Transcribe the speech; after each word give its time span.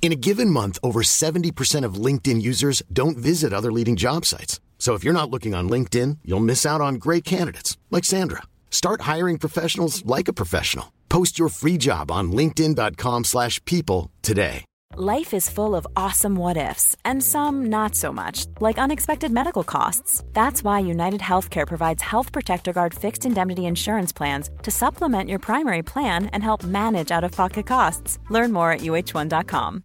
In 0.00 0.12
a 0.12 0.16
given 0.16 0.48
month, 0.48 0.78
over 0.82 1.02
70% 1.02 1.84
of 1.84 2.02
LinkedIn 2.06 2.40
users 2.40 2.82
don't 2.90 3.18
visit 3.18 3.52
other 3.52 3.70
leading 3.70 3.96
job 3.96 4.24
sites. 4.24 4.58
So 4.78 4.94
if 4.94 5.04
you're 5.04 5.20
not 5.20 5.28
looking 5.30 5.54
on 5.54 5.68
LinkedIn, 5.68 6.18
you'll 6.24 6.48
miss 6.48 6.64
out 6.64 6.80
on 6.80 6.94
great 6.94 7.24
candidates 7.24 7.76
like 7.90 8.06
Sandra. 8.06 8.44
Start 8.70 9.02
hiring 9.02 9.38
professionals 9.38 10.06
like 10.06 10.28
a 10.28 10.32
professional. 10.32 10.94
Post 11.10 11.38
your 11.38 11.50
free 11.50 11.76
job 11.76 12.10
on 12.10 12.32
linkedin.com/people 12.32 14.10
today. 14.22 14.64
Life 14.96 15.34
is 15.34 15.50
full 15.50 15.76
of 15.76 15.86
awesome 15.96 16.34
what 16.34 16.56
ifs, 16.56 16.96
and 17.04 17.22
some 17.22 17.66
not 17.66 17.94
so 17.94 18.12
much, 18.12 18.46
like 18.60 18.78
unexpected 18.78 19.30
medical 19.30 19.62
costs. 19.62 20.24
That's 20.32 20.64
why 20.64 20.78
United 20.80 21.20
Healthcare 21.20 21.66
provides 21.66 22.02
Health 22.02 22.32
Protector 22.32 22.72
Guard 22.72 22.94
fixed 22.94 23.26
indemnity 23.26 23.66
insurance 23.66 24.12
plans 24.12 24.50
to 24.62 24.70
supplement 24.70 25.28
your 25.28 25.38
primary 25.38 25.82
plan 25.82 26.26
and 26.32 26.42
help 26.42 26.64
manage 26.64 27.10
out 27.12 27.24
of 27.24 27.32
pocket 27.32 27.66
costs. 27.66 28.18
Learn 28.30 28.52
more 28.52 28.72
at 28.72 28.80
uh1.com. 28.80 29.84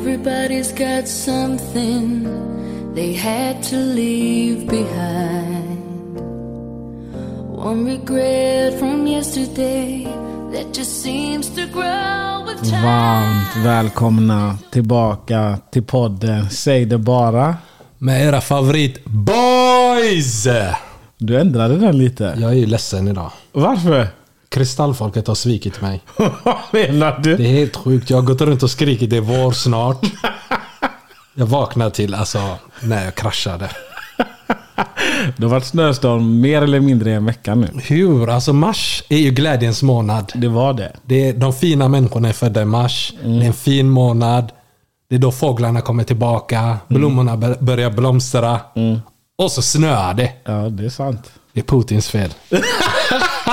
Everybody's 0.00 0.72
got 0.72 1.06
something 1.06 2.24
they 2.94 3.12
had 3.12 3.62
to 3.62 3.76
leave 3.76 4.66
behind. 4.66 6.16
One 7.50 7.84
regret 7.84 8.78
from 8.78 9.06
yesterday 9.06 10.04
that 10.52 10.74
just 10.74 11.02
seems 11.02 11.50
to 11.50 11.66
grow 11.66 12.46
with 12.46 12.70
time. 12.70 12.82
Varmt 12.82 13.56
välkomna 13.64 14.58
tillbaka 14.70 15.58
till 15.70 15.84
podden 15.84 16.50
Säg 16.50 16.84
det 16.84 16.98
bara. 16.98 17.56
Med 17.98 18.26
era 18.26 18.40
favorit 18.40 19.04
boys! 19.04 20.46
Du 21.18 21.40
ändrade 21.40 21.76
den 21.78 21.98
lite. 21.98 22.36
Jag 22.38 22.50
är 22.50 22.56
ju 22.56 22.66
ledsen 22.66 23.08
idag. 23.08 23.32
Varför? 23.52 24.19
Kristallfolket 24.50 25.26
har 25.26 25.34
svikit 25.34 25.80
mig. 25.80 26.00
Vad 26.44 26.56
menar 26.72 27.18
du? 27.22 27.36
Det 27.36 27.44
är 27.46 27.52
helt 27.52 27.76
sjukt. 27.76 28.10
Jag 28.10 28.16
har 28.16 28.22
gått 28.22 28.40
runt 28.40 28.62
och 28.62 28.70
skrikit 28.70 29.10
det 29.10 29.16
är 29.16 29.20
vår 29.20 29.52
snart. 29.52 30.00
Jag 31.34 31.46
vaknade 31.46 31.90
till 31.90 32.14
alltså 32.14 32.56
när 32.82 33.04
jag 33.04 33.14
kraschade. 33.14 33.70
Det 35.36 35.42
har 35.42 35.50
varit 35.50 35.64
snöstorm 35.66 36.40
mer 36.40 36.62
eller 36.62 36.80
mindre 36.80 37.10
i 37.10 37.14
en 37.14 37.24
vecka 37.24 37.54
nu. 37.54 37.68
Hur? 37.88 38.30
Alltså 38.30 38.52
mars 38.52 39.02
är 39.08 39.16
ju 39.18 39.30
glädjens 39.30 39.82
månad. 39.82 40.32
Det 40.34 40.48
var 40.48 40.72
det. 40.72 40.92
Det 41.02 41.28
är, 41.28 41.32
de 41.32 41.52
fina 41.52 41.88
människorna 41.88 42.28
är 42.28 42.32
födda 42.32 42.62
i 42.62 42.64
mars. 42.64 43.12
Det 43.22 43.28
är 43.28 43.44
en 43.46 43.52
fin 43.52 43.90
månad. 43.90 44.52
Det 45.08 45.14
är 45.14 45.18
då 45.18 45.32
fåglarna 45.32 45.80
kommer 45.80 46.04
tillbaka. 46.04 46.78
Blommorna 46.88 47.36
bör- 47.36 47.56
börjar 47.60 47.90
blomstra. 47.90 48.60
Och 49.38 49.52
så 49.52 49.62
snöar 49.62 50.14
det. 50.14 50.32
Ja, 50.44 50.52
det 50.52 50.84
är 50.84 50.88
sant. 50.90 51.32
Det 51.52 51.60
är 51.60 51.64
Putins 51.64 52.08
fel. 52.08 52.30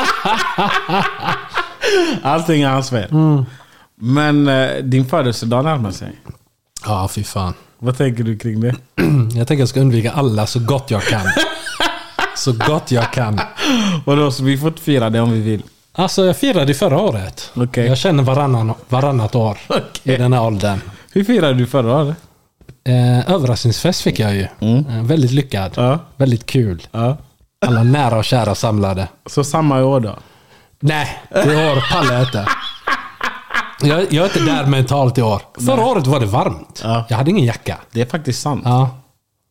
Allting 2.23 2.61
är 2.61 2.69
hans 2.69 2.89
fel. 2.89 3.09
Men 3.95 4.47
eh, 4.47 4.75
din 4.83 5.05
födelsedag 5.05 5.63
närmar 5.65 5.91
sig. 5.91 6.11
Ja, 6.85 7.07
fy 7.07 7.23
fan. 7.23 7.53
Vad 7.79 7.97
tänker 7.97 8.23
du 8.23 8.37
kring 8.37 8.61
det? 8.61 8.75
Jag 9.35 9.47
tänker 9.47 9.61
jag 9.61 9.69
ska 9.69 9.79
undvika 9.81 10.11
alla 10.11 10.47
så 10.47 10.59
gott 10.59 10.91
jag 10.91 11.03
kan. 11.03 11.21
Så 12.35 12.53
gott 12.53 12.91
jag 12.91 13.13
kan. 13.13 13.39
Vadå, 14.05 14.31
så 14.31 14.43
vi 14.43 14.57
får 14.57 14.67
inte 14.67 14.81
fira 14.81 15.09
det 15.09 15.21
om 15.21 15.31
vi 15.31 15.39
vill? 15.41 15.63
Alltså 15.93 16.25
jag 16.25 16.37
firade 16.37 16.73
förra 16.73 16.99
året. 17.01 17.51
Okej. 17.55 17.85
Jag 17.87 17.97
känner 17.97 18.23
varannan, 18.23 18.73
varannat 18.89 19.35
år 19.35 19.57
i 20.03 20.15
den 20.15 20.33
här 20.33 20.43
åldern. 20.45 20.79
Hur 21.11 21.23
firade 21.23 21.53
du 21.53 21.67
förra 21.67 21.95
året? 21.95 22.17
Eh, 22.83 23.31
överraskningsfest 23.31 24.01
fick 24.01 24.19
jag 24.19 24.35
ju. 24.35 24.41
Eh, 24.41 25.03
väldigt 25.03 25.31
lyckad. 25.31 25.71
Ja. 25.75 25.99
Väldigt 26.17 26.45
kul. 26.45 26.87
Ja. 26.91 27.17
Alla 27.65 27.83
nära 27.83 28.17
och 28.17 28.25
kära 28.25 28.55
samlade. 28.55 29.07
Så 29.25 29.43
samma 29.43 29.83
år 29.83 29.99
då? 29.99 30.15
Nej, 30.79 31.17
det 31.29 31.71
år 31.71 31.93
pallar 31.93 32.13
jag 32.13 32.23
inte. 32.23 32.47
Jag, 33.81 34.13
jag 34.13 34.13
är 34.13 34.25
inte 34.25 34.39
där 34.55 34.65
mentalt 34.65 35.17
i 35.17 35.21
år. 35.21 35.41
Förra 35.65 35.85
året 35.85 36.07
var 36.07 36.19
det 36.19 36.25
varmt. 36.25 36.81
Ja. 36.83 37.05
Jag 37.09 37.17
hade 37.17 37.31
ingen 37.31 37.45
jacka. 37.45 37.77
Det 37.91 38.01
är 38.01 38.05
faktiskt 38.05 38.41
sant. 38.41 38.61
Ja, 38.65 38.89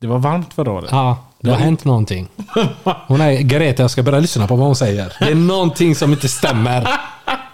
Det 0.00 0.06
var 0.06 0.18
varmt 0.18 0.54
förra 0.54 0.72
året. 0.72 0.88
ja 0.92 1.16
det 1.40 1.50
har 1.50 1.58
hänt 1.58 1.84
någonting. 1.84 2.28
Hon 3.06 3.20
är 3.20 3.32
Greta, 3.42 3.82
jag 3.82 3.90
ska 3.90 4.02
börja 4.02 4.20
lyssna 4.20 4.46
på 4.46 4.56
vad 4.56 4.66
hon 4.66 4.76
säger. 4.76 5.12
Det 5.18 5.30
är 5.30 5.34
någonting 5.34 5.94
som 5.94 6.12
inte 6.12 6.28
stämmer. 6.28 6.88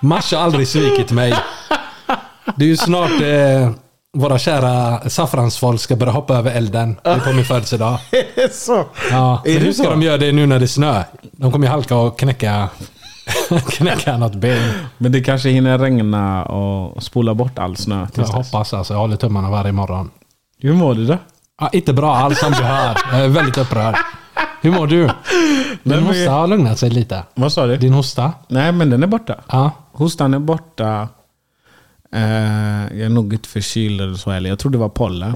Mars 0.01 0.33
har 0.33 0.41
aldrig 0.41 0.69
svikit 0.69 1.11
mig. 1.11 1.35
Det 2.57 2.65
är 2.65 2.69
ju 2.69 2.77
snart 2.77 3.11
eh, 3.11 3.71
våra 4.13 4.39
kära 4.39 5.09
saffransfolk 5.11 5.81
ska 5.81 5.97
börja 5.97 6.13
hoppa 6.13 6.35
över 6.37 6.51
elden. 6.51 6.97
Det 7.05 7.11
är 7.11 7.21
på 7.21 7.33
min 7.33 7.45
födelsedag. 7.45 7.99
Så? 8.53 8.85
Ja, 9.11 9.43
Är 9.45 9.55
men 9.55 9.63
hur 9.63 9.73
ska 9.73 9.85
så? 9.85 9.91
de 9.91 10.03
göra 10.03 10.19
det 10.19 10.33
nu 10.33 10.47
när 10.47 10.59
det 10.59 10.65
är 10.65 10.67
snö? 10.67 11.03
De 11.33 11.53
kommer 11.53 11.67
ju 11.67 11.71
halka 11.73 11.97
och 11.97 12.19
knäcka, 12.19 12.69
knäcka 13.69 14.17
något 14.19 14.35
ben. 14.35 14.73
Men 14.99 15.13
det 15.13 15.21
kanske 15.21 15.49
hinner 15.49 15.79
regna 15.79 16.45
och 16.45 17.03
spola 17.03 17.35
bort 17.35 17.59
all 17.59 17.77
snö 17.77 18.07
Jag 18.15 18.25
hoppas 18.25 18.75
alltså. 18.75 18.95
Jag 18.95 18.99
håller 19.01 19.17
tummarna 19.17 19.51
varje 19.51 19.73
morgon. 19.73 20.11
Hur 20.59 20.73
mår 20.75 20.95
du 20.95 21.07
då? 21.07 21.19
Ja, 21.61 21.69
inte 21.73 21.93
bra 21.93 22.17
alls 22.17 22.39
som 22.41 22.53
du 22.53 22.63
hör. 22.63 22.97
Jag 23.13 23.21
är 23.25 23.29
väldigt 23.29 23.59
upprörd. 23.59 23.97
Hur 24.63 24.71
mår 24.73 24.87
du? 24.87 25.07
Din 25.07 25.13
men- 25.83 26.03
hosta 26.07 26.31
har 26.31 26.47
lugnat 26.47 26.79
sig 26.79 26.91
lite. 26.91 27.23
Vad 27.35 27.53
sa 27.53 27.67
du? 27.67 27.77
Din 27.77 27.93
hosta? 27.93 28.33
Nej, 28.49 28.73
men 28.73 28.91
den 28.91 29.03
är 29.03 29.07
borta. 29.07 29.35
Ja. 29.51 29.71
Hostan 29.93 30.35
är 30.35 30.39
borta. 30.39 31.09
Eh, 32.15 32.99
jag 32.99 33.01
är 33.01 33.09
nog 33.09 33.33
inte 33.33 33.49
förkyld 33.49 34.01
eller 34.01 34.15
så 34.15 34.31
heller. 34.31 34.51
Jag 34.51 34.59
tror 34.59 34.73
det 34.73 34.79
var 34.79 34.89
pollen. 34.89 35.35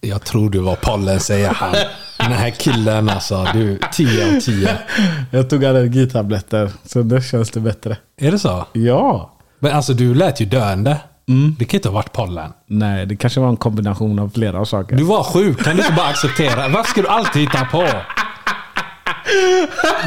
Jag 0.00 0.24
tror 0.24 0.50
du 0.50 0.58
var 0.58 0.76
pollen, 0.76 1.20
säger 1.20 1.48
han. 1.48 1.72
Den 2.18 2.32
här 2.32 2.50
killen 2.50 3.08
alltså. 3.08 3.46
Du, 3.52 3.78
10 3.92 4.36
av 4.36 4.40
10. 4.40 4.78
Jag 5.30 5.50
tog 5.50 5.64
allergitabletter, 5.64 6.70
så 6.84 7.02
det 7.02 7.22
känns 7.22 7.50
det 7.50 7.60
bättre. 7.60 7.96
Är 8.20 8.30
det 8.30 8.38
så? 8.38 8.66
Ja. 8.72 9.32
Men 9.58 9.72
alltså 9.72 9.94
du 9.94 10.14
lät 10.14 10.40
ju 10.40 10.46
döende. 10.46 10.96
Det 11.58 11.64
kan 11.64 11.78
inte 11.78 11.88
ha 11.88 11.94
varit 11.94 12.12
pollen. 12.12 12.52
Nej, 12.66 13.06
det 13.06 13.16
kanske 13.16 13.40
var 13.40 13.48
en 13.48 13.56
kombination 13.56 14.18
av 14.18 14.30
flera 14.34 14.64
saker. 14.64 14.96
Du 14.96 15.04
var 15.04 15.22
sjuk. 15.24 15.62
Kan 15.64 15.76
du 15.76 15.82
inte 15.82 15.94
bara 15.94 16.06
acceptera? 16.08 16.68
Varför 16.68 16.90
ska 16.90 17.02
du 17.02 17.08
alltid 17.08 17.42
hitta 17.42 17.64
på? 17.64 17.88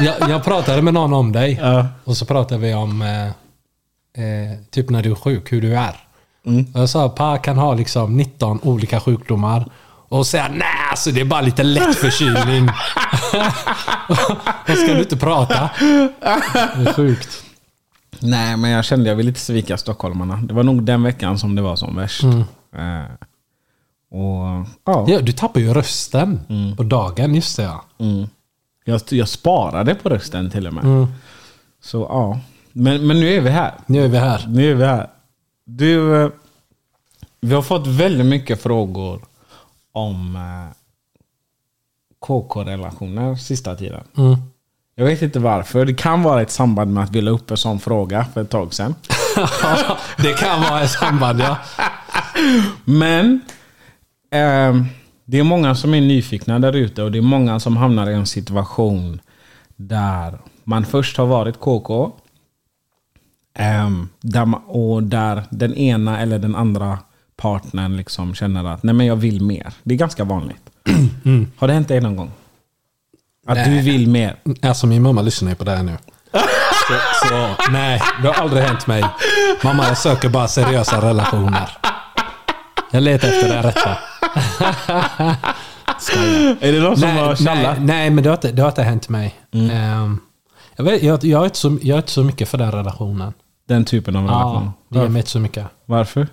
Jag, 0.00 0.30
jag 0.30 0.44
pratade 0.44 0.82
med 0.82 0.94
någon 0.94 1.12
om 1.12 1.32
dig. 1.32 1.58
Ja. 1.62 1.86
Och 2.04 2.16
så 2.16 2.26
pratade 2.26 2.60
vi 2.60 2.74
om 2.74 3.02
eh, 3.02 3.08
eh, 4.16 4.58
typ 4.70 4.90
när 4.90 5.02
du 5.02 5.10
är 5.10 5.14
sjuk, 5.14 5.52
hur 5.52 5.60
du 5.60 5.76
är. 5.76 6.00
Och 6.74 6.80
jag 6.80 6.88
sa 6.88 7.08
Pa 7.08 7.38
kan 7.38 7.58
ha 7.58 7.74
liksom 7.74 8.16
19 8.16 8.60
olika 8.62 9.00
sjukdomar. 9.00 9.70
Och 10.08 10.26
säga 10.26 10.48
nej, 10.48 10.66
alltså 10.90 11.10
det 11.10 11.20
är 11.20 11.24
bara 11.24 11.40
lite 11.40 11.62
lätt 11.62 11.96
förkylning. 11.96 12.68
och 14.68 14.76
ska 14.78 14.94
du 14.94 14.98
inte 14.98 15.16
prata? 15.16 15.70
Det 15.78 16.88
är 16.88 16.92
sjukt. 16.92 17.44
Nej, 18.20 18.56
men 18.56 18.70
jag 18.70 18.84
kände 18.84 19.08
jag 19.08 19.16
ville 19.16 19.28
inte 19.28 19.40
svika 19.40 19.76
stockholmarna. 19.76 20.36
Det 20.36 20.54
var 20.54 20.62
nog 20.62 20.82
den 20.82 21.02
veckan 21.02 21.38
som 21.38 21.54
det 21.54 21.62
var 21.62 21.76
som 21.76 21.96
värst. 21.96 22.24
Eh, 22.24 23.04
och 24.10 24.66
ja, 24.84 25.04
Ja, 25.08 25.20
du 25.20 25.32
tappar 25.32 25.60
ju 25.60 25.74
rösten 25.74 26.40
på 26.76 26.82
dagen, 26.82 27.34
just 27.34 27.56
det 27.56 27.62
ja. 27.62 27.84
jag, 28.84 29.00
jag 29.10 29.28
sparade 29.28 29.94
på 29.94 30.08
rösten 30.08 30.50
till 30.50 30.66
och 30.66 30.72
med. 30.74 31.06
Så 31.82 32.00
ja. 32.10 32.40
Men, 32.76 33.06
men 33.06 33.20
nu 33.20 33.34
är 33.34 33.40
vi 33.40 33.50
här. 33.50 33.74
Nu 33.86 34.04
är 34.04 34.08
vi 34.08 34.18
här. 34.18 34.44
Nu 34.48 34.70
är 34.70 34.74
vi 34.74 34.84
här. 34.84 35.10
Du, 35.64 36.22
eh, 36.22 36.30
vi 37.40 37.54
har 37.54 37.62
fått 37.62 37.86
väldigt 37.86 38.26
mycket 38.26 38.62
frågor 38.62 39.24
om 39.92 40.36
eh, 40.36 40.76
KK-relationer 42.18 43.36
sista 43.36 43.76
tiden. 43.76 44.04
Mm. 44.16 44.36
Jag 44.94 45.04
vet 45.04 45.22
inte 45.22 45.38
varför. 45.38 45.84
Det 45.84 45.94
kan 45.94 46.22
vara 46.22 46.42
ett 46.42 46.50
samband 46.50 46.92
med 46.92 47.04
att 47.04 47.10
vi 47.10 47.20
la 47.20 47.30
upp 47.30 47.50
en 47.50 47.56
sån 47.56 47.80
fråga 47.80 48.26
för 48.34 48.40
ett 48.40 48.50
tag 48.50 48.74
sedan. 48.74 48.94
det 50.16 50.38
kan 50.38 50.60
vara 50.60 50.82
ett 50.82 50.90
samband 50.90 51.40
ja. 51.40 51.56
Men 52.84 53.40
ehm, 54.30 54.86
det 55.24 55.38
är 55.38 55.42
många 55.42 55.74
som 55.74 55.94
är 55.94 56.00
nyfikna 56.00 56.58
där 56.58 56.76
ute 56.76 57.02
och 57.02 57.12
det 57.12 57.18
är 57.18 57.22
många 57.22 57.60
som 57.60 57.76
hamnar 57.76 58.10
i 58.10 58.14
en 58.14 58.26
situation 58.26 59.20
där 59.76 60.38
man 60.64 60.84
först 60.84 61.16
har 61.16 61.26
varit 61.26 61.60
KK. 61.60 62.12
Ehm, 63.58 64.08
där 64.20 64.44
man, 64.44 64.62
och 64.66 65.02
där 65.02 65.44
den 65.50 65.74
ena 65.74 66.20
eller 66.20 66.38
den 66.38 66.56
andra 66.56 66.98
partnern 67.36 67.96
liksom 67.96 68.34
känner 68.34 68.64
att 68.64 68.82
nej 68.82 68.94
men 68.94 69.06
jag 69.06 69.16
vill 69.16 69.40
mer. 69.44 69.72
Det 69.82 69.94
är 69.94 69.98
ganska 69.98 70.24
vanligt. 70.24 70.62
Har 71.56 71.66
det 71.68 71.74
hänt 71.74 71.88
dig 71.88 72.00
någon 72.00 72.16
gång? 72.16 72.30
Att 73.46 73.64
du 73.64 73.70
Nej. 73.70 73.82
vill 73.82 74.08
mer? 74.08 74.36
Alltså 74.62 74.86
min 74.86 75.02
mamma 75.02 75.22
lyssnar 75.22 75.50
ju 75.50 75.54
på 75.54 75.64
det 75.64 75.70
här 75.70 75.82
nu. 75.82 75.96
Så, 76.88 76.94
så 77.28 77.56
nej, 77.72 78.00
det 78.22 78.28
har 78.28 78.34
aldrig 78.34 78.62
hänt 78.62 78.86
mig. 78.86 79.04
Mamma, 79.64 79.88
jag 79.88 79.98
söker 79.98 80.28
bara 80.28 80.48
seriösa 80.48 81.08
relationer. 81.08 81.70
Jag 82.90 83.02
letar 83.02 83.28
efter 83.28 83.48
det 83.48 83.62
rätta. 83.62 83.90
Är 86.60 86.72
det 86.72 86.80
någon 86.80 86.96
som 86.96 87.08
har 87.08 87.16
Nej, 87.16 87.26
nej, 87.26 87.36
tjallat? 87.36 87.76
nej, 87.80 88.10
men 88.10 88.24
det 88.24 88.30
har 88.30 88.36
inte, 88.36 88.52
det 88.52 88.62
har 88.62 88.68
inte 88.68 88.82
hänt 88.82 89.08
mig. 89.08 89.34
Ehm, 89.52 90.20
jag, 90.76 90.84
vet, 90.84 91.02
jag, 91.02 91.24
jag, 91.24 91.40
är 91.40 91.44
inte 91.44 91.58
så, 91.58 91.78
jag 91.82 91.94
är 91.94 91.98
inte 91.98 92.10
så 92.10 92.24
mycket 92.24 92.48
för 92.48 92.58
den 92.58 92.72
relationen. 92.72 93.32
Den 93.66 93.84
typen 93.84 94.16
av 94.16 94.24
relation? 94.24 94.64
Ja, 94.64 94.72
det 94.88 94.98
ger 94.98 95.08
mig 95.08 95.20
inte 95.20 95.30
så 95.30 95.40
mycket. 95.40 95.66
Varför? 95.86 96.28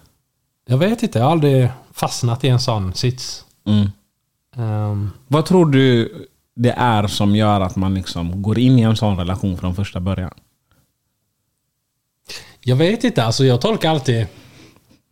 Jag 0.67 0.77
vet 0.77 1.03
inte, 1.03 1.19
jag 1.19 1.25
har 1.25 1.31
aldrig 1.31 1.69
fastnat 1.93 2.43
i 2.43 2.47
en 2.47 2.59
sån 2.59 2.93
sits. 2.93 3.45
Mm. 3.67 3.89
Ehm, 4.55 5.09
Vad 5.27 5.45
tror 5.45 5.65
du 5.65 6.13
det 6.55 6.71
är 6.71 7.07
som 7.07 7.35
gör 7.35 7.61
att 7.61 7.75
man 7.75 7.93
liksom 7.93 8.41
går 8.41 8.59
in 8.59 8.79
i 8.79 8.81
en 8.81 8.95
sån 8.97 9.17
relation 9.17 9.57
från 9.57 9.75
första 9.75 9.99
början? 9.99 10.31
jag 12.63 12.75
vet 12.75 13.03
inte, 13.03 13.23
alltså 13.23 13.45
jag 13.45 13.61
tolkar 13.61 13.89
alltid... 13.89 14.27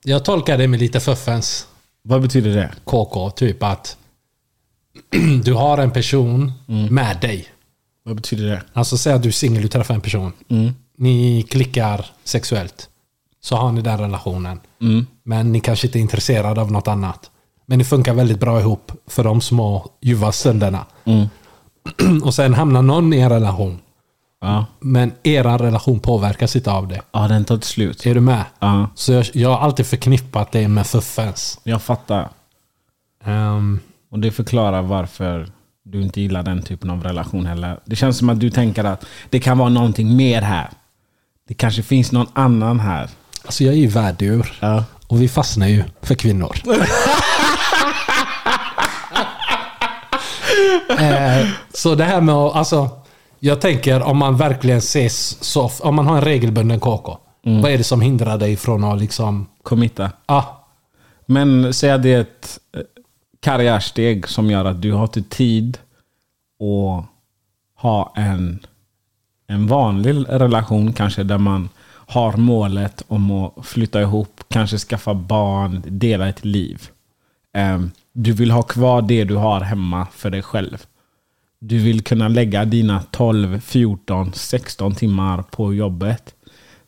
Jag 0.03 0.25
tolkar 0.25 0.57
det 0.57 0.67
med 0.67 0.79
lite 0.79 0.99
fuffens 0.99 1.67
Vad 2.01 2.21
betyder 2.21 2.55
det? 2.55 2.71
KK, 2.83 3.29
typ 3.29 3.63
att 3.63 3.97
du 5.43 5.53
har 5.53 5.77
en 5.77 5.91
person 5.91 6.51
med 6.89 7.17
dig. 7.21 7.47
Vad 8.03 8.15
betyder 8.15 8.45
det? 8.45 8.63
Alltså 8.73 8.97
säg 8.97 9.13
att 9.13 9.23
du 9.23 9.27
är 9.29 9.33
singel, 9.33 9.61
du 9.61 9.67
träffar 9.67 9.93
en 9.93 10.01
person. 10.01 10.33
Ni 10.99 11.41
klickar 11.49 12.05
sexuellt. 12.23 12.89
Så 13.41 13.55
har 13.55 13.71
ni 13.71 13.81
den 13.81 13.97
relationen. 13.99 14.59
Men 15.23 15.51
ni 15.51 15.59
kanske 15.59 15.87
inte 15.87 15.99
är 15.99 16.01
intresserade 16.01 16.61
av 16.61 16.71
något 16.71 16.87
annat. 16.87 17.31
Men 17.65 17.77
ni 17.77 17.83
funkar 17.83 18.13
väldigt 18.13 18.39
bra 18.39 18.59
ihop 18.59 18.91
för 19.07 19.23
de 19.23 19.41
små 19.41 19.89
ljuva 20.01 20.31
stunderna. 20.31 20.85
Och 22.23 22.33
sen 22.33 22.53
hamnar 22.53 22.81
någon 22.81 23.13
i 23.13 23.19
en 23.19 23.29
relation. 23.29 23.79
Ja. 24.41 24.65
Men 24.79 25.11
er 25.23 25.43
relation 25.43 25.99
påverkas 25.99 26.55
inte 26.55 26.71
av 26.71 26.87
det. 26.87 27.01
Ja, 27.11 27.27
den 27.27 27.45
tar 27.45 27.55
ett 27.55 27.63
slut. 27.63 28.05
Är 28.05 28.13
du 28.15 28.21
med? 28.21 28.43
Ja, 28.59 28.87
Så 28.95 29.11
jag, 29.13 29.25
jag 29.33 29.49
har 29.49 29.57
alltid 29.57 29.85
förknippat 29.85 30.51
det 30.51 30.67
med 30.67 30.87
fuffens. 30.87 31.59
jag 31.63 31.81
fattar. 31.81 32.29
Ehm, 33.23 33.79
Och 34.11 34.19
det 34.19 34.31
förklarar 34.31 34.81
varför 34.81 35.47
du 35.83 36.01
inte 36.01 36.21
gillar 36.21 36.43
den 36.43 36.61
typen 36.61 36.89
av 36.89 37.03
relation 37.03 37.45
heller. 37.45 37.79
Det 37.85 37.95
känns 37.95 38.17
som 38.17 38.29
att 38.29 38.39
du 38.39 38.49
tänker 38.49 38.83
att 38.83 39.05
det 39.29 39.39
kan 39.39 39.57
vara 39.57 39.69
någonting 39.69 40.15
mer 40.15 40.41
här. 40.41 40.69
Det 41.49 41.55
kanske 41.55 41.83
finns 41.83 42.11
någon 42.11 42.27
annan 42.33 42.79
här. 42.79 43.09
alltså 43.45 43.63
jag 43.63 43.73
är 43.73 43.77
ju 43.77 43.87
värddjur. 43.87 44.57
Ja. 44.59 44.83
Och 45.07 45.21
vi 45.21 45.29
fastnar 45.29 45.67
ju 45.67 45.83
för 46.01 46.15
kvinnor. 46.15 46.55
eh, 50.99 51.47
så 51.73 51.95
det 51.95 52.03
här 52.03 52.21
med 52.21 52.35
att, 52.35 52.55
alltså, 52.55 52.89
jag 53.39 53.61
tänker 53.61 54.01
om 54.01 54.17
man 54.17 54.37
verkligen 54.37 54.77
ses 54.77 55.43
så, 55.43 55.71
om 55.79 55.95
man 55.95 56.07
har 56.07 56.15
en 56.15 56.21
regelbunden 56.23 56.79
KK. 56.79 57.17
Vad 57.43 57.71
är 57.71 57.77
det 57.77 57.83
som 57.83 58.01
hindrar 58.01 58.37
dig 58.37 58.55
från 58.57 58.83
att 58.83 58.99
liksom, 58.99 59.47
Committa. 59.63 60.11
ah, 60.25 60.43
Men 61.25 61.73
säg 61.73 61.91
att 61.91 62.03
det 62.03 62.13
är 62.13 62.21
ett 62.21 62.59
eh, 62.75 62.81
karriärsteg 63.39 64.27
som 64.27 64.51
gör 64.51 64.65
att 64.65 64.81
du 64.81 64.91
har 64.93 65.03
inte 65.03 65.21
tid 65.21 65.77
att 66.59 67.05
ha 67.81 68.13
en, 68.15 68.59
en 69.49 69.67
vanlig 69.67 70.25
relation 70.29 70.93
kanske 70.93 71.23
där 71.23 71.37
man 71.37 71.69
har 71.91 72.37
målet 72.37 73.03
om 73.07 73.31
att 73.31 73.65
flytta 73.65 74.01
ihop, 74.01 74.43
kanske 74.49 74.77
skaffa 74.77 75.13
barn, 75.13 75.83
dela 75.87 76.29
ett 76.29 76.45
liv. 76.45 76.87
Ehm, 77.53 77.91
Du 78.13 78.31
vill 78.33 78.51
ha 78.51 78.61
kvar 78.61 79.01
det 79.01 79.23
du 79.23 79.35
har 79.35 79.61
hemma 79.61 80.07
för 80.15 80.29
dig 80.29 80.41
själv. 80.41 80.77
Du 81.61 81.77
vill 81.77 82.01
kunna 82.03 82.27
lägga 82.27 82.65
dina 82.65 83.01
12, 83.11 83.59
14, 83.59 84.31
16 84.33 84.95
timmar 84.95 85.41
på 85.41 85.73
jobbet. 85.73 86.33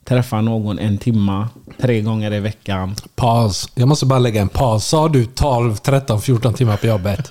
Träffa 0.05 0.41
någon 0.41 0.79
en 0.79 0.97
timma, 0.97 1.49
tre 1.81 2.01
gånger 2.01 2.33
i 2.33 2.39
veckan. 2.39 2.95
paus. 3.15 3.69
Jag 3.75 3.87
måste 3.87 4.05
bara 4.05 4.19
lägga 4.19 4.41
en 4.41 4.49
paus. 4.49 4.85
Sa 4.85 5.07
du 5.09 5.25
12, 5.25 5.75
13, 5.75 6.21
14 6.21 6.53
timmar 6.53 6.77
på 6.77 6.87
jobbet? 6.87 7.29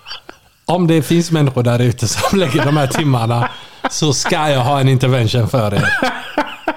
Om 0.66 0.86
det 0.86 1.02
finns 1.02 1.30
människor 1.30 1.62
där 1.62 1.78
ute 1.78 2.08
som 2.08 2.38
lägger 2.38 2.64
de 2.64 2.76
här 2.76 2.86
timmarna 2.86 3.50
så 3.90 4.12
ska 4.12 4.50
jag 4.50 4.64
ha 4.64 4.80
en 4.80 4.88
intervention 4.88 5.48
för 5.48 5.74
er. 5.74 5.88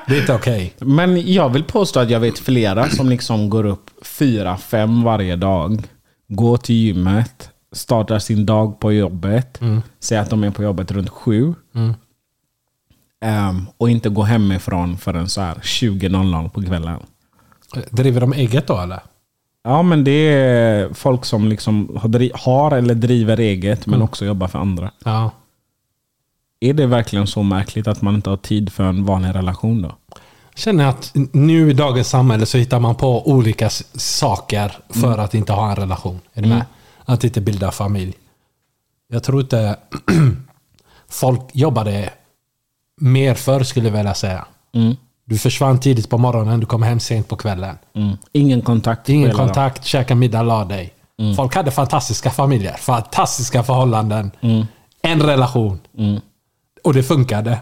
Det 0.07 0.15
är 0.15 0.19
inte 0.21 0.33
okej. 0.33 0.73
Men 0.79 1.33
jag 1.33 1.49
vill 1.49 1.63
påstå 1.63 1.99
att 1.99 2.09
jag 2.09 2.19
vet 2.19 2.39
flera 2.39 2.89
som 2.89 3.09
liksom 3.09 3.49
går 3.49 3.65
upp 3.65 3.89
fyra, 4.05 4.57
fem 4.57 5.03
varje 5.03 5.35
dag. 5.35 5.83
Går 6.27 6.57
till 6.57 6.75
gymmet, 6.75 7.49
startar 7.71 8.19
sin 8.19 8.45
dag 8.45 8.79
på 8.79 8.93
jobbet. 8.93 9.59
Säger 9.99 10.21
att 10.21 10.29
de 10.29 10.43
är 10.43 10.51
på 10.51 10.63
jobbet 10.63 10.91
runt 10.91 11.09
sju. 11.09 11.53
Ehm, 13.21 13.65
och 13.77 13.89
inte 13.89 14.09
går 14.09 14.23
hemifrån 14.23 14.97
förrän 14.97 15.29
så 15.29 15.41
här 15.41 15.55
20.00 15.55 16.49
på 16.49 16.61
kvällen. 16.63 16.99
Driver 17.89 18.21
de 18.21 18.33
eget 18.33 18.67
då 18.67 18.77
eller? 18.79 18.99
Ja 19.63 19.81
men 19.81 20.03
det 20.03 20.11
är 20.11 20.93
folk 20.93 21.25
som 21.25 21.47
liksom 21.47 21.99
har, 22.33 22.71
eller 22.71 22.95
driver 22.95 23.39
eget 23.39 23.85
men 23.85 24.01
också 24.01 24.25
jobbar 24.25 24.47
för 24.47 24.59
andra. 24.59 24.91
Ja. 25.03 25.31
Är 26.59 26.73
det 26.73 26.85
verkligen 26.85 27.27
så 27.27 27.43
märkligt 27.43 27.87
att 27.87 28.01
man 28.01 28.15
inte 28.15 28.29
har 28.29 28.37
tid 28.37 28.71
för 28.71 28.83
en 28.83 29.05
vanlig 29.05 29.35
relation 29.35 29.81
då? 29.81 29.95
känner 30.59 30.87
att 30.87 31.15
nu 31.31 31.69
i 31.69 31.73
dagens 31.73 32.09
samhälle 32.09 32.45
så 32.45 32.57
hittar 32.57 32.79
man 32.79 32.95
på 32.95 33.27
olika 33.27 33.69
saker 33.95 34.77
för 34.89 35.17
att 35.17 35.33
inte 35.33 35.53
ha 35.53 35.69
en 35.69 35.75
relation. 35.75 36.19
Är 36.33 36.41
med? 36.41 36.65
Att 37.05 37.23
inte 37.23 37.41
bilda 37.41 37.71
familj. 37.71 38.13
Jag 39.07 39.23
tror 39.23 39.41
inte 39.41 39.75
folk 41.09 41.41
jobbade 41.53 42.09
mer 43.01 43.35
förr 43.35 43.63
skulle 43.63 43.87
jag 43.87 43.97
vilja 43.97 44.13
säga. 44.13 44.45
Du 45.25 45.37
försvann 45.37 45.79
tidigt 45.79 46.09
på 46.09 46.17
morgonen, 46.17 46.59
du 46.59 46.65
kom 46.65 46.83
hem 46.83 46.99
sent 46.99 47.27
på 47.27 47.35
kvällen. 47.35 47.77
Mm. 47.95 48.17
Ingen 48.31 48.61
kontakt. 48.61 49.09
Ingen 49.09 49.31
kontakt, 49.33 49.85
käka 49.85 50.15
middag, 50.15 50.41
la 50.41 50.65
dig. 50.65 50.93
Folk 51.35 51.55
hade 51.55 51.71
fantastiska 51.71 52.29
familjer, 52.29 52.73
fantastiska 52.73 53.63
förhållanden. 53.63 54.31
En 55.01 55.21
relation. 55.21 55.79
Och 56.83 56.93
det 56.93 57.03
funkade. 57.03 57.59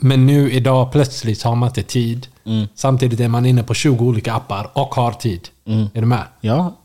Men 0.00 0.26
nu 0.26 0.52
idag 0.52 0.92
plötsligt 0.92 1.42
har 1.42 1.54
man 1.54 1.68
inte 1.68 1.82
tid. 1.82 2.26
Samtidigt 2.74 3.20
är 3.20 3.28
man 3.28 3.46
inne 3.46 3.62
på 3.62 3.74
20 3.74 4.04
olika 4.04 4.32
appar 4.34 4.70
och 4.72 4.94
har 4.94 5.12
tid. 5.12 5.48
Är 5.94 6.00
du 6.00 6.06
med? 6.06 6.24
Ja, 6.40 6.76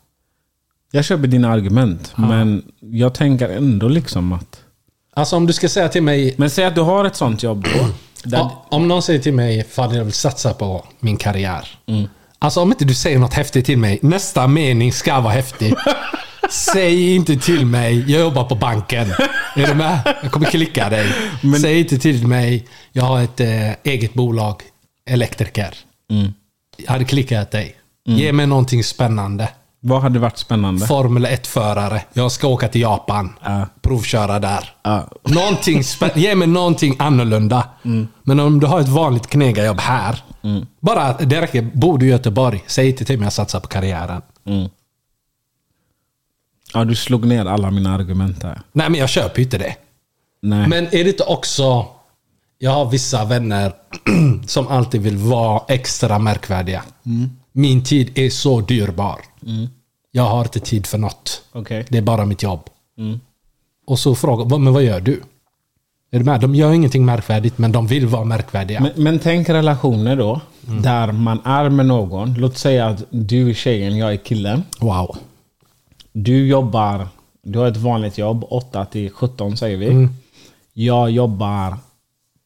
jag 0.91 1.05
köper 1.05 1.27
dina 1.27 1.49
argument. 1.51 2.13
Men 2.15 2.63
jag 2.79 3.13
tänker 3.13 3.49
ändå 3.49 3.87
liksom 3.87 4.33
att... 4.33 4.59
Alltså 5.13 5.35
om 5.35 5.45
du 5.47 5.53
ska 5.53 5.69
säga 5.69 5.89
till 5.89 6.03
mig... 6.03 6.33
Men 6.37 6.49
säg 6.49 6.65
att 6.65 6.75
du 6.75 6.81
har 6.81 7.05
ett 7.05 7.15
sånt 7.15 7.43
jobb 7.43 7.63
då. 7.63 7.87
Där, 8.23 8.37
Ja, 8.37 8.65
Om 8.69 8.87
någon 8.87 9.01
säger 9.01 9.19
till 9.19 9.33
mig 9.33 9.57
ifall 9.59 9.95
jag 9.95 10.03
vill 10.03 10.13
satsa 10.13 10.53
på 10.53 10.85
min 10.99 11.17
karriär. 11.17 11.67
Alltså 12.39 12.61
om 12.61 12.71
inte 12.71 12.85
du 12.85 12.93
säger 12.93 13.19
något 13.19 13.33
häftigt 13.33 13.65
till 13.65 13.77
mig. 13.77 13.99
Nästa 14.01 14.47
mening 14.47 14.93
ska 14.93 15.19
vara 15.19 15.33
häftig. 15.33 15.73
Säg 16.49 17.15
inte 17.15 17.35
till 17.37 17.65
mig, 17.65 18.11
jag 18.11 18.21
jobbar 18.21 18.43
på 18.43 18.55
banken. 18.55 19.07
Är 19.55 19.67
du 19.67 19.73
med? 19.73 19.99
Jag 20.23 20.31
kommer 20.31 20.45
klicka 20.45 20.89
dig. 20.89 21.07
Säg 21.61 21.79
inte 21.79 21.97
till 21.97 22.27
mig, 22.27 22.67
jag 22.91 23.03
har 23.03 23.21
ett 23.21 23.39
eh, 23.39 23.71
eget 23.83 24.13
bolag, 24.13 24.61
elektriker. 25.09 25.73
Jag 26.77 26.91
hade 26.91 27.05
klickat 27.05 27.51
dig. 27.51 27.75
Ge 28.05 28.31
mig 28.33 28.47
någonting 28.47 28.83
spännande. 28.83 29.49
Vad 29.79 30.01
hade 30.01 30.19
varit 30.19 30.37
spännande? 30.37 30.87
Formel 30.87 31.25
1-förare. 31.25 32.01
Jag 32.13 32.31
ska 32.31 32.47
åka 32.47 32.67
till 32.67 32.81
Japan. 32.81 33.33
Provköra 33.81 34.39
där. 34.39 34.69
Ja. 34.83 35.07
Någonting 35.23 35.83
Ge 36.15 36.35
mig 36.35 36.47
någonting 36.47 36.95
annorlunda. 36.99 37.63
Men 38.23 38.39
om 38.39 38.59
du 38.59 38.67
har 38.67 38.79
ett 38.81 38.87
vanligt 38.89 39.27
knegarjobb 39.27 39.79
här. 39.79 40.23
Bara 40.79 41.13
det 41.13 41.41
räcker. 41.41 41.61
Bor 41.73 41.97
du 41.97 42.05
i 42.05 42.09
Göteborg, 42.09 42.63
säg 42.67 42.87
inte 42.89 43.05
till 43.05 43.19
mig 43.19 43.27
att 43.27 43.33
satsa 43.33 43.59
på 43.59 43.67
karriären. 43.67 44.21
Ja, 46.73 46.83
du 46.85 46.95
slog 46.95 47.25
ner 47.25 47.45
alla 47.45 47.71
mina 47.71 47.95
argument 47.95 48.41
där. 48.41 48.61
Nej, 48.73 48.89
men 48.89 48.99
jag 48.99 49.09
köper 49.09 49.37
ju 49.39 49.43
inte 49.43 49.57
det. 49.57 49.75
Nej. 50.41 50.67
Men 50.67 50.85
är 50.85 51.03
det 51.03 51.07
inte 51.09 51.23
också... 51.23 51.85
Jag 52.59 52.71
har 52.71 52.85
vissa 52.89 53.25
vänner 53.25 53.73
som 54.47 54.67
alltid 54.67 55.01
vill 55.01 55.17
vara 55.17 55.61
extra 55.67 56.19
märkvärdiga. 56.19 56.83
Min 57.51 57.83
tid 57.83 58.11
är 58.19 58.29
så 58.29 58.61
dyrbar. 58.61 59.19
Jag 60.11 60.23
har 60.23 60.41
inte 60.43 60.59
tid 60.59 60.85
för 60.87 60.97
något. 60.97 61.41
Okej. 61.51 61.85
Det 61.89 61.97
är 61.97 62.01
bara 62.01 62.25
mitt 62.25 62.43
jobb. 62.43 62.61
Och 63.87 63.99
så 63.99 64.15
frågar 64.15 64.45
"Vad- 64.45 64.59
men 64.59 64.73
vad 64.73 64.83
gör 64.83 64.99
du? 65.01 65.21
Är 66.11 66.19
du 66.19 66.25
med? 66.25 66.41
De 66.41 66.55
gör 66.55 66.71
ingenting 66.73 67.05
märkvärdigt, 67.05 67.57
men 67.57 67.71
de 67.71 67.87
vill 67.87 68.07
vara 68.07 68.23
märkvärdiga. 68.23 68.79
Men, 68.81 68.91
men 68.95 69.19
tänk 69.19 69.49
relationer 69.49 70.15
då. 70.15 70.41
Där 70.61 71.11
man 71.11 71.39
är 71.45 71.69
med 71.69 71.85
någon. 71.85 72.33
Låt 72.33 72.57
säga 72.57 72.87
att 72.87 73.03
du 73.09 73.49
är 73.49 73.53
tjejen, 73.53 73.97
jag 73.97 74.11
är 74.13 74.17
killen. 74.17 74.63
wow. 74.79 75.17
Du 76.19 76.47
jobbar, 76.47 77.07
du 77.43 77.59
har 77.59 77.67
ett 77.67 77.77
vanligt 77.77 78.17
jobb, 78.17 78.45
8 78.49 78.85
till 78.85 79.11
17 79.11 79.57
säger 79.57 79.77
vi. 79.77 80.09
Jag 80.73 81.11
jobbar 81.11 81.77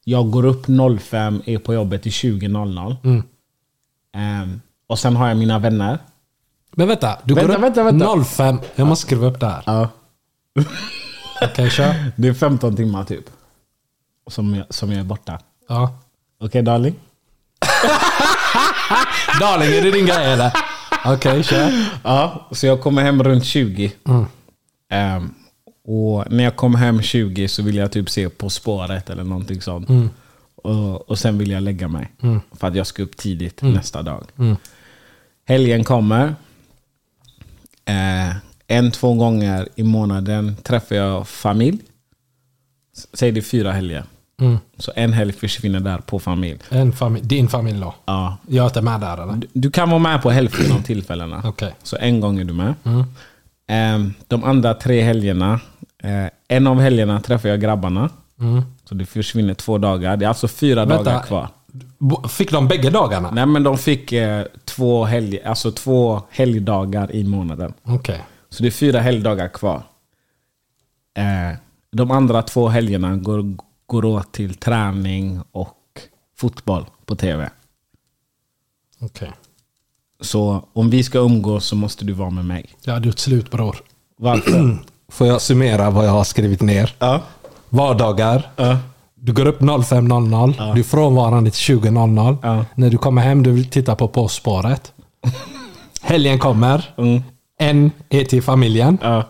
Jag 0.04 0.32
går 0.32 0.46
upp 0.46 0.66
05, 1.00 1.42
är 1.46 1.58
på 1.58 1.74
jobbet 1.74 2.04
till 2.04 2.12
20.00. 2.12 2.96
Mm. 3.04 3.24
Ehm, 4.14 4.62
och 4.88 5.00
sen 5.00 5.16
har 5.16 5.28
jag 5.28 5.38
mina 5.38 5.60
vänner. 5.60 6.00
Men 6.72 6.88
vänta, 6.88 7.18
du 7.24 7.34
Vänta, 7.34 7.48
går 7.48 7.56
upp 7.58 7.64
vänta, 7.64 7.84
vänta. 7.84 8.24
05. 8.24 8.60
Jag 8.76 8.88
måste 8.88 9.06
skriva 9.06 9.28
upp 9.28 9.40
det 9.40 9.46
här. 9.46 9.64
Ja. 9.66 9.90
Okej, 11.42 11.70
kör. 11.70 12.12
Det 12.16 12.28
är 12.28 12.34
15 12.34 12.76
timmar 12.76 13.04
typ. 13.04 13.26
Som 14.28 14.56
jag, 14.56 14.74
som 14.74 14.92
jag 14.92 15.00
är 15.00 15.04
borta. 15.04 15.40
Ja. 15.68 16.00
Okej 16.40 16.62
darling? 16.62 16.96
Darling, 19.40 19.70
är 19.70 19.82
det 19.82 19.92
din 19.92 20.06
grej 20.06 20.32
eller? 20.34 20.71
Okej, 21.06 21.44
kör. 21.44 21.72
Ja, 22.04 22.48
så 22.52 22.66
jag 22.68 22.82
kommer 22.82 23.02
hem 23.02 23.24
runt 23.24 23.46
20. 23.46 23.92
Ehm, 24.90 25.34
och 25.86 26.32
när 26.32 26.44
jag 26.44 26.56
kommer 26.56 26.78
hem 26.80 27.02
20 27.02 27.48
så 27.48 27.64
vill 27.64 27.76
jag 27.76 27.92
typ 27.92 28.10
se 28.10 28.30
På 28.30 28.50
spåret 28.50 29.10
eller 29.10 29.24
någonting 29.24 29.62
sånt. 29.62 29.90
Och, 30.56 31.10
och 31.10 31.20
sen 31.20 31.38
vill 31.38 31.52
jag 31.52 31.64
lägga 31.64 31.88
mig. 31.88 32.12
För 32.52 32.68
att 32.68 32.76
jag 32.76 32.88
ska 32.88 33.04
upp 33.04 33.18
tidigt 33.18 33.62
nästa 33.74 34.02
dag. 34.02 34.24
Helgen 35.48 35.84
kommer. 35.84 36.36
Eh, 37.86 38.36
en, 38.68 38.92
två 38.92 39.14
gånger 39.14 39.68
i 39.76 39.84
månaden 39.84 40.56
träffar 40.64 40.96
jag 40.96 41.28
familj. 41.28 41.80
Säg 43.14 43.32
det 43.32 43.42
fyra 43.42 43.72
helger. 43.72 44.04
Så 44.78 44.92
en 44.96 45.14
helg 45.14 45.34
försvinner 45.34 45.80
där 45.80 45.98
på 45.98 46.20
familj. 46.20 46.60
En 46.70 46.94
familj, 46.94 47.26
din 47.26 47.48
familj 47.48 47.80
då? 47.80 47.96
Ja. 48.06 48.38
Jag 48.48 48.64
är 48.64 48.68
inte 48.68 48.82
med 48.82 49.00
där 49.02 49.24
eller? 49.24 49.34
Du, 49.34 49.48
du 49.54 49.72
kan 49.72 49.90
vara 49.90 50.00
med 50.00 50.22
på 50.22 50.32
hälften 50.32 50.72
av 50.72 50.82
tillfällena. 50.82 51.42
Okej. 51.46 51.76
Så 51.84 51.98
en 52.00 52.20
gång 52.20 52.40
är 52.40 52.44
du 52.44 52.54
med. 52.54 52.74
Ehm, 53.68 54.14
de 54.28 54.44
andra 54.44 54.74
tre 54.74 55.02
helgerna, 55.02 55.60
eh, 56.04 56.26
en 56.48 56.68
av 56.68 56.80
helgerna 56.80 57.20
träffar 57.22 57.50
jag 57.50 57.62
grabbarna. 57.62 58.10
Så 58.84 58.96
det 58.96 59.06
försvinner 59.06 59.54
två 59.54 59.78
dagar. 59.78 60.18
Det 60.18 60.26
är 60.26 60.30
alltså 60.30 60.48
fyra 60.48 60.86
Vänta. 60.86 61.04
dagar 61.04 61.24
kvar. 61.24 61.48
Fick 62.30 62.52
de 62.52 62.68
bägge 62.68 62.90
dagarna? 62.90 63.32
Nej 63.32 63.46
men 63.46 63.64
de 63.64 63.78
fick 63.78 64.12
eh, 64.12 64.46
två, 64.66 65.06
helg, 65.06 65.44
alltså 65.46 65.72
två 65.72 66.22
helgdagar 66.30 67.16
i 67.16 67.24
månaden. 67.24 67.74
Okej. 67.84 68.22
Så 68.50 68.64
det 68.64 68.70
är 68.70 68.72
fyra 68.72 69.00
helgdagar 69.00 69.48
kvar. 69.48 69.84
Eh, 71.18 71.58
de 71.92 72.12
andra 72.12 72.42
två 72.42 72.68
helgerna 72.68 73.16
går, 73.16 73.56
går 73.92 74.06
åt 74.06 74.32
till 74.32 74.56
träning 74.56 75.42
och 75.52 75.78
fotboll 76.38 76.86
på 77.06 77.16
tv. 77.16 77.50
Okej. 79.00 79.32
Så 80.22 80.64
om 80.74 80.90
vi 80.90 81.04
ska 81.04 81.20
umgås 81.20 81.66
så 81.66 81.76
måste 81.76 82.06
du 82.06 82.14
vara 82.14 82.30
med 82.30 82.46
mig. 82.46 82.66
Jag 82.84 82.94
hade 82.94 83.08
gjort 83.08 83.20
slut 83.20 83.52
bror. 83.52 83.76
Varför? 84.18 84.78
Får 85.12 85.28
jag 85.28 85.42
summera 85.42 85.90
vad 85.90 86.06
jag 86.06 86.12
har 86.12 86.24
skrivit 86.24 86.62
ner? 86.62 86.96
ja. 87.00 87.22
Vardagar. 87.70 88.50
Ja. 88.56 88.78
Du 89.16 89.34
går 89.34 89.46
upp 89.46 89.62
05.00. 89.62 90.74
Du 90.74 90.80
är 90.80 90.84
frånvarande 90.84 91.52
till 91.52 91.78
20.00. 91.78 92.38
Ja. 92.42 92.66
När 92.76 92.90
du 92.90 92.98
kommer 92.98 93.22
hem 93.22 93.44
du 93.44 93.52
vill 93.52 93.70
titta 93.70 93.96
på 93.96 94.08
På 94.08 94.28
spåret. 94.28 94.94
Helgen 96.02 96.40
kommer. 96.40 96.94
Mm. 96.98 97.24
En 97.60 97.92
är 98.10 98.24
till 98.24 98.44
familjen. 98.44 98.98
Ja. 99.02 99.24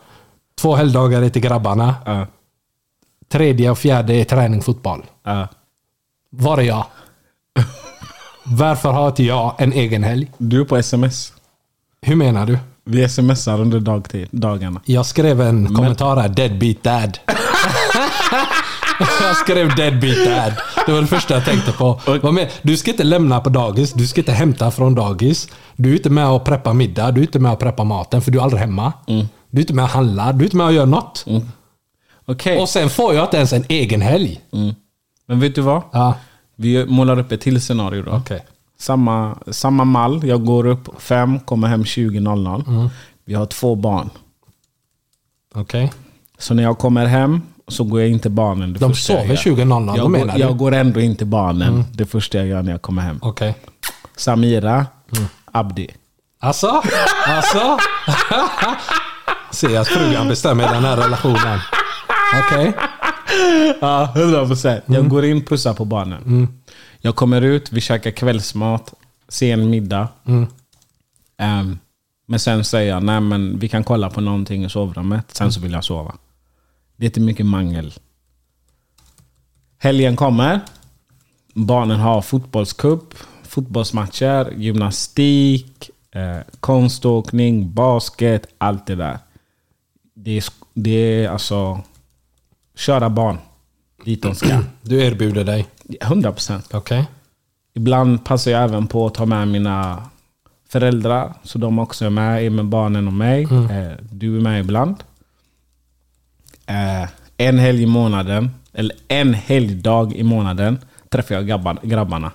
Två 0.62 0.76
helgdagar 0.76 1.22
är 1.22 1.30
till 1.30 1.42
grabbarna. 1.42 1.96
Tredje 3.32 3.70
och 3.70 3.78
fjärde 3.78 4.14
är 4.14 4.24
träning 4.24 4.62
fotboll. 4.62 5.04
Ja. 5.24 5.48
Var 6.30 6.58
är 6.58 6.62
jag? 6.62 6.86
Varför 8.44 8.92
har 8.92 9.08
inte 9.08 9.24
jag 9.24 9.56
en 9.58 9.74
egen 9.74 10.04
helg? 10.04 10.32
Du 10.38 10.62
är 10.62 10.66
på 10.66 10.78
sms. 10.78 11.34
Hur 12.02 12.16
menar 12.16 12.46
du? 12.46 12.60
Vi 12.84 13.10
smsar 13.10 13.62
under 13.62 13.80
dagtid, 13.80 14.28
dagarna. 14.32 14.82
Jag 14.86 15.06
skrev 15.06 15.42
en 15.42 15.76
kommentar 15.76 16.16
här. 16.18 16.30
Deadbeat 16.30 16.84
dad. 16.84 17.20
jag 19.22 19.38
skrev 19.38 19.76
deadbeat 19.76 20.26
dad. 20.26 20.54
Det 20.86 20.92
var 20.92 21.02
det 21.02 21.08
första 21.08 21.34
jag 21.34 21.46
tänkte 21.46 21.72
på. 21.72 22.00
Du 22.62 22.78
ska 22.78 22.92
inte 22.92 23.04
lämna 23.04 23.40
på 23.40 23.50
dagis. 23.50 23.94
Du 23.94 24.08
ska 24.08 24.22
inte 24.22 24.32
hämta 24.32 24.72
från 24.72 24.96
dagis. 24.96 25.48
Du 25.76 25.92
är 25.92 25.96
inte 25.96 26.10
med 26.10 26.28
och 26.28 26.46
preppa 26.46 26.74
middag. 26.74 27.12
Du 27.12 27.22
är 27.22 27.26
inte 27.26 27.40
med 27.40 27.52
och 27.52 27.60
preppa 27.60 27.84
maten 27.84 28.22
för 28.22 28.32
du 28.32 28.40
är 28.40 28.44
aldrig 28.44 28.62
hemma. 28.62 28.94
Du 29.50 29.58
är 29.60 29.62
inte 29.62 29.74
med 29.74 29.84
och 29.84 29.90
handla. 29.90 30.34
Du 30.34 30.40
är 30.40 30.44
inte 30.44 30.58
med 30.58 30.66
och 30.66 30.74
gör 30.74 30.86
något. 30.86 31.26
Okej. 32.26 32.58
Och 32.62 32.70
sen 32.70 32.90
får 32.90 33.14
jag 33.14 33.26
inte 33.26 33.38
ens 33.38 33.54
en 33.54 33.66
egen 33.70 34.02
helg. 34.02 34.42
Men 35.26 35.40
vet 35.40 35.56
du 35.56 35.62
vad? 35.62 35.82
Ja, 35.92 36.14
Vi 36.56 36.86
målar 36.86 37.20
upp 37.20 37.32
ett 37.32 37.42
till 37.42 37.62
scenario 37.62 38.04
då. 38.04 38.12
okej. 38.12 38.46
Samma, 38.80 39.38
samma 39.52 39.84
mall. 39.86 40.28
Jag 40.28 40.46
går 40.46 40.66
upp 40.66 41.02
fem, 41.02 41.40
kommer 41.40 41.68
hem 41.68 41.84
20.00. 41.84 42.90
Vi 43.26 43.34
har 43.34 43.46
två 43.46 43.76
barn. 43.76 44.10
Okej. 45.56 45.92
Så 46.38 46.54
när 46.54 46.64
jag 46.64 46.78
kommer 46.78 47.06
hem 47.06 47.42
så 47.68 47.84
går 47.84 48.02
jag 48.02 48.10
in 48.10 48.20
till 48.20 48.32
barnen. 48.32 48.74
Det 48.74 48.80
De 48.80 48.90
första 48.92 49.14
jag 49.14 49.22
sover 49.40 49.66
gör. 49.66 49.66
20.00, 49.66 49.98
Jag, 49.98 50.12
menar 50.12 50.26
går, 50.26 50.34
du? 50.34 50.40
jag 50.40 50.58
går 50.58 50.72
ändå 50.74 51.00
in 51.00 51.16
till 51.16 51.28
barnen. 51.28 51.84
Det 51.94 52.06
första 52.06 52.38
jag 52.38 52.48
gör 52.48 52.62
när 52.62 52.72
jag 52.72 52.82
kommer 52.82 53.02
hem. 53.02 53.20
Okej. 53.22 53.56
Samira, 54.16 54.86
Abdi. 55.52 55.88
Alltså? 56.40 56.82
Alltså? 57.28 57.78
Ser 59.52 59.80
att 59.80 59.88
frugan 59.88 60.28
bestämmer 60.28 60.74
den 60.74 60.84
här 60.86 60.98
relationen. 60.98 61.60
Okej. 62.34 62.74
Ja, 63.82 64.14
100 64.16 64.46
procent. 64.48 64.84
Jag 64.88 65.10
går 65.10 65.26
in, 65.26 65.46
pussar 65.46 65.74
på 65.74 65.86
barnen. 65.86 66.48
Jag 67.00 67.16
kommer 67.16 67.42
ut, 67.42 67.72
vi 67.72 67.82
käkar 67.82 68.12
kvällsmat, 68.12 68.94
sen 69.28 69.70
middag. 69.70 70.08
Ehm, 71.38 71.80
men 72.28 72.40
sen 72.40 72.64
säger 72.64 72.90
jag, 72.94 73.04
nej 73.04 73.20
men 73.22 73.60
vi 73.60 73.70
kan 73.70 73.84
kolla 73.84 74.10
på 74.10 74.22
någonting 74.22 74.66
i 74.66 74.70
sovrummet. 74.70 75.36
Sen 75.36 75.52
så 75.52 75.60
vill 75.60 75.72
jag 75.72 75.84
sova. 75.84 76.16
Det 76.98 77.06
är 77.06 77.10
inte 77.10 77.20
mycket 77.20 77.46
mangel. 77.46 77.94
Helgen 79.78 80.16
kommer. 80.16 80.60
Barnen 81.54 82.00
har 82.00 82.22
fotbollscup, 82.22 83.14
fotbollsmatcher, 83.44 84.52
gymnastik, 84.58 85.90
eh, 86.12 86.38
konståkning, 86.60 87.74
basket, 87.74 88.48
allt 88.58 88.86
det 88.88 88.96
där. 88.96 89.20
Det 90.16 90.38
är, 90.38 90.44
det 90.74 90.92
är 91.24 91.30
alltså 91.30 91.82
köra 92.82 93.10
barn 93.10 93.38
dit 94.06 94.22
de 94.24 94.36
ska. 94.36 94.60
Du 94.82 95.04
erbjuder 95.04 95.44
dig. 95.44 95.68
100 96.02 96.32
procent. 96.32 96.70
Okej. 96.74 97.06
Ibland 97.74 98.26
passar 98.26 98.52
jag 98.52 98.64
även 98.64 98.88
på 98.88 99.06
att 99.08 99.14
ta 99.14 99.26
med 99.26 99.48
mina 99.48 100.04
föräldrar. 100.70 101.34
Så 101.44 101.58
de 101.58 101.80
också 101.80 102.06
är 102.06 102.10
med, 102.10 102.46
är 102.46 102.50
med 102.50 102.66
barnen 102.66 103.08
och 103.08 103.14
mig. 103.14 103.44
Eh, 103.44 103.92
Du 104.12 104.38
är 104.38 104.42
med 104.42 104.60
ibland. 104.60 105.04
Eh, 106.66 107.10
En 107.38 107.60
helg 107.60 107.84
i 107.84 107.86
månaden, 107.86 108.52
eller 108.74 108.96
en 109.08 109.34
helgdag 109.34 110.14
i 110.16 110.24
månaden, 110.24 110.80
träffar 111.10 111.36
jag 111.36 111.48
grabbar, 111.48 111.78
grabbarna. 111.84 112.32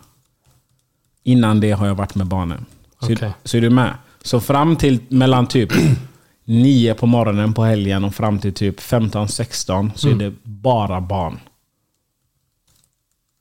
Innan 1.23 1.61
det 1.61 1.71
har 1.73 1.87
jag 1.87 1.95
varit 1.95 2.15
med 2.15 2.27
barnen. 2.27 2.67
Så, 3.01 3.07
så 3.45 3.57
är 3.57 3.61
du 3.61 3.71
med? 3.71 3.95
Så 4.23 4.41
fram 4.41 4.77
till 4.77 5.01
mellan 5.09 5.47
typ 5.47 5.73
9 6.47 6.95
på 6.95 7.07
morgonen 7.07 7.53
på 7.55 7.65
helgen 7.65 8.05
och 8.05 8.15
fram 8.15 8.39
till 8.39 8.55
typ 8.55 8.81
15-16 8.81 9.91
så 9.95 10.09
är 10.09 10.15
det 10.15 10.33
bara 10.43 11.01
barn. 11.01 11.41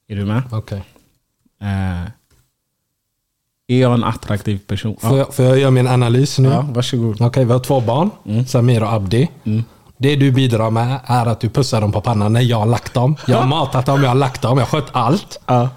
Är 0.08 0.16
du 0.16 0.26
med? 0.26 0.44
Okej. 0.52 0.84
Eh, 1.62 2.02
är 3.68 3.82
jag 3.82 3.94
en 3.94 4.04
attraktiv 4.04 4.58
person? 4.68 4.98
Får, 5.02 5.18
jag, 5.18 5.34
får 5.36 5.46
jag 5.46 5.60
göra 5.60 5.72
min 5.72 5.88
analys 5.88 6.40
nu? 6.40 6.50
Ja, 6.50 6.66
varsågod. 6.70 7.22
Okej, 7.22 7.46
vi 7.46 7.52
har 7.52 7.60
två 7.60 7.82
barn. 7.82 8.10
Samir 8.48 8.84
och 8.84 8.94
Abdi. 8.94 9.30
Det 9.98 10.16
du 10.16 10.32
bidrar 10.32 10.72
med 10.72 11.00
är 11.06 11.26
att 11.26 11.40
du 11.40 11.50
pussar 11.50 11.82
dem 11.82 11.92
på 11.92 12.02
pannan 12.02 12.34
när 12.34 12.42
jag 12.42 12.58
har 12.58 12.66
lagt 12.66 12.94
dem. 12.94 13.16
Jag 13.28 13.38
har 13.38 13.48
matat 13.58 13.86
dem, 13.86 14.04
jag 14.04 14.10
har 14.10 14.16
lagt 14.16 14.42
dem, 14.42 14.58
jag 14.58 14.66
har 14.66 14.72
skött 14.72 14.90
allt. 14.92 15.40
Ja. 15.46 15.70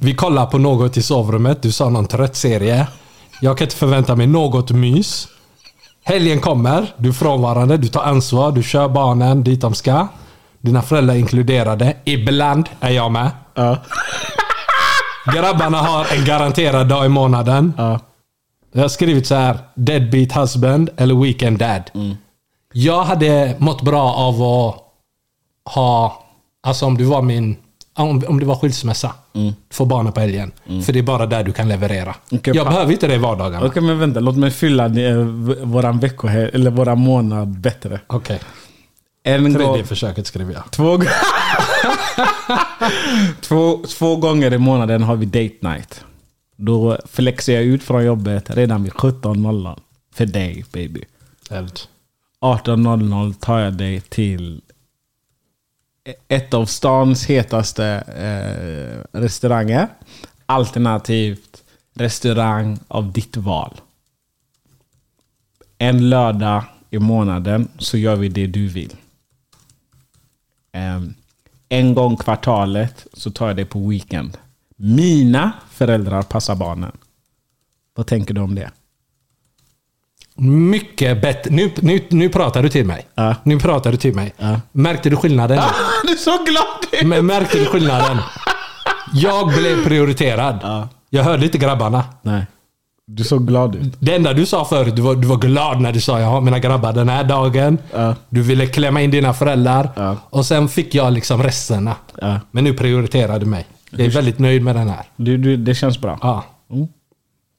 Vi 0.00 0.14
kollar 0.14 0.46
på 0.46 0.58
något 0.58 0.96
i 0.96 1.02
sovrummet. 1.02 1.62
Du 1.62 1.72
sa 1.72 1.88
någon 1.88 2.06
trött 2.06 2.36
serie. 2.36 2.86
Jag 3.40 3.58
kan 3.58 3.64
inte 3.64 3.76
förvänta 3.76 4.16
mig 4.16 4.26
något 4.26 4.70
mys. 4.70 5.28
Helgen 6.08 6.40
kommer, 6.40 6.94
du 6.96 7.08
är 7.08 7.12
frånvarande, 7.12 7.76
du 7.76 7.88
tar 7.88 8.02
ansvar, 8.02 8.52
du 8.52 8.62
kör 8.62 8.88
barnen 8.88 9.44
dit 9.44 9.60
de 9.60 9.74
ska. 9.74 10.08
Dina 10.60 10.82
föräldrar 10.82 11.14
är 11.14 11.18
inkluderade. 11.18 11.96
Ibland 12.04 12.68
är 12.80 12.90
jag 12.90 13.12
med. 13.12 13.30
Ja. 13.54 13.78
Grabbarna 15.34 15.78
har 15.78 16.16
en 16.16 16.24
garanterad 16.24 16.88
dag 16.88 17.06
i 17.06 17.08
månaden. 17.08 17.72
Ja. 17.76 18.00
Jag 18.72 18.82
har 18.82 18.88
skrivit 18.88 19.26
så 19.26 19.34
här. 19.34 19.58
Deadbeat 19.74 20.36
husband 20.36 20.90
eller 20.96 21.14
weekend 21.14 21.58
dad. 21.58 21.82
Jag 22.72 23.02
hade 23.02 23.54
mått 23.58 23.82
bra 23.82 24.14
av 24.14 24.42
att 24.42 24.76
ha... 25.74 26.24
Alltså 26.62 26.86
om 26.86 26.96
du 26.96 27.04
var 27.04 27.22
min... 27.22 27.56
Om, 27.96 28.22
om 28.28 28.40
det 28.40 28.46
var 28.46 28.54
skilsmässa. 28.56 29.12
Få 29.72 29.84
barnen 29.84 30.12
på 30.12 30.20
helgen. 30.20 30.52
För 30.84 30.92
det 30.92 30.98
är 30.98 31.02
bara 31.02 31.26
där 31.26 31.44
du 31.44 31.52
kan 31.52 31.68
leverera. 31.68 32.14
Okej, 32.30 32.56
jag 32.56 32.66
behöver 32.66 32.92
inte 32.92 33.06
det 33.06 33.14
i 33.14 33.18
vardagarna. 33.18 33.66
Okej 33.66 33.82
men 33.82 33.98
vänta, 33.98 34.20
låt 34.20 34.36
mig 34.36 34.50
fylla 34.50 34.86
eh, 34.86 35.16
våran 35.62 35.98
vecko 35.98 36.28
eller 36.28 36.70
våran 36.70 36.98
månad 36.98 37.48
bättre. 37.48 38.00
Okej. 38.06 38.40
En 39.22 39.54
Tredje 39.54 39.66
gång, 39.66 39.84
försöket 39.84 40.26
skriver 40.26 40.52
jag. 40.54 40.70
två, 40.70 40.98
två, 43.40 43.84
två 43.98 44.16
gånger 44.16 44.52
i 44.52 44.58
månaden 44.58 45.02
har 45.02 45.16
vi 45.16 45.26
date 45.26 45.68
night. 45.68 46.04
Då 46.56 46.98
flexar 47.12 47.52
jag 47.52 47.62
ut 47.62 47.82
från 47.82 48.04
jobbet 48.04 48.50
redan 48.50 48.82
vid 48.84 48.92
17.00. 48.92 49.78
För 50.14 50.26
dig 50.26 50.64
baby. 50.72 51.00
Eld. 51.50 51.80
18.00 52.40 53.34
tar 53.40 53.58
jag 53.58 53.72
dig 53.72 54.00
till 54.00 54.60
ett 56.28 56.54
av 56.54 56.66
stans 56.66 57.26
hetaste 57.26 57.86
eh, 58.16 59.18
restauranger. 59.18 59.88
Alternativt 60.46 61.62
restaurang 61.94 62.78
av 62.88 63.12
ditt 63.12 63.36
val. 63.36 63.80
En 65.78 66.10
lördag 66.10 66.64
i 66.90 66.98
månaden 66.98 67.68
så 67.78 67.98
gör 67.98 68.16
vi 68.16 68.28
det 68.28 68.46
du 68.46 68.68
vill. 68.68 68.96
Ehm, 70.72 71.14
en 71.68 71.94
gång 71.94 72.16
kvartalet 72.16 73.06
så 73.12 73.30
tar 73.30 73.46
jag 73.46 73.56
det 73.56 73.64
på 73.64 73.88
weekend. 73.88 74.38
Mina 74.76 75.52
föräldrar 75.70 76.22
passar 76.22 76.54
barnen. 76.54 76.96
Vad 77.94 78.06
tänker 78.06 78.34
du 78.34 78.40
om 78.40 78.54
det? 78.54 78.70
Mycket 80.38 81.22
bättre. 81.22 81.50
Nu, 81.50 81.72
nu, 81.80 82.00
nu 82.08 82.28
pratar 82.28 82.62
du 82.62 82.68
till 82.68 82.86
mig. 82.86 83.06
Ja. 83.14 83.34
Nu 83.42 83.58
pratar 83.58 83.90
du 83.92 83.96
till 83.96 84.14
mig. 84.14 84.32
Ja. 84.38 84.60
Märkte 84.72 85.10
du 85.10 85.16
skillnaden? 85.16 85.60
du 86.06 86.12
är 86.12 86.16
så 86.16 86.30
glad! 86.44 87.08
Men 87.10 87.26
Märkte 87.26 87.58
du 87.58 87.64
skillnaden? 87.66 88.18
Jag 89.12 89.48
blev 89.48 89.84
prioriterad. 89.84 90.88
Jag 91.10 91.24
hörde 91.24 91.44
inte 91.44 91.58
grabbarna. 91.58 92.04
Nej. 92.22 92.46
Du 93.06 93.24
såg 93.24 93.46
glad 93.46 93.74
ut. 93.74 93.94
Det 93.98 94.14
enda 94.14 94.32
du 94.32 94.46
sa 94.46 94.64
förut, 94.64 94.96
du 94.96 95.02
var, 95.02 95.14
du 95.14 95.28
var 95.28 95.36
glad 95.36 95.80
när 95.80 95.92
du 95.92 96.00
sa 96.00 96.20
jag 96.20 96.26
har 96.26 96.40
mina 96.40 96.58
grabbar 96.58 96.92
den 96.92 97.08
här 97.08 97.24
dagen. 97.24 97.78
Ja. 97.94 98.14
Du 98.28 98.42
ville 98.42 98.66
klämma 98.66 99.00
in 99.02 99.10
dina 99.10 99.34
föräldrar. 99.34 99.90
Ja. 99.96 100.16
Och 100.30 100.46
sen 100.46 100.68
fick 100.68 100.94
jag 100.94 101.12
liksom 101.12 101.42
resterna. 101.42 101.94
Ja. 102.20 102.40
Men 102.50 102.64
nu 102.64 102.72
prioriterar 102.74 103.38
du 103.38 103.46
mig. 103.46 103.66
Jag 103.90 104.00
är 104.00 104.10
väldigt 104.10 104.38
nöjd 104.38 104.62
med 104.62 104.76
den 104.76 104.88
här. 104.88 105.02
Du, 105.16 105.36
du, 105.36 105.56
det 105.56 105.74
känns 105.74 105.98
bra. 106.00 106.18
Ja, 106.22 106.44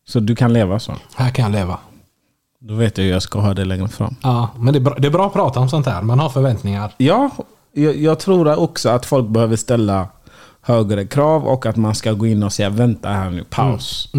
Så 0.07 0.19
du 0.19 0.35
kan 0.35 0.53
leva 0.53 0.79
så. 0.79 0.93
här 1.15 1.29
kan 1.29 1.43
jag 1.45 1.51
leva. 1.51 1.77
Då 2.67 2.75
vet 2.75 2.97
jag 2.97 3.05
hur 3.05 3.11
jag 3.11 3.21
ska 3.21 3.39
ha 3.39 3.53
det 3.53 3.65
längre 3.65 3.87
fram. 3.87 4.15
Ja, 4.23 4.49
men 4.57 4.73
det 4.73 4.79
är, 4.79 4.81
bra, 4.81 4.95
det 4.95 5.07
är 5.07 5.11
bra 5.11 5.27
att 5.27 5.33
prata 5.33 5.59
om 5.59 5.69
sånt 5.69 5.85
här. 5.85 6.01
Man 6.01 6.19
har 6.19 6.29
förväntningar. 6.29 6.93
Ja, 6.97 7.29
jag, 7.71 7.95
jag 7.95 8.19
tror 8.19 8.59
också 8.59 8.89
att 8.89 9.05
folk 9.05 9.27
behöver 9.27 9.55
ställa 9.55 10.07
högre 10.61 11.05
krav 11.05 11.45
och 11.47 11.65
att 11.65 11.75
man 11.75 11.95
ska 11.95 12.13
gå 12.13 12.27
in 12.27 12.43
och 12.43 12.53
säga 12.53 12.69
vänta 12.69 13.09
här 13.09 13.29
nu, 13.29 13.43
paus. 13.43 14.11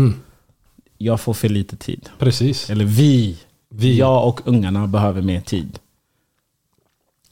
Jag 0.99 1.21
får 1.21 1.35
för 1.35 1.49
lite 1.49 1.77
tid. 1.77 2.09
Precis. 2.19 2.71
Eller 2.71 2.85
vi. 2.85 3.39
Vi. 3.71 3.99
Jag 3.99 4.29
och 4.29 4.41
ungarna 4.45 4.87
behöver 4.87 5.23
mer 5.23 5.41
tid. 5.41 5.79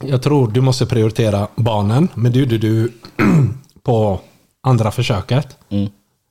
Jag 0.02 0.22
tror 0.22 0.48
du 0.48 0.60
måste 0.60 0.86
prioritera 0.86 1.48
barnen. 1.56 2.08
Men 2.14 2.32
det 2.32 2.38
gjorde 2.38 2.58
du 2.58 2.92
på 3.82 4.20
andra 4.60 4.90
försöket. 4.90 5.56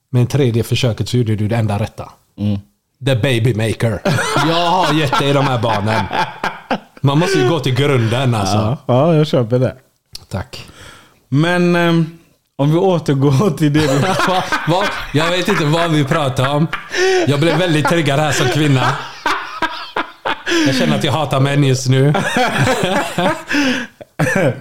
Men 0.10 0.28
tredje 0.28 0.64
försöket 0.64 1.10
så 1.10 1.18
gjorde 1.18 1.36
du 1.36 1.48
det 1.48 1.56
enda 1.56 1.80
rätta. 1.80 2.12
The 3.06 3.16
baby 3.16 3.54
maker. 3.54 4.02
Jag 4.36 4.70
har 4.72 4.94
gett 4.94 5.20
dig 5.20 5.34
de 5.34 5.46
här 5.46 5.62
barnen. 5.62 6.06
Man 7.02 7.20
måste 7.20 7.40
ju 7.40 7.50
gå 7.50 7.60
till 7.60 7.76
grunden 7.76 8.36
alltså. 8.36 8.58
Ja, 8.58 8.78
ja 8.86 9.16
jag 9.16 9.28
köper 9.28 9.60
det. 9.60 9.76
Tack. 10.30 10.66
Men 11.30 11.76
ehm, 11.76 12.18
om 12.56 12.72
vi 12.72 12.78
återgår 12.78 13.50
till 13.58 13.74
det 13.74 13.80
vi... 13.80 13.88
Va? 14.28 14.44
Va? 14.68 14.84
Jag 15.14 15.30
vet 15.30 15.48
inte 15.48 15.66
vad 15.66 15.92
vi 15.92 16.04
pratar 16.04 16.56
om. 16.56 16.68
Jag 17.28 17.40
blev 17.40 17.58
väldigt 17.58 17.88
triggad 17.88 18.20
här 18.20 18.32
som 18.32 18.48
kvinna. 18.48 18.96
Jag 20.66 20.76
känner 20.76 20.98
att 20.98 21.04
jag 21.04 21.12
hatar 21.12 21.40
män 21.40 21.64
just 21.64 21.88
nu. 21.90 22.14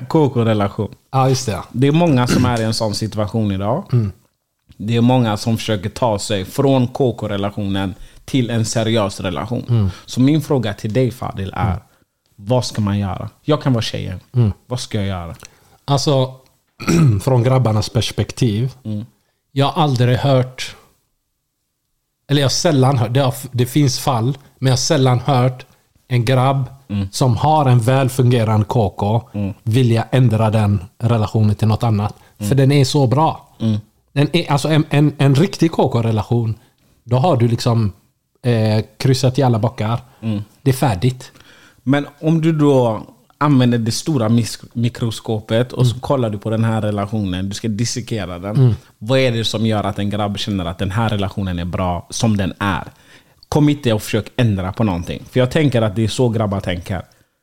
KK-relation. 0.08 0.94
Ja, 1.12 1.28
just 1.28 1.46
det. 1.46 1.62
Det 1.72 1.86
är 1.86 1.92
många 1.92 2.26
som 2.26 2.44
är 2.44 2.60
i 2.60 2.64
en 2.64 2.74
sån 2.74 2.94
situation 2.94 3.52
idag. 3.52 3.84
Det 4.76 4.96
är 4.96 5.00
många 5.00 5.36
som 5.36 5.56
försöker 5.56 5.88
ta 5.88 6.18
sig 6.18 6.44
från 6.44 6.88
KK-relationen 6.88 7.94
till 8.24 8.50
en 8.50 8.64
seriös 8.64 9.20
relation. 9.20 9.90
Så 10.06 10.20
min 10.20 10.40
fråga 10.42 10.74
till 10.74 10.92
dig 10.92 11.10
Fadil 11.10 11.52
är, 11.56 11.78
vad 12.36 12.64
ska 12.64 12.80
man 12.80 12.98
göra? 12.98 13.30
Jag 13.42 13.62
kan 13.62 13.72
vara 13.72 13.82
tjejen. 13.82 14.20
Vad 14.66 14.80
ska 14.80 14.98
jag 14.98 15.06
göra? 15.06 15.34
Alltså, 15.84 16.34
från 17.22 17.42
grabbarnas 17.42 17.88
perspektiv. 17.88 18.72
Jag 19.52 19.66
har 19.66 19.82
aldrig 19.82 20.18
hört... 20.18 20.76
Eller 22.28 22.40
jag 22.40 22.44
har 22.44 22.50
sällan 22.50 22.98
hört, 22.98 23.14
det, 23.14 23.20
har, 23.20 23.34
det 23.52 23.66
finns 23.66 23.98
fall, 23.98 24.38
men 24.58 24.66
jag 24.66 24.72
har 24.72 24.76
sällan 24.76 25.20
hört 25.20 25.66
en 26.08 26.24
grabb 26.24 26.64
som 27.12 27.36
har 27.36 27.66
en 27.66 27.78
väl 27.80 28.08
fungerande 28.08 28.66
KK 28.66 29.22
vilja 29.62 30.06
ändra 30.10 30.50
den 30.50 30.84
relationen 30.98 31.54
till 31.54 31.68
något 31.68 31.82
annat. 31.82 32.14
För 32.38 32.54
den 32.54 32.72
är 32.72 32.84
så 32.84 33.06
bra. 33.06 33.48
Den 34.12 34.28
är, 34.36 34.52
alltså 34.52 34.68
en, 34.68 34.84
en, 34.90 35.12
en 35.18 35.34
riktig 35.34 35.72
KK-relation, 35.72 36.54
då 37.04 37.16
har 37.16 37.36
du 37.36 37.48
liksom 37.48 37.92
eh, 38.44 38.84
kryssat 38.96 39.38
i 39.38 39.42
alla 39.42 39.58
bockar. 39.58 40.00
Det 40.62 40.70
är 40.70 40.74
färdigt. 40.74 41.32
Men 41.82 42.06
om 42.20 42.40
du 42.40 42.52
då 42.52 43.02
använder 43.38 43.78
det 43.78 43.92
stora 43.92 44.30
mikroskopet 44.72 45.72
och 45.72 45.86
så 45.86 46.00
kollar 46.00 46.30
du 46.30 46.38
på 46.38 46.50
den 46.50 46.64
här 46.64 46.82
relationen, 46.82 47.48
du 47.48 47.54
ska 47.54 47.68
dissekera 47.68 48.38
den. 48.38 48.56
Vad 48.98 49.18
är 49.18 49.32
det 49.32 49.44
som 49.44 49.66
gör 49.66 49.84
att 49.84 49.98
en 49.98 50.10
grabb 50.10 50.38
känner 50.38 50.64
att 50.64 50.78
den 50.78 50.90
här 50.90 51.08
relationen 51.08 51.58
är 51.58 51.64
bra 51.64 52.06
som 52.10 52.36
den 52.36 52.52
är? 52.58 52.84
Kom 53.48 53.68
inte 53.68 53.92
och 53.92 54.02
försök 54.02 54.32
ändra 54.36 54.72
på 54.72 54.84
någonting. 54.84 55.22
För 55.30 55.40
jag 55.40 55.50
tänker 55.50 55.82
att 55.82 55.96
det 55.96 56.04
är 56.04 56.08
så 56.08 56.28
grabbar 56.28 56.60
tänker. 56.60 57.02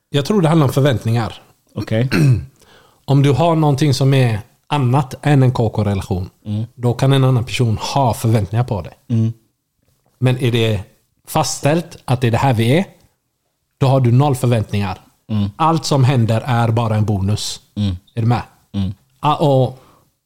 Jag 0.09 0.25
tror 0.25 0.41
det 0.41 0.47
handlar 0.47 0.67
om 0.67 0.73
förväntningar. 0.73 1.33
Okej? 1.75 2.09
Om 3.05 3.23
du 3.23 3.31
har 3.31 3.55
någonting 3.55 3.93
som 3.93 4.13
är 4.13 4.39
annat 4.67 5.15
än 5.21 5.43
en 5.43 5.51
KK-relation, 5.51 6.29
då 6.75 6.93
kan 6.93 7.13
en 7.13 7.23
annan 7.23 7.45
person 7.45 7.77
ha 7.77 8.13
förväntningar 8.13 8.63
på 8.63 8.81
dig. 8.81 8.93
Men 10.19 10.37
är 10.37 10.51
det 10.51 10.79
fastställt 11.27 11.97
att 12.05 12.21
det 12.21 12.27
är 12.27 12.31
det 12.31 12.37
här 12.37 12.53
vi 12.53 12.77
är, 12.77 12.85
då 13.77 13.87
har 13.87 13.99
du 13.99 14.11
noll 14.11 14.35
förväntningar. 14.35 15.01
Allt 15.55 15.85
som 15.85 16.03
händer 16.03 16.41
är 16.45 16.67
bara 16.71 16.95
en 16.95 17.05
bonus. 17.05 17.61
Är 18.15 18.21
du 18.21 18.27
med? 18.27 18.41
Ah, 19.19 19.35
och 19.35 19.79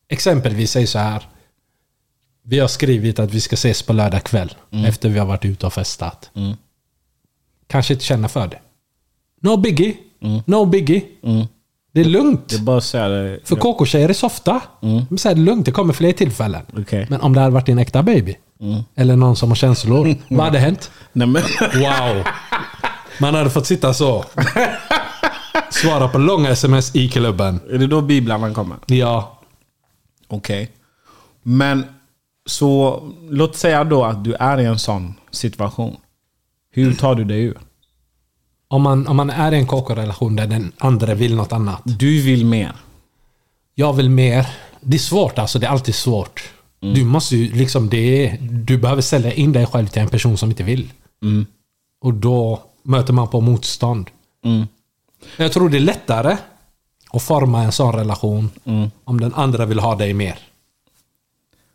exempelvis 0.09 0.71
säg 0.71 0.87
så 0.87 0.99
här. 0.99 1.27
Vi 2.43 2.59
har 2.59 2.67
skrivit 2.67 3.19
att 3.19 3.31
vi 3.31 3.41
ska 3.41 3.53
ses 3.53 3.81
på 3.81 3.93
lördag 3.93 4.23
kväll 4.23 4.55
efter 4.87 5.09
vi 5.09 5.19
har 5.19 5.25
varit 5.25 5.45
ute 5.45 5.65
och 5.65 5.73
festat. 5.73 6.31
Kanske 7.67 7.93
inte 7.93 8.05
känna 8.05 8.27
för 8.27 8.47
det. 8.47 8.59
No 9.41 9.57
biggie. 9.57 9.97
No 10.45 10.65
biggie. 10.65 11.01
Det 11.91 12.01
är 12.01 12.05
lugnt. 12.05 12.49
Det 12.49 12.55
är 12.55 12.59
bara 12.59 12.81
säga 12.81 13.07
det. 13.07 13.39
För 13.43 13.55
KK-tjejer 13.55 14.09
är 14.09 14.13
softa. 14.13 14.61
De 15.09 15.17
säger 15.17 15.35
lugnt, 15.35 15.65
det 15.65 15.71
kommer 15.71 15.93
fler 15.93 16.11
tillfällen. 16.11 16.65
Okej. 16.77 17.07
Men 17.09 17.21
om 17.21 17.33
det 17.33 17.41
hade 17.41 17.53
varit 17.53 17.69
en 17.69 17.79
äkta 17.79 18.03
baby, 18.03 18.37
eller 18.95 19.15
någon 19.15 19.35
som 19.35 19.49
har 19.49 19.55
känslor, 19.55 20.15
vad 20.29 20.45
hade 20.45 20.59
hänt? 20.59 20.91
Nej, 21.13 21.27
men, 21.27 21.41
Wow! 21.59 22.23
Man 23.19 23.35
hade 23.35 23.49
fått 23.49 23.65
sitta 23.65 23.93
så. 23.93 24.25
Svara 25.69 26.07
på 26.07 26.17
långa 26.17 26.49
sms 26.49 26.95
i 26.95 27.09
klubben. 27.09 27.59
är 27.69 27.77
det 27.77 27.87
då 27.87 28.01
biblarna 28.01 28.53
kommer? 28.53 28.77
Ja. 28.85 29.39
Okej. 30.27 30.71
Men 31.43 31.85
så 32.45 33.03
låt 33.29 33.55
säga 33.55 33.83
då 33.83 34.03
att 34.03 34.23
du 34.23 34.33
är 34.33 34.59
i 34.59 34.65
en 34.65 34.79
sån 34.79 35.13
situation. 35.31 35.97
Hur 36.71 36.93
tar 36.93 37.15
du 37.15 37.23
dig 37.23 37.41
ur? 37.41 37.57
Om 38.67 38.81
man, 38.81 39.07
om 39.07 39.15
man 39.15 39.29
är 39.29 39.51
i 39.51 39.57
en 39.57 39.67
KK-relation 39.67 40.35
där 40.35 40.47
den 40.47 40.71
andra 40.77 41.13
vill 41.13 41.35
något 41.35 41.53
annat. 41.53 41.81
Du 41.83 42.21
vill 42.21 42.45
mer. 42.45 42.71
Jag 43.75 43.93
vill 43.93 44.09
mer. 44.09 44.47
Det 44.81 44.97
är 44.97 44.99
svårt 44.99 45.37
alltså, 45.37 45.59
det 45.59 45.65
är 45.65 45.71
alltid 45.71 45.95
svårt. 45.95 46.43
Du 46.93 47.03
måste 47.03 47.35
ju 47.35 47.53
liksom, 47.53 47.89
det 47.89 48.37
du 48.41 48.77
behöver 48.77 49.01
sälja 49.01 49.33
in 49.33 49.53
dig 49.53 49.65
själv 49.65 49.87
till 49.87 50.01
en 50.01 50.09
person 50.09 50.37
som 50.37 50.49
inte 50.49 50.63
vill. 50.63 50.91
Och 52.01 52.13
då 52.13 52.63
möter 52.83 53.13
man 53.13 53.27
på 53.27 53.41
motstånd. 53.41 54.09
Jag 55.37 55.51
tror 55.51 55.69
det 55.69 55.77
är 55.77 55.81
lättare 55.81 56.37
att 57.11 57.21
forma 57.21 57.63
en 57.63 57.71
sån 57.71 57.95
relation 57.95 58.49
om 59.03 59.19
den 59.19 59.33
andra 59.33 59.65
vill 59.65 59.79
ha 59.79 59.95
dig 59.95 60.13
mer. 60.13 60.39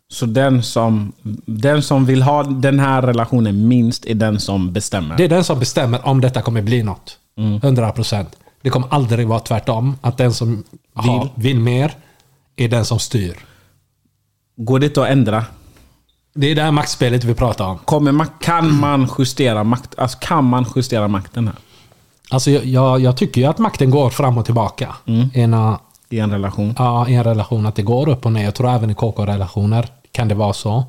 Så 0.09 0.25
den 0.25 0.63
som, 0.63 1.11
den 1.45 1.83
som 1.83 2.05
vill 2.05 2.21
ha 2.21 2.43
den 2.43 2.79
här 2.79 3.01
relationen 3.01 3.67
minst 3.67 4.05
är 4.05 4.15
den 4.15 4.39
som 4.39 4.73
bestämmer. 4.73 5.17
Det 5.17 5.23
är 5.23 5.29
den 5.29 5.43
som 5.43 5.59
bestämmer 5.59 6.07
om 6.07 6.21
detta 6.21 6.41
kommer 6.41 6.61
bli 6.61 6.83
något. 6.83 7.17
100%. 7.37 8.25
Det 8.61 8.69
kommer 8.69 8.87
aldrig 8.91 9.27
vara 9.27 9.39
tvärtom. 9.39 9.95
Att 10.01 10.17
den 10.17 10.33
som 10.33 10.63
vill, 11.03 11.29
vill 11.35 11.59
mer 11.59 11.93
är 12.55 12.69
den 12.69 12.85
som 12.85 12.99
styr. 12.99 13.37
Går 14.65 14.79
det 14.79 14.85
inte 14.85 15.01
att 15.03 15.09
ändra? 15.09 15.45
Det 16.33 16.47
är 16.51 16.55
det 16.55 16.61
här 16.61 16.71
maktspelet 16.71 17.23
vi 17.23 17.33
pratar 17.33 17.65
om. 17.65 17.77
Kommer 17.77 18.11
man, 18.11 18.27
kan 18.39 18.79
man 18.79 19.09
justera 19.19 19.63
makt, 19.63 19.99
alltså 19.99 20.17
kan 20.21 20.43
man 20.45 20.65
justera 20.75 21.07
makten 21.07 21.47
här? 21.47 21.55
Alltså 22.29 22.51
jag, 22.51 22.65
jag, 22.65 22.99
jag 22.99 23.17
tycker 23.17 23.41
ju 23.41 23.47
att 23.47 23.57
makten 23.57 23.89
går 23.89 24.09
fram 24.09 24.37
och 24.37 24.45
tillbaka. 24.45 24.95
Ena, 25.33 25.79
I 26.09 26.19
en 26.19 26.31
relation? 26.31 26.75
ja, 26.77 27.07
I 27.07 27.15
en 27.15 27.23
relation 27.23 27.65
att 27.65 27.75
det 27.75 27.81
går 27.81 28.09
upp 28.09 28.25
och 28.25 28.31
ner. 28.31 28.43
Jag 28.43 28.55
tror 28.55 28.69
även 28.69 28.89
i 28.89 28.93
KK-relationer 28.93 29.87
kan 30.11 30.27
det 30.27 30.35
vara 30.35 30.53
så. 30.53 30.83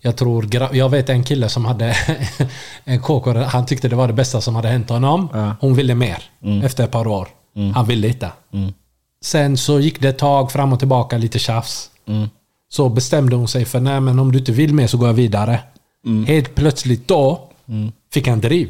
Jag, 0.00 0.16
tror, 0.16 0.48
jag 0.72 0.88
vet 0.88 1.08
en 1.08 1.24
kille 1.24 1.48
som 1.48 1.64
hade 1.64 1.96
en 2.84 3.00
KK, 3.02 3.32
han 3.34 3.66
tyckte 3.66 3.88
det 3.88 3.96
var 3.96 4.06
det 4.06 4.12
bästa 4.14 4.40
som 4.40 4.54
hade 4.54 4.68
hänt 4.68 4.90
honom. 4.90 5.28
Ja. 5.32 5.56
Hon 5.60 5.74
ville 5.74 5.94
mer 5.94 6.22
efter 6.64 6.84
ett 6.84 6.90
par 6.90 7.06
år. 7.06 7.28
Han 7.74 7.86
ville 7.86 8.08
inte. 8.08 8.32
Sen 9.24 9.56
så 9.56 9.80
gick 9.80 10.00
det 10.00 10.08
ett 10.08 10.18
tag 10.18 10.52
fram 10.52 10.72
och 10.72 10.78
tillbaka, 10.78 11.18
lite 11.18 11.38
tjafs. 11.38 11.90
Så 12.72 12.88
bestämde 12.88 13.36
hon 13.36 13.48
sig 13.48 13.64
för 13.64 13.80
nej 13.80 14.00
men 14.00 14.18
om 14.18 14.32
du 14.32 14.38
inte 14.38 14.52
vill 14.52 14.74
mer 14.74 14.86
så 14.86 14.98
går 14.98 15.08
jag 15.08 15.14
vidare. 15.14 15.60
Helt 16.26 16.54
plötsligt 16.54 17.08
då 17.08 17.48
fick 18.12 18.28
han 18.28 18.40
driv. 18.40 18.68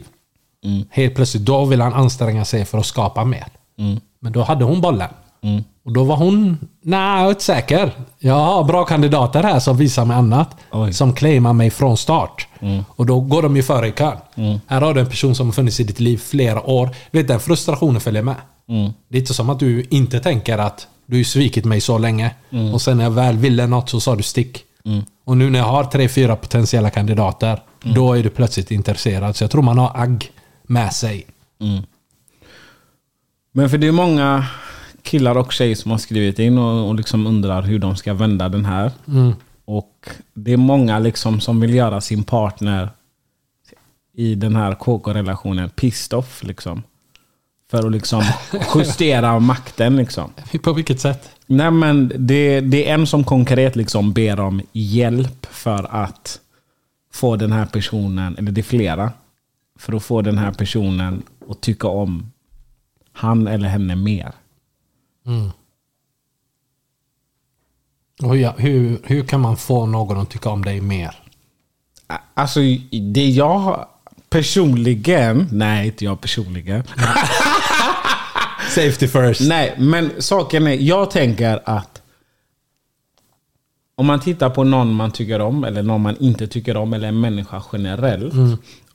Helt 0.90 1.14
plötsligt 1.14 1.44
då 1.44 1.64
vill 1.64 1.80
han 1.80 1.92
anstränga 1.92 2.44
sig 2.44 2.64
för 2.64 2.78
att 2.78 2.86
skapa 2.86 3.24
mer. 3.24 3.46
Men 4.20 4.32
då 4.32 4.42
hade 4.42 4.64
hon 4.64 4.80
bollen. 4.80 5.08
Och 5.84 5.92
då 5.92 6.04
var 6.04 6.16
hon, 6.16 6.58
nej 6.82 7.18
jag 7.18 7.26
är 7.26 7.28
inte 7.30 7.44
säker. 7.44 7.92
Jag 8.18 8.34
har 8.34 8.64
bra 8.64 8.84
kandidater 8.84 9.42
här 9.42 9.58
som 9.60 9.76
visar 9.76 10.04
mig 10.04 10.16
annat. 10.16 10.56
Oj. 10.72 10.92
Som 10.92 11.12
claimar 11.12 11.52
mig 11.52 11.70
från 11.70 11.96
start. 11.96 12.48
Och 12.88 13.06
då 13.06 13.20
går 13.20 13.42
de 13.42 13.56
ju 13.56 13.62
före 13.62 13.88
i 13.88 13.92
kön. 13.92 14.16
Här 14.66 14.80
har 14.80 14.94
du 14.94 15.00
en 15.00 15.06
person 15.06 15.34
som 15.34 15.46
har 15.46 15.52
funnits 15.52 15.80
i 15.80 15.84
ditt 15.84 16.00
liv 16.00 16.18
flera 16.18 16.70
år. 16.70 16.90
Vet 17.10 17.28
den 17.28 17.40
frustrationen 17.40 18.00
följer 18.00 18.22
med. 18.22 18.36
Det 19.08 19.16
är 19.16 19.20
inte 19.20 19.34
som 19.34 19.50
att 19.50 19.58
du 19.58 19.86
inte 19.90 20.20
tänker 20.20 20.58
att 20.58 20.86
du 21.10 21.16
har 21.16 21.18
ju 21.18 21.24
svikit 21.24 21.64
mig 21.64 21.80
så 21.80 21.98
länge. 21.98 22.34
Och 22.72 22.82
sen 22.82 22.96
när 22.96 23.04
jag 23.04 23.10
väl 23.10 23.36
ville 23.36 23.66
något 23.66 23.90
så 23.90 24.00
sa 24.00 24.16
du 24.16 24.22
stick. 24.22 24.64
Och 25.24 25.36
nu 25.36 25.50
när 25.50 25.58
jag 25.58 25.66
har 25.66 25.84
tre, 25.84 26.08
fyra 26.08 26.36
potentiella 26.36 26.90
kandidater. 26.90 27.62
Då 27.94 28.12
är 28.14 28.22
du 28.22 28.30
plötsligt 28.30 28.70
intresserad. 28.70 29.36
Så 29.36 29.44
jag 29.44 29.50
tror 29.50 29.62
man 29.62 29.78
har 29.78 29.92
agg 29.94 30.30
med 30.62 30.92
sig. 30.92 31.26
Men 33.52 33.70
för 33.70 33.78
det 33.78 33.86
är 33.86 33.92
många 33.92 34.46
killar 35.02 35.36
och 35.38 35.52
tjejer 35.52 35.74
som 35.74 35.90
har 35.90 35.98
skrivit 35.98 36.38
in 36.38 36.58
och, 36.58 36.88
och 36.88 36.94
liksom 36.94 37.26
undrar 37.26 37.62
hur 37.62 37.78
de 37.78 37.96
ska 37.96 38.14
vända 38.14 38.48
den 38.48 38.64
här. 38.64 38.92
Och 39.64 40.08
det 40.34 40.52
är 40.52 40.56
många 40.56 40.98
liksom 40.98 41.40
som 41.40 41.60
vill 41.60 41.74
göra 41.74 42.00
sin 42.00 42.24
partner 42.24 42.88
i 44.16 44.34
den 44.34 44.56
här 44.56 44.74
KK-relationen 44.74 45.70
pissed 45.70 46.18
off. 46.18 46.42
Liksom. 46.44 46.82
För 47.70 47.86
att 47.86 47.92
liksom 47.92 48.24
justera 48.74 49.38
makten. 49.38 49.96
Liksom. 49.96 50.32
På 50.62 50.72
vilket 50.72 51.00
sätt? 51.00 51.30
Nej 51.46 51.70
men 51.70 52.12
det, 52.18 52.60
det 52.60 52.88
är 52.88 52.94
en 52.94 53.06
som 53.06 53.24
konkret 53.24 53.76
liksom 53.76 54.12
ber 54.12 54.40
om 54.40 54.62
hjälp 54.72 55.46
för 55.50 55.94
att 55.94 56.40
få 57.12 57.36
den 57.36 57.52
här 57.52 57.66
personen, 57.66 58.36
eller 58.38 58.52
det 58.52 58.60
är 58.60 58.62
flera, 58.62 59.12
för 59.78 59.92
att 59.92 60.02
få 60.02 60.22
den 60.22 60.38
här 60.38 60.52
personen 60.52 61.22
att 61.48 61.60
tycka 61.60 61.88
om 61.88 62.32
han 63.12 63.46
eller 63.46 63.68
henne 63.68 63.96
mer. 63.96 64.32
Och 68.22 68.36
hur, 68.36 68.52
hur, 68.56 69.00
hur 69.04 69.24
kan 69.24 69.40
man 69.40 69.56
få 69.56 69.86
någon 69.86 70.18
att 70.18 70.30
tycka 70.30 70.50
om 70.50 70.64
dig 70.64 70.80
mer? 70.80 71.14
Alltså 72.34 72.60
det 73.14 73.28
jag 73.28 73.86
personligen, 74.30 75.48
nej 75.52 75.86
inte 75.86 76.04
jag 76.04 76.20
personligen. 76.20 76.82
Safety 78.70 79.06
first. 79.08 79.40
Nej, 79.48 79.74
men 79.78 80.10
saken 80.18 80.66
är, 80.66 80.72
jag 80.72 81.10
tänker 81.10 81.60
att 81.64 82.02
om 83.94 84.06
man 84.06 84.20
tittar 84.20 84.50
på 84.50 84.64
någon 84.64 84.94
man 84.94 85.10
tycker 85.10 85.40
om 85.40 85.64
eller 85.64 85.82
någon 85.82 86.00
man 86.00 86.16
inte 86.20 86.46
tycker 86.46 86.76
om 86.76 86.92
eller 86.92 87.08
en 87.08 87.20
människa 87.20 87.62
generellt. 87.72 88.34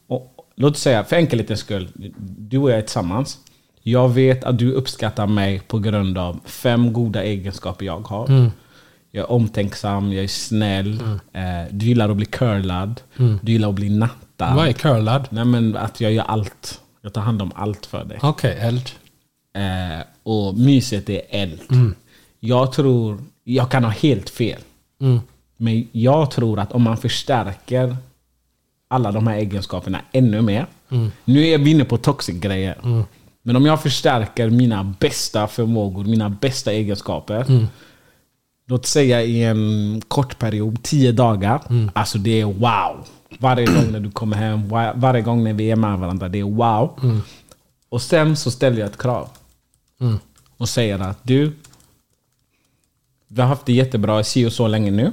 Och, 0.08 0.36
låt 0.56 0.78
säga, 0.78 1.04
för 1.04 1.16
enkelhetens 1.16 1.60
skull, 1.60 1.88
du 2.38 2.58
och 2.58 2.72
jag 2.72 2.78
är 2.78 2.82
tillsammans. 2.82 3.38
Jag 3.82 4.10
vet 4.10 4.44
att 4.44 4.58
du 4.60 4.72
uppskattar 4.72 5.28
mig 5.28 5.60
på 5.68 5.80
grund 5.80 6.18
av 6.18 6.40
fem 6.46 6.94
goda 6.94 7.24
egenskaper 7.24 7.86
jag 7.86 8.08
har. 8.08 8.52
Jag 9.12 9.24
är 9.24 9.32
omtänksam, 9.32 10.14
jag 10.14 10.24
är 10.24 10.28
snäll, 10.28 11.02
eh, 11.34 11.42
du 11.72 11.86
gillar 11.86 12.10
att 12.10 12.18
bli 12.18 12.26
curlad, 12.26 13.02
du 13.42 13.52
gillar 13.52 13.70
att 13.70 13.76
bli 13.76 13.90
nattad. 13.90 14.56
Vad 14.56 14.68
är 14.68 14.74
curlad? 14.74 15.28
Nej 15.30 15.46
men 15.46 15.78
att 15.78 16.02
jag 16.02 16.12
gör 16.14 16.24
allt. 16.24 16.82
Jag 17.02 17.14
tar 17.14 17.22
hand 17.22 17.42
om 17.42 17.52
allt 17.56 17.86
för 17.86 18.06
dig. 18.06 18.20
Okej, 18.22 18.58
eld. 18.62 18.90
Eh, 19.56 20.02
och 20.24 20.58
myset 20.58 21.10
är 21.10 21.22
eld. 21.30 21.60
Jag 22.40 22.72
tror, 22.72 23.18
jag 23.44 23.72
kan 23.72 23.84
ha 23.84 23.92
helt 23.92 24.30
fel. 24.30 24.62
Men 25.58 25.88
jag 25.92 26.32
tror 26.32 26.60
att 26.60 26.72
om 26.72 26.82
man 26.82 26.98
förstärker 26.98 27.98
alla 28.88 29.12
de 29.12 29.28
här 29.28 29.36
egenskaperna 29.38 30.00
ännu 30.12 30.42
mer. 30.42 30.66
Nu 31.26 31.48
är 31.48 31.58
vi 31.58 31.72
inne 31.72 31.86
på 31.86 31.98
toxic 31.98 32.36
grejer. 32.40 32.78
Men 33.42 33.56
om 33.56 33.66
jag 33.66 33.82
förstärker 33.84 34.50
mina 34.50 34.84
bästa 35.00 35.48
förmågor, 35.48 36.04
mina 36.04 36.30
bästa 36.30 36.72
egenskaper. 36.72 37.46
Låt 38.68 38.86
säga 38.86 39.24
i 39.24 39.44
en 39.44 40.02
kort 40.08 40.40
period, 40.40 40.84
tio 40.84 41.12
dagar. 41.12 41.62
Alltså 41.94 42.18
det 42.18 42.42
är 42.42 42.46
wow. 42.46 43.06
Varje 43.40 43.66
gång 43.66 43.92
när 43.92 44.00
du 44.00 44.12
kommer 44.12 44.38
hem, 44.38 44.70
var, 44.70 44.94
varje 44.96 45.22
gång 45.22 45.44
när 45.44 45.54
vi 45.54 45.72
är 45.72 45.76
med 45.76 46.00
varandra, 46.00 46.28
det 46.30 46.40
är 46.40 46.44
wow. 46.44 47.00
Och 47.90 48.02
sen 48.02 48.36
så 48.38 48.52
ställer 48.52 48.80
jag 48.80 48.90
ett 48.90 48.98
krav. 48.98 49.30
Och 50.58 50.70
säger 50.70 51.00
att 51.00 51.20
du, 51.24 51.54
vi 53.28 53.42
har 53.42 53.48
haft 53.48 53.66
det 53.66 53.74
jättebra 53.74 54.20
i 54.20 54.24
si 54.24 54.46
och 54.46 54.54
så 54.54 54.68
länge 54.68 54.92
nu. 54.92 55.12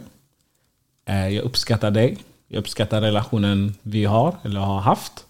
Eh, 1.05 1.29
Jag 1.29 1.45
uppskattar 1.45 1.91
dig. 1.91 2.19
Jag 2.49 2.59
uppskattar 2.61 3.01
relationen 3.01 3.75
vi 3.83 4.05
har, 4.05 4.37
eller 4.43 4.61
har 4.61 4.81
haft. 4.81 5.27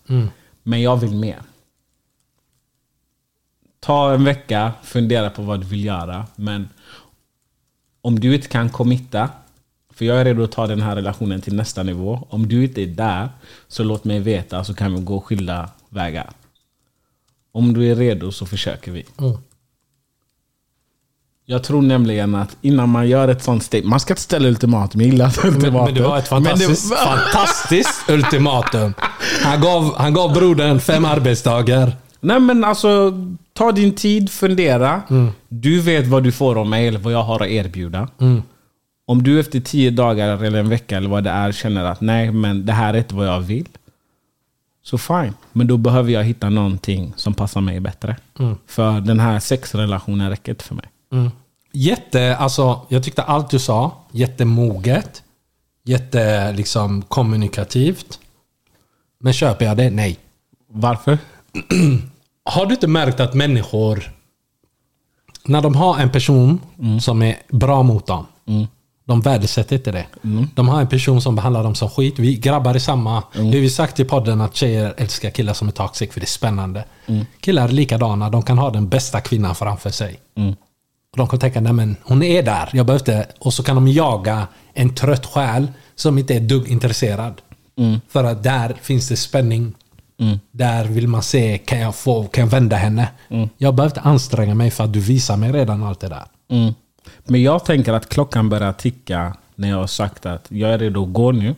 Men 0.63 0.83
jag 0.83 0.97
vill 0.97 1.15
mer. 1.15 1.39
Ta 3.81 4.15
en 4.15 4.25
vecka, 4.25 4.73
fundera 4.83 5.31
på 5.31 5.43
vad 5.43 5.61
du 5.61 5.67
vill 5.67 5.85
göra. 5.85 6.27
Men 6.37 6.69
om 8.01 8.21
du 8.21 8.35
inte 8.35 8.49
kan 8.49 8.71
committa, 8.71 9.31
för 9.91 10.05
jag 10.05 10.21
är 10.21 10.25
redo 10.25 10.45
att 10.45 10.53
ta 10.53 10.67
den 10.67 10.83
här 10.83 10.97
relationen 10.97 11.41
till 11.41 11.55
nästa 11.55 11.83
nivå. 11.83 12.27
Om 12.31 12.49
du 12.49 12.65
inte 12.65 12.83
är 12.83 12.87
där, 12.87 13.29
så 13.69 13.83
låt 13.83 14.05
mig 14.05 14.21
veta 14.21 14.65
så 14.65 14.75
kan 14.75 14.95
vi 14.95 15.01
gå 15.01 15.21
skilda 15.21 15.71
vägar. 15.89 16.31
Om 17.53 17.73
du 17.73 17.91
är 17.91 17.95
redo 17.97 18.33
så 18.33 18.47
försöker 18.47 18.93
vi. 18.93 19.05
Jag 21.53 21.63
tror 21.65 21.83
nämligen 21.83 22.35
att 22.35 22.57
innan 22.63 22.89
man 22.89 23.09
gör 23.09 23.29
ett 23.29 23.43
sånt 23.43 23.63
steg, 23.63 23.85
man 23.85 24.01
ska 24.01 24.13
inte 24.13 24.23
ställa 24.23 24.49
ultimatum, 24.49 25.01
jag 25.01 25.11
gillar 25.11 25.27
inte 25.27 25.41
Men, 25.47 25.55
ultimatum. 25.55 25.85
men 25.85 25.95
det 25.95 26.03
var 26.09 26.19
ett 26.19 26.31
Men 26.31 26.45
fantastiskt, 26.45 26.91
var- 26.91 26.97
fantastiskt 27.17 28.11
ultimatum. 28.11 28.95
Han 29.43 29.61
gav, 29.61 29.95
han 29.97 30.15
gav 30.15 30.33
brodern 30.33 30.81
fem 30.81 31.05
arbetsdagar. 31.05 31.93
Nej 32.21 32.41
men 32.41 32.65
alltså, 32.65 33.13
ta 33.53 33.73
din 33.73 33.95
tid, 33.95 34.31
fundera. 34.31 35.03
Du 35.49 35.81
vet 35.81 36.07
vad 36.07 36.23
du 36.23 36.33
får 36.33 36.59
av 36.61 36.67
mig 36.67 36.89
eller 36.89 36.99
vad 36.99 37.13
jag 37.13 37.23
har 37.23 37.41
att 37.41 37.49
erbjuda. 37.49 38.09
Om 39.07 39.23
du 39.23 39.41
efter 39.41 39.61
tio 39.61 39.91
dagar 39.91 40.45
eller 40.45 40.59
en 40.59 40.69
vecka 40.69 40.97
eller 40.97 41.09
vad 41.09 41.25
det 41.25 41.31
är 41.31 41.53
känner 41.53 41.85
att 41.85 42.01
nej 42.01 42.33
men 42.33 42.67
det 42.67 42.73
här 42.73 42.95
är 42.95 42.99
inte 42.99 43.15
vad 43.15 43.27
jag 43.27 43.41
vill. 43.41 43.69
Så 44.85 44.99
fine. 44.99 45.35
Men 45.53 45.67
då 45.67 45.77
behöver 45.77 46.13
jag 46.13 46.25
hitta 46.25 46.49
någonting 46.51 47.13
som 47.17 47.35
passar 47.35 47.61
mig 47.61 47.81
bättre. 47.81 48.17
För 48.67 49.01
den 49.01 49.21
här 49.21 49.41
sexrelationen 49.41 50.31
räcker 50.31 50.53
inte 50.53 50.65
för 50.65 50.75
mig. 50.75 50.87
Jätte, 51.73 52.37
alltså, 52.37 52.87
jag 52.89 53.03
tyckte 53.03 53.23
allt 53.23 53.51
du 53.51 53.59
sa, 53.59 53.93
jättemoget. 54.11 55.23
Jätte, 55.85 56.53
liksom, 56.53 57.03
kommunikativt. 57.03 58.19
Men 59.21 59.33
köper 59.33 59.65
jag 59.65 59.77
det? 59.77 59.91
Nej. 59.91 60.19
Varför? 60.69 61.19
Har 62.45 62.67
du 62.67 62.75
inte 62.75 62.87
märkt 62.87 63.21
att 63.21 63.35
människor, 63.35 64.13
när 65.45 65.61
de 65.63 65.75
har 65.75 65.99
en 65.99 66.11
person 66.11 66.61
som 67.01 67.23
är 67.23 67.37
bra 67.49 67.83
mot 67.83 68.07
dem, 68.07 68.27
de 69.05 69.21
värdesätter 69.21 69.77
inte 69.77 69.93
det. 69.93 70.07
De 70.55 70.69
har 70.69 70.81
en 70.81 70.87
person 70.87 71.23
som 71.23 71.37
behandlar 71.37 71.63
dem 71.63 71.75
som 71.75 71.91
skit. 71.91 72.19
Vi 72.19 72.37
grabbar 72.37 72.75
är 72.75 72.79
samma. 72.79 73.23
Det 73.33 73.41
har 73.41 73.51
vi 73.51 73.71
sagt 73.71 74.01
i 74.01 74.05
podden 74.05 74.41
att 74.41 74.57
tjejer 74.57 74.95
älskar 74.97 75.31
killar 75.31 75.55
som 75.55 75.69
är 75.69 75.73
toxic 75.73 76.13
för 76.13 76.21
det 76.21 76.25
är 76.25 76.29
spännande. 76.29 76.85
Killar 77.41 77.69
är 77.69 77.73
likadana. 77.73 78.31
De 78.31 78.43
kan 78.43 78.59
ha 78.59 78.71
den 78.71 78.89
bästa 78.89 79.21
kvinnan 79.21 79.55
framför 79.55 79.91
sig. 79.91 80.21
Och 81.13 81.19
de 81.19 81.29
kan 81.29 81.39
tänka, 81.39 81.61
nej 81.61 81.73
men 81.73 81.97
hon 82.03 82.23
är 82.23 82.43
där. 82.43 82.69
Jag 82.73 82.87
behöver 82.87 83.01
inte. 83.01 83.27
Och 83.39 83.55
så 83.55 83.63
kan 83.63 83.75
de 83.75 83.89
jaga 83.89 84.47
en 84.75 84.95
trött 84.95 85.27
själ 85.27 85.67
som 85.95 86.19
inte 86.19 86.35
är 86.35 86.41
dugg 86.41 86.69
intresserad. 86.69 87.35
För 88.09 88.25
att 88.25 88.43
där 88.43 88.75
finns 88.83 89.09
det 89.09 89.17
spänning. 89.17 89.75
Där 90.51 90.85
vill 90.85 91.09
man 91.09 91.23
se, 91.23 91.59
kan 91.59 91.79
jag, 91.81 91.95
få, 91.95 92.25
kan 92.25 92.45
jag 92.45 92.51
vända 92.51 92.77
henne? 92.77 93.09
Jag 93.59 93.75
behöver 93.75 93.91
inte 93.91 94.01
anstränga 94.01 94.55
mig 94.55 94.71
för 94.71 94.85
att 94.85 94.93
du 94.93 95.01
visar 95.01 95.37
mig 95.37 95.53
redan 95.53 95.83
allt 95.83 96.01
det 96.01 96.09
där. 96.09 96.25
Mm. 96.51 96.75
Men 97.25 97.43
jag 97.43 97.65
tänker 97.65 97.93
att 97.93 98.09
klockan 98.09 98.49
börjar 98.49 98.73
ticka 98.73 99.37
när 99.55 99.69
jag 99.69 99.77
har 99.77 99.87
sagt 99.87 100.27
att 100.27 100.47
jag 100.49 100.71
är 100.71 100.79
redo 100.79 101.03
att 101.03 101.13
gå 101.13 101.33
nu. 101.33 101.55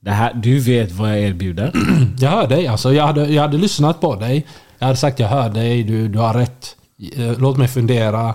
Det 0.00 0.10
här, 0.10 0.34
du 0.34 0.58
vet 0.58 0.92
vad 0.92 1.10
jag 1.10 1.18
erbjuder. 1.20 1.72
Jag 2.20 2.30
hör 2.30 2.46
dig. 2.48 2.66
Alltså, 2.66 2.92
jag, 2.94 3.06
hade, 3.06 3.26
jag 3.26 3.42
hade 3.42 3.56
lyssnat 3.58 4.00
på 4.00 4.14
dig. 4.16 4.46
Jag 4.78 4.86
hade 4.86 4.96
sagt 4.98 5.18
jag 5.18 5.28
hör 5.28 5.48
dig, 5.50 5.82
du, 5.82 6.08
du 6.08 6.18
har 6.18 6.34
rätt. 6.34 6.76
Eh, 7.16 7.38
Låt 7.38 7.56
mig 7.56 7.68
fundera. 7.68 8.34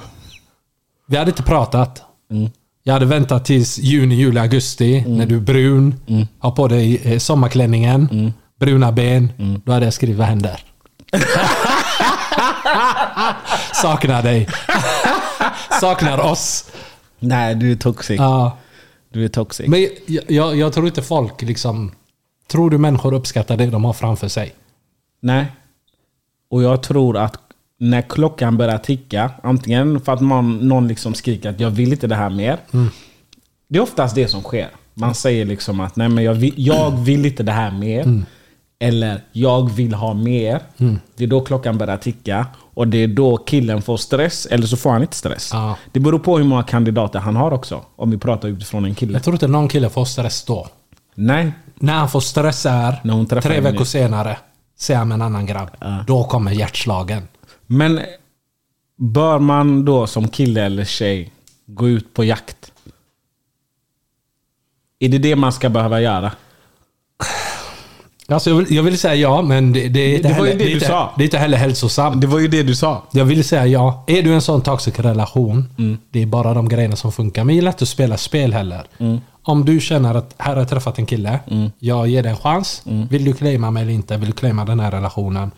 Vi 1.13 1.17
hade 1.17 1.32
inte 1.32 1.43
pratat. 1.43 2.02
Jag 2.84 2.93
hade 2.93 3.06
väntat 3.06 3.45
tills 3.45 3.78
juni, 3.78 4.15
juli, 4.15 4.39
augusti. 4.39 5.04
När 5.08 5.26
du 5.26 5.36
är 5.36 5.39
brun. 5.39 5.95
Har 6.39 6.52
på 6.52 6.67
dig 6.67 7.02
eh, 7.04 7.19
sommarklänningen. 7.19 8.34
Bruna 8.60 8.91
ben. 8.91 9.32
Då 9.65 9.71
hade 9.71 9.86
jag 9.86 9.93
skrivit 9.93 10.17
vad 10.17 10.28
händer? 10.28 10.60
Saknar 13.73 14.23
dig. 14.23 14.47
Saknar 15.82 16.19
oss. 16.19 16.71
Nej, 17.19 17.56
du 17.56 17.71
är 17.71 17.76
toxic. 17.76 18.19
Ja. 18.19 18.58
Du 19.12 19.26
är 19.26 19.30
toxic. 19.30 19.67
Men 19.67 19.82
jag, 20.06 20.23
jag, 20.28 20.56
jag 20.56 20.73
tror 20.73 20.88
inte 20.88 21.02
folk 21.02 21.41
liksom... 21.41 21.91
Tror 22.47 22.69
du 22.69 22.78
människor 22.78 23.13
uppskattar 23.13 23.58
det 23.58 23.65
de 23.65 23.86
har 23.86 23.93
framför 23.93 24.28
sig? 24.28 24.54
Nej. 25.21 25.45
Och 26.49 26.63
jag 26.63 26.84
tror 26.84 27.17
att 27.17 27.38
när 27.79 28.01
klockan 28.01 28.57
börjar 28.57 28.77
ticka, 28.77 29.31
antingen 29.43 29.99
för 29.99 30.13
att 30.13 30.21
man, 30.21 30.57
någon 30.57 30.88
liksom 30.88 31.13
skriker 31.13 31.49
att 31.49 31.59
jag 31.59 31.69
vill 31.69 31.91
inte 31.91 32.07
det 32.07 32.15
här 32.15 32.29
mer. 32.29 32.57
Det 33.67 33.77
är 33.77 33.83
oftast 33.83 34.15
det 34.15 34.27
som 34.27 34.41
sker. 34.41 34.69
Man 34.93 35.15
säger 35.15 35.45
liksom 35.45 35.79
att 35.79 35.95
nej 35.95 36.09
men 36.09 36.23
jag 36.23 36.33
vill, 36.33 36.53
jag 36.57 36.91
vill 36.91 37.25
inte 37.25 37.43
det 37.43 37.51
här 37.51 37.71
mer. 37.71 38.23
eller 38.79 39.21
jag 39.31 39.71
vill 39.71 39.93
ha 39.93 40.13
mer. 40.13 40.62
Mm. 40.77 40.99
Det 41.15 41.23
är 41.23 41.27
då 41.27 41.41
klockan 41.41 41.77
börjar 41.77 41.97
ticka. 41.97 42.47
Och 42.73 42.88
det 42.88 42.97
är 42.97 43.07
då 43.07 43.38
killen 43.38 43.81
får 43.81 43.97
stress, 43.97 44.45
eller 44.45 44.67
så 44.67 44.77
får 44.77 44.89
han 44.91 45.01
inte 45.01 45.15
stress. 45.15 45.49
Ja. 45.53 45.77
Det 45.91 45.99
beror 45.99 46.19
på 46.19 46.38
hur 46.38 46.45
många 46.45 46.63
kandidater 46.63 47.19
han 47.19 47.36
har 47.36 47.51
också. 47.53 47.81
Om 47.95 48.12
vi 48.12 48.17
pratar 48.17 48.47
utifrån 48.47 48.86
en 48.86 48.95
kille. 48.95 49.13
Jag 49.13 49.23
tror 49.23 49.36
inte 49.36 49.47
någon 49.47 49.67
kille 49.67 49.89
får 49.89 50.05
stress 50.05 50.43
då. 50.43 50.67
Nej, 51.15 51.51
När 51.75 51.93
han 51.93 52.09
får 52.09 52.19
stress 52.19 52.65
är 52.65 53.41
tre 53.41 53.59
veckor 53.59 53.86
senare. 53.86 54.38
Ser 54.79 54.95
han 54.95 55.07
med 55.07 55.15
en 55.15 55.21
annan 55.21 55.45
grabb. 55.45 55.69
Då 56.07 56.23
kommer 56.23 56.51
hjärtslagen. 56.51 57.27
Men 57.67 57.99
bör 58.97 59.39
man 59.39 59.86
då 59.86 60.08
som 60.08 60.28
kille 60.28 60.63
eller 60.63 60.86
tjej 60.86 61.32
gå 61.65 61.89
ut 61.89 62.13
på 62.13 62.23
jakt? 62.23 62.71
Är 64.99 65.10
det 65.10 65.17
det 65.17 65.36
man 65.36 65.54
ska 65.54 65.69
behöva 65.69 66.02
göra? 66.02 66.32
Alltså 68.28 68.49
jag, 68.49 68.58
vill, 68.58 68.76
jag 68.76 68.84
vill 68.84 68.97
säga 68.97 69.15
ja, 69.15 69.41
men 69.41 69.73
det, 69.73 69.88
det, 69.89 69.99
är 69.99 70.15
inte 70.15 70.28
Det 70.28 70.34
heller, 70.34 70.47
det 70.47 70.63
är 70.63 70.67
du 70.67 70.73
inte, 70.73 70.86
sa. 70.86 71.13
Det 71.17 71.23
är 71.23 71.26
inte 71.26 71.38
heller 71.38 71.58
hälsosamt. 71.58 72.21
Det 72.21 72.28
var 72.28 72.39
ju 72.39 72.47
det 72.47 72.63
du 72.63 72.76
sa. 72.76 73.04
Jag 73.12 73.26
vill 73.26 73.43
säga 73.43 73.65
ja. 73.67 74.04
Är 74.08 74.21
du 74.23 74.34
en 74.34 74.41
sån 74.41 74.62
toxic 74.62 74.99
relation, 74.99 75.69
Mm. 75.78 75.97
det 76.12 76.21
är 76.21 76.26
bara 76.26 76.54
de 76.54 76.69
grejerna 76.69 76.95
som 76.95 77.12
funkar. 77.12 77.43
Men 77.43 77.56
gillar 77.56 77.71
inte 77.71 77.84
att 77.84 77.89
spela 77.89 78.17
spel 78.17 78.54
heller. 78.54 78.84
Mm. 78.97 79.19
Om 79.43 79.65
du 79.65 79.80
känner 79.80 80.15
att 80.15 80.36
här 80.38 80.54
har 80.54 80.62
jag 80.62 80.69
träffat 80.69 80.97
en 80.97 81.06
kille, 81.06 81.39
jag 81.80 82.08
ger 82.08 82.23
dig 82.23 82.32
en 82.32 82.38
chans. 82.38 82.84
Mm. 82.86 83.08
Vill 83.08 83.26
du 83.26 83.34
claima 83.34 83.71
mig 83.71 83.84
eller 83.84 83.93
inte? 83.93 84.17
Vill 84.17 84.30
du 84.30 84.34
claima 84.36 84.65
den 84.65 84.80
här 84.80 84.91
relationen? 84.91 85.52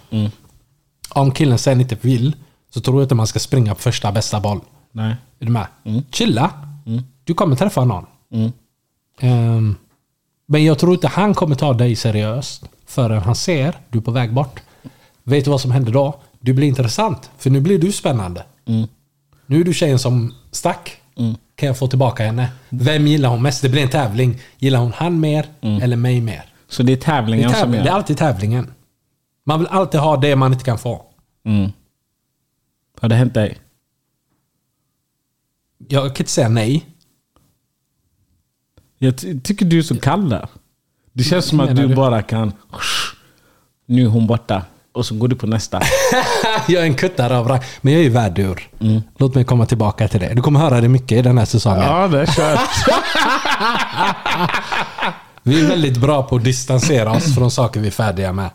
Om 1.09 1.31
killen 1.31 1.57
sen 1.57 1.81
inte 1.81 1.97
vill, 2.01 2.35
så 2.73 2.81
tror 2.81 2.95
jag 2.97 3.05
inte 3.05 3.15
man 3.15 3.27
ska 3.27 3.39
springa 3.39 3.75
på 3.75 3.81
första 3.81 4.11
bästa 4.11 4.39
boll. 4.39 4.59
Nej. 4.91 5.15
Är 5.39 5.45
du 5.45 5.51
med? 5.51 5.67
Mm. 5.83 6.03
Chilla. 6.11 6.51
Du 7.23 7.33
kommer 7.33 7.55
träffa 7.55 7.85
någon. 7.85 8.05
Ehm, 9.19 9.75
men 10.47 10.63
jag 10.65 10.79
tror 10.79 10.93
inte 10.93 11.07
han 11.07 11.33
kommer 11.33 11.55
ta 11.55 11.73
dig 11.73 11.95
seriöst 11.95 12.63
förrän 12.85 13.21
han 13.21 13.35
ser 13.35 13.75
du 13.89 13.97
är 13.97 14.01
på 14.01 14.11
väg 14.11 14.33
bort. 14.33 14.59
Vet 15.23 15.45
du 15.45 15.51
vad 15.51 15.61
som 15.61 15.71
händer 15.71 15.91
då? 15.91 16.19
Du 16.39 16.53
blir 16.53 16.67
intressant. 16.67 17.29
För 17.37 17.49
nu 17.49 17.61
blir 17.61 17.79
du 17.79 17.91
spännande. 17.91 18.43
Nu 19.45 19.59
är 19.59 19.63
du 19.63 19.73
tjejen 19.73 19.99
som 19.99 20.33
stack. 20.51 20.97
Kan 21.55 21.67
jag 21.67 21.77
få 21.77 21.87
tillbaka 21.87 22.25
henne? 22.25 22.49
Vem 22.69 23.07
gillar 23.07 23.29
hon 23.29 23.41
mest? 23.41 23.61
Det 23.61 23.69
blir 23.69 23.81
en 23.81 23.89
tävling. 23.89 24.39
Gillar 24.57 24.79
hon 24.79 24.93
han 24.95 25.19
mer 25.19 25.45
eller 25.61 25.95
mig 25.95 26.21
mer? 26.21 26.43
Så 26.69 26.83
det 26.83 26.91
är 26.91 26.95
Det 26.95 27.01
tävlingen 27.01 27.45
är, 27.49 27.53
som 27.53 27.59
tävling. 27.61 27.75
gör 27.77 27.83
det 27.83 27.89
är 27.89 27.93
alltid 27.93 28.17
tävlingen. 28.17 28.71
Man 29.47 29.59
vill 29.59 29.67
alltid 29.67 29.99
ha 29.99 30.17
det 30.17 30.35
man 30.35 30.53
inte 30.53 30.65
kan 30.65 30.77
få. 30.77 31.05
Mm. 31.45 31.71
Har 33.01 33.09
det 33.09 33.15
hänt 33.15 33.33
dig? 33.33 33.57
Jag 35.87 36.03
kan 36.15 36.23
inte 36.23 36.31
säga 36.31 36.49
nej. 36.49 36.85
Jag 38.97 39.17
ty- 39.17 39.39
tycker 39.39 39.65
du 39.65 39.77
är 39.79 39.83
så 39.83 39.99
kall 39.99 40.29
där. 40.29 40.47
Det 41.13 41.23
känns 41.23 41.45
som 41.45 41.59
att 41.59 41.75
du, 41.75 41.87
du? 41.87 41.95
bara 41.95 42.21
kan... 42.21 42.53
Nu 43.85 44.01
är 44.03 44.07
hon 44.07 44.27
borta. 44.27 44.63
Och 44.91 45.05
så 45.05 45.15
går 45.15 45.27
du 45.27 45.35
på 45.35 45.47
nästa. 45.47 45.81
jag 46.67 46.81
är 46.81 46.85
en 46.85 46.95
kuttare 46.95 47.37
av 47.37 47.47
rang. 47.47 47.59
Men 47.81 47.93
jag 47.93 47.99
är 47.99 48.03
ju 48.03 48.09
värdur. 48.09 48.69
Mm. 48.79 49.01
Låt 49.17 49.35
mig 49.35 49.43
komma 49.43 49.65
tillbaka 49.65 50.07
till 50.07 50.19
det. 50.19 50.33
Du 50.33 50.41
kommer 50.41 50.59
höra 50.59 50.81
det 50.81 50.89
mycket 50.89 51.17
i 51.17 51.21
den 51.21 51.37
här 51.37 51.45
säsongen. 51.45 51.81
ja, 51.83 52.07
det 52.07 52.33
kör. 52.33 52.59
Vi 55.43 55.63
är 55.65 55.67
väldigt 55.67 55.97
bra 55.97 56.23
på 56.23 56.35
att 56.35 56.43
distansera 56.43 57.11
oss 57.11 57.35
från 57.35 57.51
saker 57.51 57.79
vi 57.79 57.87
är 57.87 57.91
färdiga 57.91 58.33
med. 58.33 58.49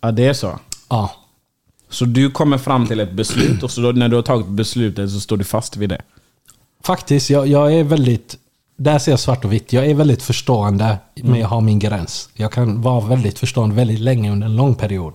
Ja, 0.00 0.10
det 0.10 0.26
är 0.26 0.32
så. 0.32 0.58
Ja. 0.88 1.10
Så 1.88 2.04
du 2.04 2.30
kommer 2.30 2.58
fram 2.58 2.86
till 2.86 3.00
ett 3.00 3.12
beslut 3.12 3.62
och 3.62 3.70
så 3.70 3.80
då, 3.80 3.92
när 3.92 4.08
du 4.08 4.16
har 4.16 4.22
tagit 4.22 4.46
beslutet 4.46 5.10
så 5.10 5.20
står 5.20 5.36
du 5.36 5.44
fast 5.44 5.76
vid 5.76 5.88
det. 5.88 6.02
Faktiskt, 6.84 7.30
jag, 7.30 7.46
jag 7.46 7.74
är 7.74 7.84
väldigt... 7.84 8.36
Där 8.76 8.98
ser 8.98 9.12
jag 9.12 9.20
svart 9.20 9.44
och 9.44 9.52
vitt. 9.52 9.72
Jag 9.72 9.86
är 9.86 9.94
väldigt 9.94 10.22
förstående, 10.22 10.98
men 11.14 11.40
jag 11.40 11.48
har 11.48 11.60
min 11.60 11.78
gräns. 11.78 12.28
Jag 12.34 12.52
kan 12.52 12.82
vara 12.82 13.00
väldigt 13.00 13.38
förstående 13.38 13.74
väldigt 13.74 14.00
länge 14.00 14.32
under 14.32 14.46
en 14.46 14.56
lång 14.56 14.74
period. 14.74 15.14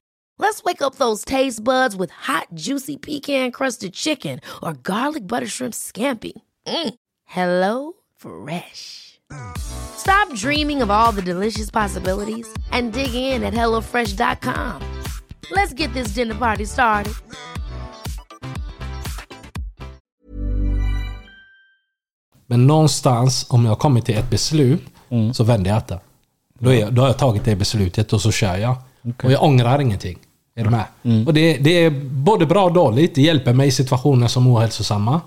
Let's 0.41 0.63
wake 0.63 0.81
up 0.81 0.95
those 0.95 1.23
taste 1.23 1.63
buds 1.63 1.95
with 1.95 2.09
hot, 2.09 2.47
juicy 2.55 2.97
pecan 2.97 3.51
crusted 3.51 3.93
chicken 3.93 4.39
or 4.63 4.73
garlic 4.73 5.27
butter 5.27 5.47
shrimp 5.47 5.73
scampi. 5.73 6.31
Mm. 6.65 6.95
Hello 7.25 7.93
Fresh. 8.17 9.19
Stop 9.57 10.33
dreaming 10.33 10.81
of 10.81 10.89
all 10.89 11.11
the 11.11 11.21
delicious 11.21 11.69
possibilities 11.69 12.47
and 12.71 12.91
dig 12.91 13.13
in 13.13 13.43
at 13.43 13.53
HelloFresh.com. 13.53 14.81
Let's 15.51 15.73
get 15.73 15.93
this 15.93 16.15
dinner 16.15 16.35
party 16.35 16.65
started. 16.65 17.13
Men 22.45 22.67
någonstans, 22.67 23.45
om 23.49 23.65
jag 23.65 23.79
kommer 23.79 24.01
till 24.01 24.17
ett 24.17 24.29
beslut, 24.29 24.81
så 25.33 25.43
vänder 25.43 25.71
jag 25.71 25.81
det. 25.87 25.99
Då, 26.59 26.69
är 26.69 26.79
jag, 26.79 26.93
då 26.93 27.01
har 27.01 27.09
jag 27.09 27.17
tagit 27.17 27.45
det 27.45 27.55
beslutet 27.55 28.13
och 28.13 28.21
så 28.21 28.31
kör 28.31 28.57
jag. 28.57 28.75
Och 29.23 29.31
jag 29.31 29.43
ångrar 29.43 29.81
ingenting. 29.81 30.19
Är 30.55 30.63
du 30.63 30.69
med? 30.69 30.85
Och 31.27 31.33
det, 31.33 31.57
det 31.57 31.71
är 31.85 31.89
både 32.11 32.45
bra 32.45 32.63
och 32.63 32.73
dåligt. 32.73 33.15
Det 33.15 33.21
hjälper 33.21 33.53
mig 33.53 33.67
i 33.67 33.71
situationer 33.71 34.27
som 34.27 34.47
är 34.47 34.51
ohälsosamma. 34.53 35.21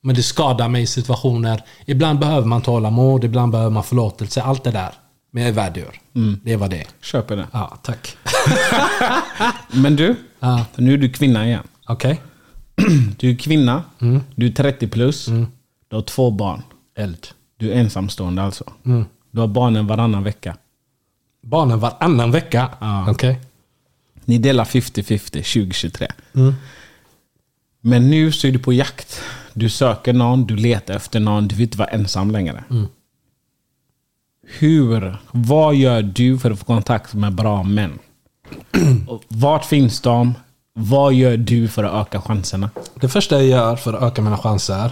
Men 0.00 0.14
det 0.14 0.22
skadar 0.22 0.68
mig 0.68 0.82
i 0.82 0.86
situationer. 0.86 1.62
Ibland 1.86 2.18
behöver 2.18 2.46
man 2.46 2.62
tålamod, 2.62 3.24
ibland 3.24 3.52
behöver 3.52 3.70
man 3.70 3.82
förlåtelse. 3.84 4.42
Allt 4.42 4.64
det 4.64 4.70
där. 4.70 4.90
Men 5.30 5.42
jag 5.42 5.50
är 5.50 5.54
värdur. 5.54 6.00
Det 6.42 6.56
var 6.56 6.68
det. 6.68 6.84
Köper 7.02 7.36
det. 7.36 7.46
Ja, 7.52 7.78
tack. 7.82 8.16
Men 9.72 9.96
du, 9.96 10.16
Ja. 10.40 10.64
nu 10.76 10.94
är 10.94 10.98
du 10.98 11.08
kvinna 11.08 11.46
igen. 11.46 11.62
Okej. 11.88 12.20
Du 13.18 13.30
är 13.30 13.34
kvinna, 13.36 13.82
du 14.34 14.46
är 14.46 14.50
30 14.52 14.88
plus, 14.88 15.26
du 15.88 15.96
har 15.96 16.02
två 16.02 16.30
barn. 16.30 16.62
Eld. 16.98 17.26
Du 17.58 17.70
är 17.72 17.74
ensamstående 17.80 18.42
alltså. 18.42 18.64
Du 19.30 19.40
har 19.40 19.46
barnen 19.46 19.86
varannan 19.86 20.22
vecka. 20.22 20.56
Barnen 21.42 21.80
varannan 21.80 22.30
vecka? 22.30 22.68
Ja. 22.80 23.10
Okej. 23.10 23.40
Ni 24.24 24.38
delar 24.38 24.64
50-50 24.64 25.28
2023. 25.28 26.06
Men 27.80 28.10
nu 28.10 28.32
så 28.32 28.46
är 28.46 28.52
du 28.52 28.58
på 28.58 28.72
jakt. 28.72 29.20
Du 29.52 29.68
söker 29.68 30.12
någon, 30.12 30.46
du 30.46 30.56
letar 30.56 30.94
efter 30.94 31.20
någon, 31.20 31.48
du 31.48 31.54
vill 31.54 31.64
inte 31.66 31.78
vara 31.78 31.88
ensam 31.88 32.30
längre. 32.30 32.64
Hur, 34.46 35.16
vad 35.32 35.74
gör 35.74 36.02
du 36.02 36.38
för 36.38 36.50
att 36.50 36.58
få 36.58 36.64
kontakt 36.64 37.14
med 37.14 37.34
bra 37.34 37.62
män? 37.62 37.98
Och 39.08 39.22
Vart 39.28 39.64
finns 39.64 40.00
de? 40.00 40.34
Vad 40.72 41.14
gör 41.14 41.36
du 41.36 41.68
för 41.68 41.84
att 41.84 42.06
öka 42.06 42.20
chanserna? 42.20 42.70
Det 43.00 43.08
första 43.08 43.34
jag 43.36 43.46
gör 43.46 43.76
för 43.76 43.92
att 43.92 44.02
öka 44.02 44.22
mina 44.22 44.38
chanser. 44.38 44.90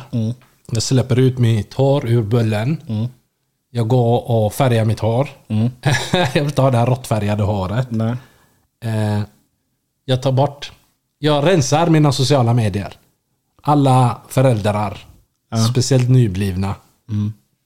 Jag 0.73 0.83
släpper 0.83 1.18
ut 1.18 1.38
mitt 1.38 1.75
hår 1.75 2.09
ur 2.09 2.23
bullen. 2.23 2.83
Jag 3.71 3.88
går 3.88 4.31
och 4.31 4.53
färgar 4.55 4.85
mitt 4.85 5.01
hår. 5.01 5.29
jag 6.12 6.33
vill 6.35 6.42
inte 6.42 6.62
ha 6.62 6.71
det 6.71 6.79
här 6.79 6.87
råttfärgade 6.87 7.42
håret. 7.42 7.90
Nej. 7.90 8.16
Eh, 8.83 9.21
jag 10.05 10.23
tar 10.23 10.33
bort... 10.33 10.73
Jag 11.18 11.47
rensar 11.47 11.87
mina 11.87 12.12
sociala 12.12 12.55
medier. 12.55 12.95
Alla 13.62 14.21
föräldrar, 14.29 15.07
speciellt 15.71 16.09
nyblivna. 16.09 16.75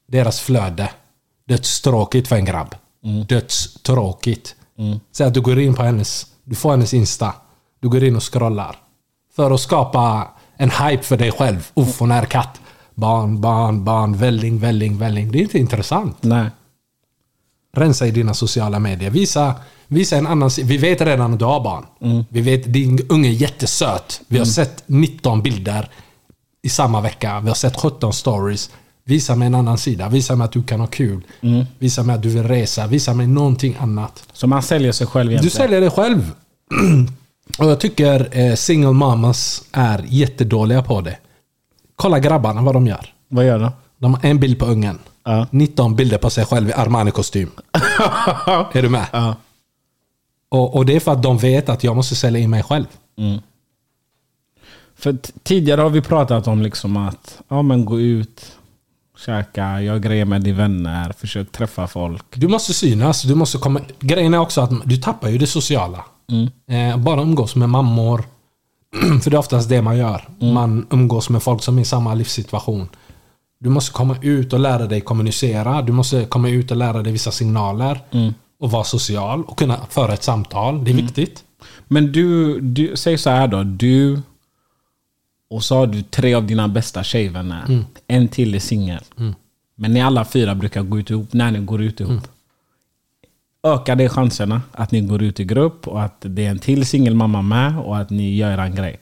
Deras 0.08 0.40
flöde. 0.40 0.90
Dödstråkigt 1.48 2.28
för 2.28 2.36
en 2.36 2.44
grabb. 2.44 2.74
Dödstråkigt. 3.28 4.54
Säg 5.12 5.26
att 5.26 5.34
du 5.34 5.40
går 5.40 5.58
in 5.58 5.74
på 5.74 5.82
hennes... 5.82 6.26
Du 6.44 6.54
får 6.54 6.70
hennes 6.70 6.94
Insta. 6.94 7.34
Du 7.80 7.88
går 7.88 8.04
in 8.04 8.16
och 8.16 8.32
scrollar. 8.32 8.76
För 9.36 9.50
att 9.50 9.60
skapa 9.60 10.28
en 10.56 10.70
hype 10.70 11.02
för 11.02 11.16
dig 11.16 11.32
själv. 11.32 11.70
Uff, 11.74 12.00
hon 12.00 12.10
är 12.10 12.24
katt. 12.24 12.60
Barn, 12.94 13.40
barn, 13.40 13.84
barn, 13.84 14.16
välling, 14.16 14.58
välling, 14.58 14.98
välling. 14.98 15.32
Det 15.32 15.38
är 15.38 15.42
inte 15.42 15.58
intressant. 15.58 16.22
Nej. 16.22 16.50
Rensa 17.76 18.06
i 18.06 18.10
dina 18.10 18.34
sociala 18.34 18.78
medier. 18.78 19.10
Visa, 19.10 19.54
visa 19.88 20.16
en 20.16 20.26
annan. 20.26 20.50
Vi 20.64 20.76
vet 20.76 21.00
redan 21.00 21.32
att 21.32 21.38
du 21.38 21.44
har 21.44 21.60
barn. 21.60 21.84
Vi 22.28 22.40
vet 22.40 22.72
din 22.72 22.98
unge 23.08 23.28
är 23.28 23.32
jättesöt. 23.32 24.20
Vi 24.28 24.38
har 24.38 24.44
sett 24.46 24.82
19 24.86 25.42
bilder 25.42 25.88
i 26.62 26.68
samma 26.68 27.00
vecka. 27.00 27.40
Vi 27.40 27.48
har 27.48 27.54
sett 27.54 27.76
17 27.76 28.12
stories. 28.12 28.70
Visa 29.04 29.36
mig 29.36 29.46
en 29.46 29.54
annan 29.54 29.78
sida. 29.78 30.08
Visa 30.08 30.36
mig 30.36 30.44
att 30.44 30.52
du 30.52 30.62
kan 30.62 30.80
ha 30.80 30.86
kul. 30.86 31.20
Visa 31.78 32.02
mig 32.02 32.16
att 32.16 32.22
du 32.22 32.28
vill 32.28 32.42
resa. 32.48 32.86
Visa 32.86 33.14
mig 33.14 33.26
någonting 33.26 33.76
annat. 33.80 34.24
Så 34.32 34.46
man 34.46 34.62
säljer 34.62 34.92
sig 34.92 35.06
själv 35.06 35.26
Du 35.28 35.32
egentligen? 35.32 35.56
säljer 35.56 35.80
dig 35.80 35.90
själv. 35.90 36.30
Och 37.58 37.70
jag 37.70 37.80
tycker 37.80 38.28
eh, 38.38 38.54
single 38.54 38.92
mamas 38.92 39.62
är 39.72 40.04
jättedåliga 40.08 40.82
på 40.82 41.00
det. 41.00 41.16
Kolla 41.96 42.18
grabbarna 42.18 42.62
vad 42.62 42.74
de 42.74 42.86
gör. 42.86 43.12
Vad 43.28 43.46
gör 43.46 43.58
de? 43.58 43.70
De 43.98 44.14
har 44.14 44.24
en 44.24 44.38
bild 44.40 44.58
på 44.58 44.66
ungen. 44.66 44.98
Ja. 45.26 45.46
19 45.50 45.96
bilder 45.96 46.18
på 46.18 46.30
sig 46.30 46.44
själv 46.46 46.68
i 46.68 46.72
Armani-kostym. 46.72 47.50
är 48.72 48.82
du 48.82 48.88
med? 48.88 49.06
Ja. 49.12 49.36
Och, 50.48 50.76
och 50.76 50.86
det 50.86 50.96
är 50.96 51.00
för 51.00 51.12
att 51.12 51.22
de 51.22 51.38
vet 51.38 51.68
att 51.68 51.84
jag 51.84 51.96
måste 51.96 52.14
sälja 52.14 52.40
in 52.40 52.50
mig 52.50 52.62
själv. 52.62 52.86
För 54.96 55.12
t- 55.12 55.32
tidigare 55.42 55.80
har 55.80 55.90
vi 55.90 56.00
pratat 56.00 56.46
om 56.48 56.62
liksom 56.62 56.96
att 56.96 57.38
ja, 57.48 57.62
men 57.62 57.84
gå 57.84 58.00
ut, 58.00 58.52
käka, 59.26 59.80
gör 59.82 59.98
grejer 59.98 60.24
med 60.24 60.42
dina 60.42 60.58
vänner, 60.58 61.12
försök 61.18 61.52
träffa 61.52 61.86
folk. 61.86 62.24
Du 62.34 62.48
måste 62.48 62.74
synas. 62.74 63.22
Du 63.22 63.34
måste 63.34 63.58
komma... 63.58 63.80
Grejen 64.00 64.34
är 64.34 64.38
också 64.38 64.60
att 64.60 64.70
du 64.84 64.96
tappar 64.96 65.28
ju 65.28 65.38
det 65.38 65.46
sociala. 65.46 66.04
Eh, 66.66 66.96
bara 66.96 67.20
umgås 67.22 67.56
med 67.56 67.68
mammor. 67.68 68.24
För 69.22 69.30
det 69.30 69.36
är 69.36 69.38
oftast 69.38 69.68
det 69.68 69.82
man 69.82 69.96
gör. 69.98 70.28
Man 70.52 70.86
umgås 70.90 71.28
med 71.30 71.42
folk 71.42 71.62
som 71.62 71.78
är 71.78 71.82
i 71.82 71.84
samma 71.84 72.14
livssituation. 72.14 72.88
Du 73.58 73.70
måste 73.70 73.92
komma 73.92 74.16
ut 74.22 74.52
och 74.52 74.60
lära 74.60 74.86
dig 74.86 75.00
kommunicera. 75.00 75.82
Du 75.82 75.92
måste 75.92 76.24
komma 76.24 76.48
ut 76.48 76.70
och 76.70 76.76
lära 76.76 77.02
dig 77.02 77.12
vissa 77.12 77.30
signaler. 77.30 78.00
Och 78.58 78.70
vara 78.70 78.84
social 78.84 79.44
och 79.44 79.58
kunna 79.58 79.76
föra 79.90 80.12
ett 80.14 80.22
samtal. 80.22 80.84
Det 80.84 80.90
är 80.90 80.94
viktigt. 80.94 81.44
Men 81.88 82.12
du, 82.12 82.60
du 82.60 82.96
säg 82.96 83.18
så 83.18 83.30
här 83.30 83.48
då. 83.48 83.62
Du 83.62 84.22
och 85.50 85.64
så 85.64 85.76
har 85.76 85.86
du 85.86 86.02
tre 86.02 86.34
av 86.34 86.46
dina 86.46 86.68
bästa 86.68 87.02
tjejvänner. 87.04 87.64
En 88.06 88.28
till 88.28 88.54
är 88.54 88.58
singel. 88.58 89.04
Men 89.74 89.92
ni 89.92 90.00
alla 90.00 90.24
fyra 90.24 90.54
brukar 90.54 90.82
gå 90.82 90.98
ut 90.98 91.10
ihop 91.10 91.32
när 91.32 91.50
ni 91.50 91.58
går 91.58 91.82
ut 91.82 92.00
ihop. 92.00 92.22
Ökar 93.62 93.96
det 93.96 94.08
chanserna 94.08 94.62
att 94.72 94.90
ni 94.92 95.00
går 95.00 95.22
ut 95.22 95.40
i 95.40 95.44
grupp 95.44 95.88
och 95.88 96.02
att 96.02 96.16
det 96.20 96.46
är 96.46 96.50
en 96.50 96.58
till 96.58 96.86
singelmamma 96.86 97.42
med 97.42 97.78
och 97.78 97.98
att 97.98 98.10
ni 98.10 98.36
gör 98.36 98.58
en 98.58 98.74
grej? 98.74 99.00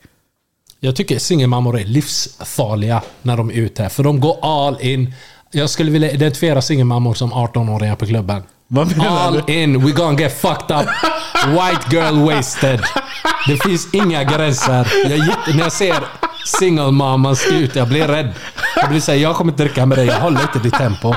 Jag 0.85 0.97
tycker 0.97 1.18
singelmammor 1.18 1.79
är 1.79 1.85
livsfarliga 1.85 3.03
när 3.23 3.37
de 3.37 3.51
är 3.51 3.55
ute. 3.55 3.88
För 3.88 4.03
de 4.03 4.20
går 4.20 4.38
all 4.42 4.81
in. 4.81 5.14
Jag 5.51 5.70
skulle 5.70 5.90
vilja 5.90 6.11
identifiera 6.11 6.62
singelmammor 6.62 7.14
som 7.14 7.33
18-åringar 7.33 7.97
på 7.97 8.07
klubben. 8.07 8.42
All 9.09 9.51
in, 9.51 9.85
we 9.85 9.90
gonna 9.92 10.20
get 10.20 10.40
fucked 10.40 10.77
up. 10.77 10.87
White 11.47 11.97
girl 11.97 12.18
wasted. 12.18 12.81
Det 13.49 13.62
finns 13.62 13.94
inga 13.94 14.25
gränser. 14.25 14.92
Jag, 15.05 15.55
när 15.55 15.62
jag 15.62 15.73
ser 15.73 16.05
single 16.59 16.90
mamas 16.90 17.47
ut, 17.47 17.77
jag 17.77 17.88
blir 17.88 18.09
rädd. 18.09 18.33
Jag 18.77 18.88
blir 18.90 19.01
säga, 19.01 19.18
jag 19.23 19.37
kommer 19.37 19.53
inte 19.53 19.62
dricka 19.62 19.87
med 19.87 19.99
dig, 19.99 20.07
jag 20.07 20.20
håller 20.20 20.42
inte 20.42 20.59
ditt 20.59 20.75
tempo. 20.75 21.14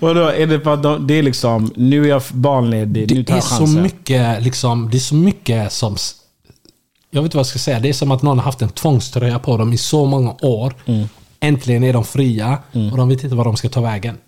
Vadå, 0.00 0.28
är 0.28 0.46
det 0.46 0.60
för 0.60 0.74
att 0.74 0.82
de, 0.82 1.06
det 1.06 1.18
är 1.18 1.22
liksom, 1.22 1.72
nu 1.76 2.04
är 2.04 2.08
jag 2.08 2.22
barnledig, 2.30 3.14
nu 3.14 3.24
tar 3.24 3.32
Det 3.32 3.32
är 3.32 3.36
jag 3.36 3.44
så 3.44 3.56
chansen? 3.56 3.82
mycket, 3.82 4.42
liksom, 4.42 4.90
det 4.90 4.96
är 4.96 5.00
så 5.00 5.14
mycket 5.14 5.72
som... 5.72 5.96
Jag 7.10 7.22
vet 7.22 7.26
inte 7.26 7.36
vad 7.36 7.40
jag 7.40 7.46
ska 7.46 7.58
säga. 7.58 7.80
Det 7.80 7.88
är 7.88 7.92
som 7.92 8.10
att 8.10 8.22
någon 8.22 8.38
har 8.38 8.44
haft 8.44 8.62
en 8.62 8.68
tvångströja 8.68 9.38
på 9.38 9.56
dem 9.56 9.72
i 9.72 9.78
så 9.78 10.06
många 10.06 10.36
år. 10.42 10.74
Äntligen 11.40 11.84
är 11.84 11.92
de 11.92 12.04
fria 12.04 12.58
och 12.92 12.96
de 12.96 13.08
vet 13.08 13.24
inte 13.24 13.36
var 13.36 13.44
de 13.44 13.56
ska 13.56 13.68
ta 13.68 13.80
vägen. 13.80 14.18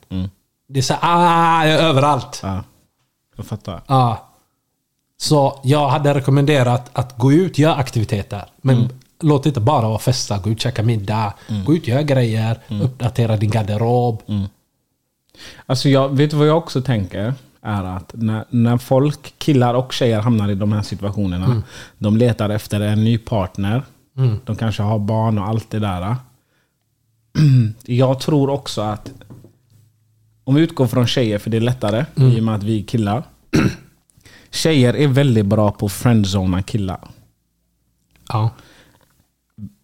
Det 0.69 0.79
är 0.79 0.83
så 0.83 0.95
ah, 1.01 1.65
jag 1.67 1.81
är 1.81 1.85
överallt. 1.85 2.41
Ja, 2.43 2.65
jag 3.37 3.47
fattar. 3.47 3.83
Ja. 3.87 4.29
Så 5.21 5.61
jag 5.63 5.89
hade 5.89 6.15
rekommenderat 6.15 6.91
att 6.93 7.19
gå 7.19 7.33
ut, 7.33 7.59
göra 7.59 7.75
aktiviteter. 7.75 8.45
Men 8.57 8.89
låt 9.21 9.43
det 9.43 9.49
inte 9.49 9.61
bara 9.61 9.89
vara 9.89 9.99
festa, 9.99 10.39
gå 10.39 10.51
ut, 10.51 10.61
käka 10.61 10.83
middag. 10.83 11.35
Gå 11.67 11.75
ut, 11.75 11.87
göra 11.89 12.03
grejer, 12.03 12.61
uppdatera 12.83 13.37
din 13.37 13.51
garderob. 13.51 14.23
Alltså 15.67 15.89
jag, 15.89 16.09
vet 16.17 16.31
du 16.31 16.37
vad 16.37 16.47
jag 16.47 16.59
också 16.59 16.83
tänker? 16.83 17.35
Är 17.65 17.85
att 17.85 18.13
när, 18.15 18.45
när 18.51 18.79
folk, 18.79 19.35
killar 19.39 19.75
och 19.75 19.93
tjejer 19.93 20.21
hamnar 20.21 20.49
i 20.49 20.55
de 20.55 20.73
här 20.73 20.83
situationerna. 20.83 21.63
De 21.99 22.17
letar 22.17 22.51
efter 22.51 22.81
en 22.81 23.05
ny 23.05 23.19
partner. 23.19 23.83
De 24.45 24.57
kanske 24.57 24.83
har 24.83 24.99
barn 24.99 25.39
och 25.39 25.49
allt 25.49 25.71
det 25.71 25.79
där. 25.79 26.17
Jag 27.85 28.21
tror 28.21 28.51
också 28.51 28.81
att 28.81 29.13
om 30.45 30.55
vi 30.55 30.63
utgår 30.63 30.87
från 30.87 31.07
tjejer, 31.07 31.39
för 31.39 31.51
det 31.51 31.57
är 31.57 31.61
lättare 31.61 32.05
i 32.15 32.41
och 32.41 32.45
med 32.45 32.55
att 32.55 32.63
vi 32.63 32.81
är 32.81 32.85
killar. 32.85 33.23
Tjejer 34.51 34.97
är 34.97 35.09
väldigt 35.09 35.47
bra 35.47 35.71
på 35.71 35.87
att 35.87 35.93
friendzona 35.93 36.63
killar. 36.63 37.09
Ja. 38.29 38.51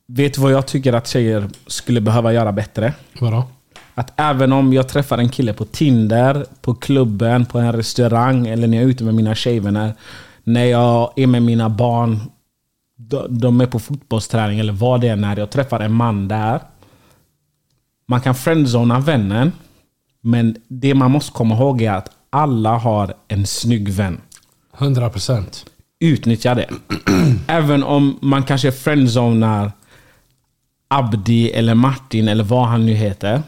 Vet 0.07 0.35
du 0.35 0.41
vad 0.41 0.53
jag 0.53 0.67
tycker 0.67 0.93
att 0.93 1.07
tjejer 1.07 1.49
skulle 1.67 2.01
behöva 2.01 2.33
göra 2.33 2.53
bättre? 2.53 2.95
Vadå? 3.21 3.49
Att 3.99 4.13
även 4.17 4.53
om 4.53 4.73
jag 4.73 4.89
träffar 4.89 5.19
en 5.19 5.29
kille 5.29 5.53
på 5.53 5.65
Tinder, 5.65 6.47
på 6.61 6.75
klubben, 6.75 7.47
på 7.47 7.59
en 7.59 7.73
restaurang 7.73 8.47
eller 8.47 8.69
när 8.69 8.77
jag 8.77 8.85
är 8.85 8.89
ute 8.89 9.05
med 9.05 9.15
mina 9.15 9.35
tjejvänner. 9.35 9.95
När 10.45 10.65
jag 10.65 11.13
är 11.17 11.27
med 11.27 11.43
mina 11.43 11.69
barn, 11.69 12.21
de- 13.29 13.61
är 13.61 13.67
på 13.67 13.79
fotbollsträning 13.79 14.59
eller 14.59 14.73
vad 14.73 15.01
det 15.01 15.09
är, 15.09 15.17
när 15.17 15.37
jag 15.37 15.51
träffar 15.51 15.81
en 15.81 15.93
man 15.93 16.29
där. 16.29 16.61
Man 18.09 18.21
kan 18.21 18.35
friendzona 18.35 19.01
vännen, 19.01 19.53
men 20.21 20.57
det 20.69 20.95
man 20.95 21.11
måste 21.11 21.33
komma 21.33 21.55
ihåg 21.55 21.83
är 21.83 21.93
att 21.93 22.11
alla 22.31 22.79
har 22.79 23.15
en 23.29 23.47
snygg 23.47 23.89
vän. 23.89 24.21
100 24.79 25.11
procent. 25.11 25.67
Utnyttja 26.01 26.55
det. 26.55 26.69
Även 27.47 27.83
om 27.83 28.19
man 28.23 28.43
kanske 28.43 28.73
friendzonar 28.73 29.73
Abdi 30.89 31.51
eller 31.51 31.75
Martin 31.75 32.29
eller 32.29 32.45
vad 32.45 32.67
han 32.69 32.87
nu 32.87 32.93
heter. 32.93 33.43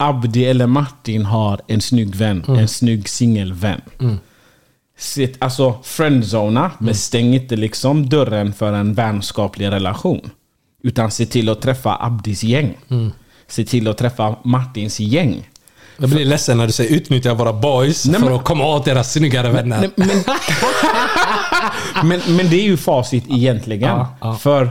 Abdi 0.00 0.44
eller 0.44 0.66
Martin 0.66 1.24
har 1.24 1.60
en 1.66 1.80
snygg 1.80 2.14
vän. 2.14 2.44
En 2.48 2.68
snygg 2.68 3.08
singelvän. 3.08 3.80
Sitt, 4.98 5.36
alltså 5.38 5.78
friendzona, 5.82 6.70
men 6.78 6.94
stäng 6.94 7.34
inte 7.34 7.56
liksom 7.56 8.08
dörren 8.08 8.52
för 8.52 8.72
en 8.72 8.94
vänskaplig 8.94 9.66
relation. 9.70 10.30
Utan 10.82 11.10
se 11.10 11.26
till 11.26 11.48
att 11.48 11.60
träffa 11.62 11.96
Abdis 12.00 12.42
gäng. 12.44 12.74
Se 13.48 13.64
till 13.64 13.88
att 13.88 13.98
träffa 13.98 14.36
Martins 14.44 15.00
gäng. 15.00 15.48
Jag 16.00 16.10
blir 16.10 16.24
ledsen 16.24 16.58
när 16.58 16.66
du 16.66 16.72
säger 16.72 16.96
utnyttja 16.96 17.34
våra 17.34 17.52
boys 17.52 18.06
Nej, 18.06 18.20
för 18.20 18.26
men- 18.28 18.38
att 18.38 18.44
komma 18.44 18.66
åt 18.66 18.84
deras 18.84 19.12
snyggare 19.12 19.50
vänner. 19.50 19.80
Nej, 19.80 19.90
men, 19.96 20.08
men, 22.08 22.36
men 22.36 22.50
det 22.50 22.56
är 22.56 22.64
ju 22.64 22.76
facit 22.76 23.24
egentligen. 23.28 23.88
Ja, 23.88 24.16
ja. 24.20 24.36
För 24.36 24.70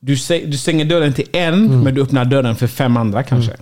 du, 0.00 0.16
du 0.46 0.56
stänger 0.56 0.84
dörren 0.84 1.12
till 1.12 1.28
en, 1.32 1.82
men 1.82 1.94
du 1.94 2.02
öppnar 2.02 2.24
dörren 2.24 2.56
för 2.56 2.66
fem 2.66 2.96
andra 2.96 3.22
kanske. 3.22 3.56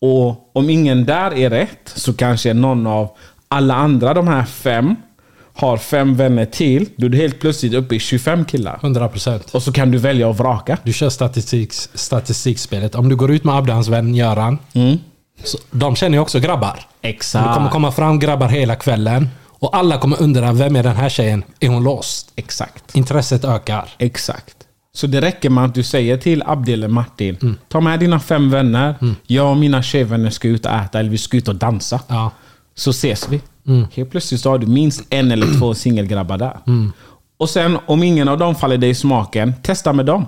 Och 0.00 0.50
om 0.52 0.70
ingen 0.70 1.04
där 1.04 1.34
är 1.34 1.50
rätt, 1.50 1.92
så 1.94 2.12
kanske 2.12 2.54
någon 2.54 2.86
av 2.86 3.10
alla 3.48 3.74
andra 3.74 4.14
de 4.14 4.28
här 4.28 4.44
fem 4.44 4.96
har 5.54 5.76
fem 5.76 6.14
vänner 6.14 6.44
till. 6.44 6.88
Då 6.96 7.06
är 7.06 7.10
du 7.10 7.18
helt 7.18 7.40
plötsligt 7.40 7.74
uppe 7.74 7.94
i 7.94 7.98
25 7.98 8.44
killar. 8.44 8.78
100 8.82 9.08
procent. 9.08 9.54
Och 9.54 9.62
så 9.62 9.72
kan 9.72 9.90
du 9.90 9.98
välja 9.98 10.30
att 10.30 10.38
vraka. 10.38 10.78
Du 10.82 10.92
kör 10.92 11.10
statistik, 11.10 11.72
statistikspelet. 11.94 12.94
Om 12.94 13.08
du 13.08 13.16
går 13.16 13.30
ut 13.30 13.44
med 13.44 13.54
hans 13.54 13.88
vän 13.88 14.14
Göran. 14.14 14.58
Så, 15.44 15.58
de 15.70 15.96
känner 15.96 16.18
ju 16.18 16.22
också 16.22 16.40
grabbar. 16.40 16.80
Exakt. 17.02 17.48
Det 17.48 17.54
kommer 17.54 17.70
komma 17.70 17.92
fram 17.92 18.18
grabbar 18.18 18.48
hela 18.48 18.76
kvällen. 18.76 19.28
Och 19.60 19.76
alla 19.76 19.98
kommer 19.98 20.22
undra, 20.22 20.52
vem 20.52 20.76
är 20.76 20.82
den 20.82 20.96
här 20.96 21.08
tjejen? 21.08 21.44
Är 21.60 21.68
hon 21.68 21.84
låst? 21.84 22.32
Exakt. 22.36 22.96
Intresset 22.96 23.44
ökar. 23.44 23.88
Exakt. 23.98 24.57
Så 24.94 25.06
det 25.06 25.20
räcker 25.20 25.50
med 25.50 25.64
att 25.64 25.74
du 25.74 25.82
säger 25.82 26.16
till 26.16 26.42
Abdi 26.46 26.72
eller 26.72 26.88
Martin, 26.88 27.56
ta 27.68 27.80
med 27.80 28.00
dina 28.00 28.20
fem 28.20 28.50
vänner. 28.50 28.94
Jag 29.26 29.50
och 29.50 29.56
mina 29.56 29.82
tjejvänner 29.82 30.30
ska 30.30 30.48
ut 30.48 30.66
och 30.66 30.72
äta 30.72 31.00
eller 31.00 31.10
vi 31.10 31.18
ska 31.18 31.36
ut 31.36 31.48
och 31.48 31.54
dansa. 31.56 32.00
Ja. 32.08 32.30
Så 32.74 32.90
ses 32.90 33.28
vi. 33.28 33.40
Helt 33.94 34.10
plötsligt 34.10 34.40
så 34.40 34.50
har 34.50 34.58
du 34.58 34.66
minst 34.66 35.02
en 35.10 35.30
eller 35.32 35.58
två 35.58 35.74
singelgrabbar 35.74 36.38
där. 36.38 36.56
Och 37.38 37.50
sen 37.50 37.78
om 37.86 38.02
ingen 38.02 38.28
av 38.28 38.38
dem 38.38 38.54
faller 38.54 38.78
dig 38.78 38.90
i 38.90 38.94
smaken, 38.94 39.54
testa 39.62 39.92
med 39.92 40.06
dem. 40.06 40.26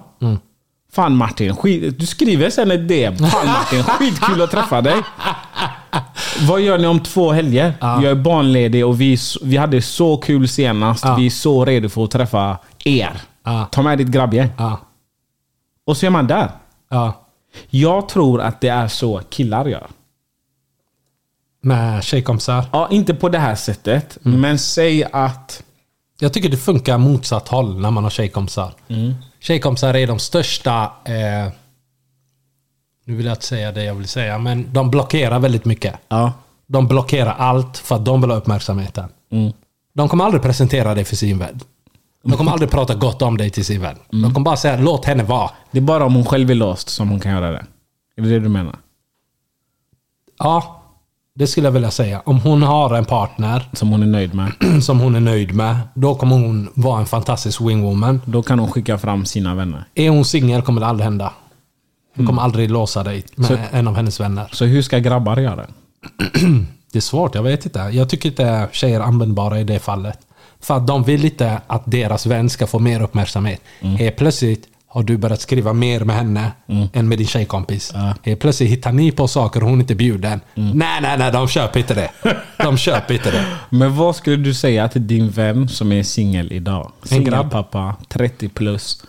Fan 0.92 1.16
Martin, 1.16 1.56
skit, 1.56 1.98
du 1.98 2.06
skriver 2.06 2.50
sen 2.50 2.70
ett 2.70 2.88
DM. 2.88 3.16
Fan 3.16 3.46
Martin, 3.46 3.82
skitkul 3.82 4.42
att 4.42 4.50
träffa 4.50 4.80
dig. 4.80 4.96
Vad 6.48 6.60
gör 6.60 6.78
ni 6.78 6.86
om 6.86 7.00
två 7.00 7.32
helger? 7.32 7.74
Jag 7.80 8.04
är 8.04 8.14
barnledig 8.14 8.86
och 8.86 9.00
vi, 9.00 9.18
vi 9.42 9.56
hade 9.56 9.82
så 9.82 10.16
kul 10.16 10.48
senast. 10.48 11.04
Ja. 11.04 11.14
Vi 11.16 11.26
är 11.26 11.30
så 11.30 11.64
redo 11.64 11.88
för 11.88 12.04
att 12.04 12.10
träffa 12.10 12.58
er. 12.84 13.12
Ja. 13.44 13.68
Ta 13.70 13.82
med 13.82 13.98
ditt 13.98 14.08
grabbgäng. 14.08 14.48
Ja. 14.58 14.78
Och 15.84 15.96
så 15.96 16.06
är 16.06 16.10
man 16.10 16.26
där. 16.26 16.50
Ja. 16.88 17.26
Jag 17.70 18.08
tror 18.08 18.40
att 18.40 18.60
det 18.60 18.68
är 18.68 18.88
så 18.88 19.18
killar 19.18 19.66
gör. 19.66 19.86
Med 21.62 22.04
tjejkompisar. 22.04 22.64
Ja, 22.72 22.88
inte 22.90 23.14
på 23.14 23.28
det 23.28 23.38
här 23.38 23.54
sättet. 23.54 24.18
Men 24.22 24.58
säg 24.58 25.04
att... 25.12 25.62
Jag 26.18 26.32
tycker 26.32 26.48
det 26.48 26.56
funkar 26.56 26.98
motsatt 26.98 27.48
håll 27.48 27.80
när 27.80 27.90
man 27.90 28.04
har 28.04 28.10
tjejkompisar. 28.10 28.72
Tjejkompisar 29.40 29.94
är 29.94 30.06
de 30.06 30.18
största... 30.18 30.92
Eh, 31.04 31.52
nu 33.04 33.16
vill 33.16 33.26
jag 33.26 33.32
inte 33.32 33.46
säga 33.46 33.72
det 33.72 33.84
jag 33.84 33.94
vill 33.94 34.08
säga, 34.08 34.38
men 34.38 34.72
de 34.72 34.90
blockerar 34.90 35.38
väldigt 35.38 35.64
mycket. 35.64 35.94
Ja. 36.08 36.32
De 36.66 36.88
blockerar 36.88 37.34
allt 37.38 37.78
för 37.78 37.94
att 37.94 38.04
de 38.04 38.20
vill 38.20 38.30
ha 38.30 38.36
uppmärksamheten. 38.36 39.08
De 39.94 40.08
kommer 40.08 40.24
aldrig 40.24 40.42
presentera 40.42 40.94
dig 40.94 41.04
för 41.04 41.16
sin 41.16 41.38
vän. 41.38 41.60
De 42.24 42.32
kommer 42.36 42.52
aldrig 42.52 42.70
prata 42.70 42.94
gott 42.94 43.22
om 43.22 43.36
dig 43.36 43.50
till 43.50 43.64
sin 43.64 43.80
vän. 43.82 43.96
De 44.10 44.22
kommer 44.34 44.40
bara 44.44 44.56
säga 44.56 44.76
låt 44.80 45.04
henne 45.04 45.22
vara. 45.22 45.50
Det 45.70 45.78
är 45.78 45.82
bara 45.82 46.04
om 46.04 46.14
hon 46.14 46.24
själv 46.24 46.50
är 46.50 46.54
låst 46.54 46.88
som 46.88 47.08
hon 47.08 47.20
kan 47.20 47.32
göra 47.32 47.50
det. 47.50 47.64
Är 48.16 48.22
det 48.22 48.28
det 48.28 48.40
du 48.40 48.48
menar? 48.48 48.76
Ja, 50.38 50.82
det 51.34 51.46
skulle 51.46 51.66
jag 51.66 51.72
vilja 51.72 51.90
säga. 51.90 52.22
Om 52.24 52.40
hon 52.40 52.62
har 52.62 52.94
en 52.94 53.04
partner 53.04 53.68
Som 53.72 53.88
hon 53.90 54.02
är 54.02 54.06
nöjd 54.06 54.34
med. 54.34 54.52
som 54.82 55.00
hon 55.00 55.14
är 55.14 55.20
nöjd 55.20 55.54
med, 55.54 55.76
då 55.94 56.14
kommer 56.14 56.36
hon 56.36 56.68
vara 56.74 57.00
en 57.00 57.06
fantastisk 57.06 57.60
wingwoman. 57.60 58.20
Då 58.26 58.42
kan 58.42 58.58
hon 58.58 58.70
skicka 58.70 58.98
fram 58.98 59.24
sina 59.24 59.54
vänner. 59.54 59.84
Är 59.94 60.10
hon 60.10 60.24
singel 60.24 60.62
kommer 60.62 60.80
det 60.80 60.86
aldrig 60.86 61.04
hända. 61.04 61.32
Hon 62.16 62.26
kommer 62.26 62.42
aldrig 62.42 62.70
låsa 62.70 63.02
dig 63.02 63.24
med 63.34 63.46
Så- 63.46 63.58
en 63.70 63.88
av 63.88 63.96
hennes 63.96 64.20
vänner. 64.20 64.48
Så 64.52 64.64
hur 64.64 64.82
ska 64.82 64.98
grabbar 64.98 65.36
göra? 65.36 65.66
Det 66.92 66.98
är 66.98 67.00
svårt, 67.00 67.34
jag 67.34 67.42
vet 67.42 67.64
inte. 67.64 67.78
Jag 67.78 68.08
tycker 68.08 68.28
inte 68.28 68.68
tjejer 68.72 69.00
är 69.00 69.04
användbara 69.04 69.60
i 69.60 69.64
det 69.64 69.78
fallet. 69.78 70.18
För 70.60 70.76
att 70.76 70.86
de 70.86 71.02
vill 71.04 71.24
inte 71.24 71.60
att 71.66 71.82
deras 71.84 72.26
vän 72.26 72.50
ska 72.50 72.66
få 72.66 72.78
mer 72.78 73.02
uppmärksamhet. 73.02 73.60
Helt 73.80 74.16
plötsligt 74.16 74.66
har 74.92 75.02
du 75.02 75.16
börjat 75.16 75.40
skriva 75.40 75.72
mer 75.72 76.00
med 76.00 76.16
henne 76.16 76.52
än 76.92 77.08
med 77.08 77.18
din 77.18 77.26
tjejkompis. 77.26 77.92
Helt 78.22 78.40
plötsligt 78.40 78.70
hittar 78.70 78.92
ni 78.92 79.12
på 79.12 79.28
saker 79.28 79.62
och 79.62 79.70
hon 79.70 79.80
inte 79.80 79.94
bjuden. 79.94 80.40
Nej, 80.54 81.00
nej, 81.02 81.18
nej, 81.18 81.32
de 81.32 81.48
köper 81.48 81.80
inte 81.80 81.94
det. 81.94 82.10
De 82.56 82.76
köper 82.76 83.14
inte 83.14 83.30
det. 83.30 83.44
Men 83.70 83.96
vad 83.96 84.16
skulle 84.16 84.36
du 84.36 84.54
säga 84.54 84.88
till 84.88 85.06
din 85.06 85.30
vän 85.30 85.68
som 85.68 85.92
är 85.92 86.02
singel 86.02 86.52
idag? 86.52 86.92
Singelpappa, 87.02 87.96
30 88.08 88.48
plus. 88.48 89.02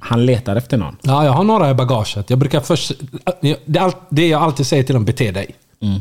Han 0.00 0.26
letar 0.26 0.56
efter 0.56 0.76
någon. 0.76 0.96
Ja, 1.02 1.24
jag 1.24 1.32
har 1.32 1.44
några 1.44 1.70
i 1.70 1.74
bagaget. 1.74 2.30
Jag 2.30 2.38
brukar 2.38 2.60
först... 2.60 2.92
Det, 3.40 3.76
är 3.76 3.80
allt, 3.80 3.96
det 4.08 4.28
jag 4.28 4.42
alltid 4.42 4.66
säger 4.66 4.82
till 4.82 4.94
dem, 4.94 5.04
bete 5.04 5.32
dig. 5.32 5.54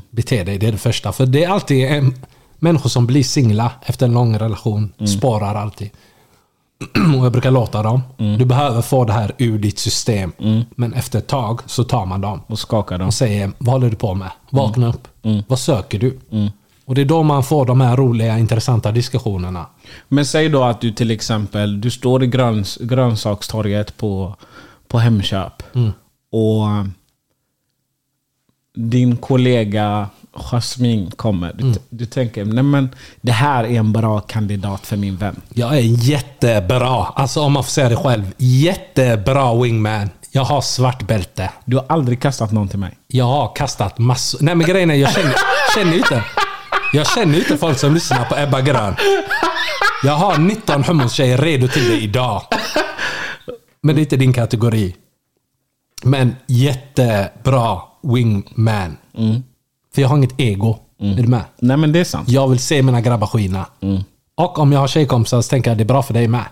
Bete 0.10 0.44
dig, 0.44 0.58
det 0.58 0.68
är 0.68 0.72
det 0.72 0.78
första. 0.78 1.12
För 1.12 1.26
det 1.26 1.44
är 1.44 1.50
alltid 1.50 1.86
en, 1.86 2.14
människor 2.60 2.89
som 2.89 3.08
blir 3.08 3.24
singla 3.24 3.72
efter 3.82 4.05
en 4.05 4.14
lång 4.14 4.38
relation. 4.38 4.93
Sparar 5.18 5.55
alltid. 5.55 5.89
Och 7.20 7.26
jag 7.26 7.32
brukar 7.32 7.51
låta 7.51 7.84
dem. 7.84 8.01
Du 8.18 8.45
behöver 8.45 8.82
få 8.82 9.05
det 9.05 9.14
här 9.14 9.32
ur 9.38 9.60
ditt 9.60 9.80
system. 9.80 10.32
Men 10.76 10.93
efter 10.93 11.20
ett 11.20 11.28
tag 11.28 11.60
så 11.66 11.84
tar 11.84 12.05
man 12.05 12.22
dem. 12.22 12.41
Och 12.47 12.60
skakar 12.60 12.97
dem. 12.97 13.08
och 13.08 13.14
säger 13.14 13.51
vad 13.58 13.74
håller 13.74 13.89
du 13.89 13.95
på 13.95 14.14
med? 14.14 14.32
Vakna 14.49 14.88
upp. 14.89 15.08
Vad 15.47 15.60
söker 15.60 15.99
du? 15.99 16.20
Och 16.86 16.95
det 16.95 17.01
är 17.01 17.05
då 17.05 17.24
man 17.24 17.43
får 17.43 17.66
de 17.66 17.82
här 17.82 17.97
roliga, 17.97 18.38
intressanta 18.39 18.91
diskussionerna. 18.91 19.66
Men 20.08 20.26
säg 20.26 20.49
då 20.49 20.64
att 20.64 20.82
du 20.82 20.91
till 20.91 21.12
exempel 21.12 21.82
du 21.82 21.89
står 21.91 22.24
i 22.24 22.28
gröns, 22.28 22.78
grönsakstorget 22.82 23.97
på, 23.97 24.36
på 24.88 24.99
Hemköp. 24.99 25.64
Och 26.32 26.68
din 28.76 29.18
kollega 29.18 30.10
Jasmine 30.38 31.12
kommer. 31.12 31.54
Du, 31.54 31.74
du 31.90 32.06
tänker, 32.06 32.46
nej 32.46 32.64
men 32.64 32.90
det 33.22 33.32
här 33.32 33.64
är 33.64 33.80
en 33.80 33.92
bra 33.92 34.20
kandidat 34.20 34.88
för 34.88 34.98
min 34.98 35.18
vän. 35.18 35.42
Jag 35.54 35.78
är 35.78 35.82
jättebra, 35.82 37.06
alltså 37.16 37.42
om 37.42 37.54
man 37.54 37.64
får 37.64 37.72
säga 37.72 37.90
det 37.90 37.96
själv. 37.96 38.34
Jättebra 38.38 39.62
wingman. 39.62 40.10
Jag 40.32 40.44
har 40.44 40.62
svart 40.62 41.08
bälte. 41.08 41.50
Du 41.66 41.78
har 41.78 41.86
aldrig 41.90 42.22
kastat 42.22 42.52
någon 42.52 42.68
till 42.68 42.80
mig. 42.80 42.98
Jag 43.08 43.26
har 43.26 43.56
kastat 43.56 43.98
massor. 43.98 44.40
Nej 44.42 44.56
men 44.56 44.68
grejen 44.68 44.92
är, 44.92 44.96
jag 44.96 45.14
känner, 45.14 45.36
känner 45.76 45.98
inte. 45.98 46.24
Jag 46.94 47.08
känner 47.08 47.38
inte 47.38 47.58
folk 47.58 47.80
som 47.80 47.94
lyssnar 47.94 48.26
på 48.26 48.38
Ebba 48.38 48.62
Grön. 48.62 48.96
Jag 50.04 50.14
har 50.14 50.38
19 50.38 50.84
hummus-tjejer 50.84 51.38
redo 51.38 51.68
till 51.68 51.90
dig 51.90 52.04
idag. 52.04 52.42
Men 53.82 53.96
det 53.96 54.00
är 54.00 54.04
inte 54.04 54.18
din 54.18 54.34
kategori. 54.34 54.96
Men 56.04 56.36
jättebra 56.48 57.82
wingman. 58.04 58.98
För 59.98 60.02
jag 60.02 60.10
har 60.10 60.18
inget 60.18 60.39
ego. 60.39 60.78
Är 61.00 61.16
du 61.16 61.28
med? 61.28 61.41
Nej 61.60 61.78
men 61.78 61.91
det 61.91 62.00
är 62.00 62.04
sant. 62.04 62.30
Jag 62.30 62.48
vill 62.48 62.60
se 62.60 62.84
mina 62.84 63.02
grabbar 63.02 63.28
skina. 63.28 63.66
Och 64.36 64.60
om 64.60 64.72
jag 64.72 64.80
har 64.80 64.88
tjejkompisar 64.88 65.41
så 65.41 65.50
tänker 65.50 65.72
jag 65.72 65.78
det 65.78 65.84
är 65.84 65.86
bra 65.86 66.04
för 66.04 66.14
dig 66.14 66.28
med. 66.28 66.45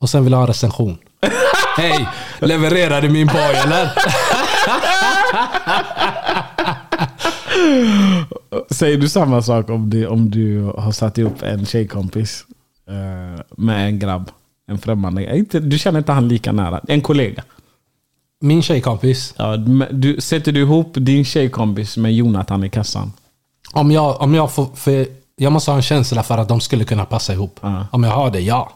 Och 0.00 0.08
sen 0.10 0.24
vill 0.24 0.32
jag 0.32 0.38
ha 0.38 0.42
en 0.42 0.46
recension. 0.48 0.98
Hej! 1.76 2.08
Levererade 2.40 3.08
min 3.08 3.26
boy 3.26 3.54
eller? 3.64 3.92
Säger 8.70 8.98
du 8.98 9.08
samma 9.08 9.42
sak 9.42 9.70
om 9.70 9.90
du, 9.90 10.06
om 10.06 10.30
du 10.30 10.62
har 10.62 10.92
satt 10.92 11.18
ihop 11.18 11.42
en 11.42 11.66
tjejkompis 11.66 12.44
eh, 12.88 13.40
med 13.56 13.86
en 13.86 13.98
grabb? 13.98 14.30
En 14.68 14.78
främmande? 14.78 15.36
Inte, 15.36 15.60
du 15.60 15.78
känner 15.78 15.98
inte 15.98 16.12
han 16.12 16.28
lika 16.28 16.52
nära? 16.52 16.80
En 16.88 17.00
kollega? 17.00 17.42
Min 18.40 18.62
tjejkompis. 18.62 19.34
Ja, 19.36 19.56
du, 19.90 20.20
sätter 20.20 20.52
du 20.52 20.60
ihop 20.60 20.92
din 20.94 21.24
tjejkompis 21.24 21.96
med 21.96 22.14
Jonathan 22.14 22.64
i 22.64 22.70
kassan? 22.70 23.12
Om 23.72 23.90
jag, 23.90 24.20
om 24.20 24.34
jag 24.34 24.52
får... 24.52 24.66
För 24.74 25.06
jag 25.36 25.52
måste 25.52 25.70
ha 25.70 25.76
en 25.76 25.82
känsla 25.82 26.22
för 26.22 26.38
att 26.38 26.48
de 26.48 26.60
skulle 26.60 26.84
kunna 26.84 27.04
passa 27.04 27.32
ihop. 27.32 27.58
Ja. 27.62 27.86
Om 27.92 28.04
jag 28.04 28.10
har 28.10 28.30
det, 28.30 28.40
ja. 28.40 28.72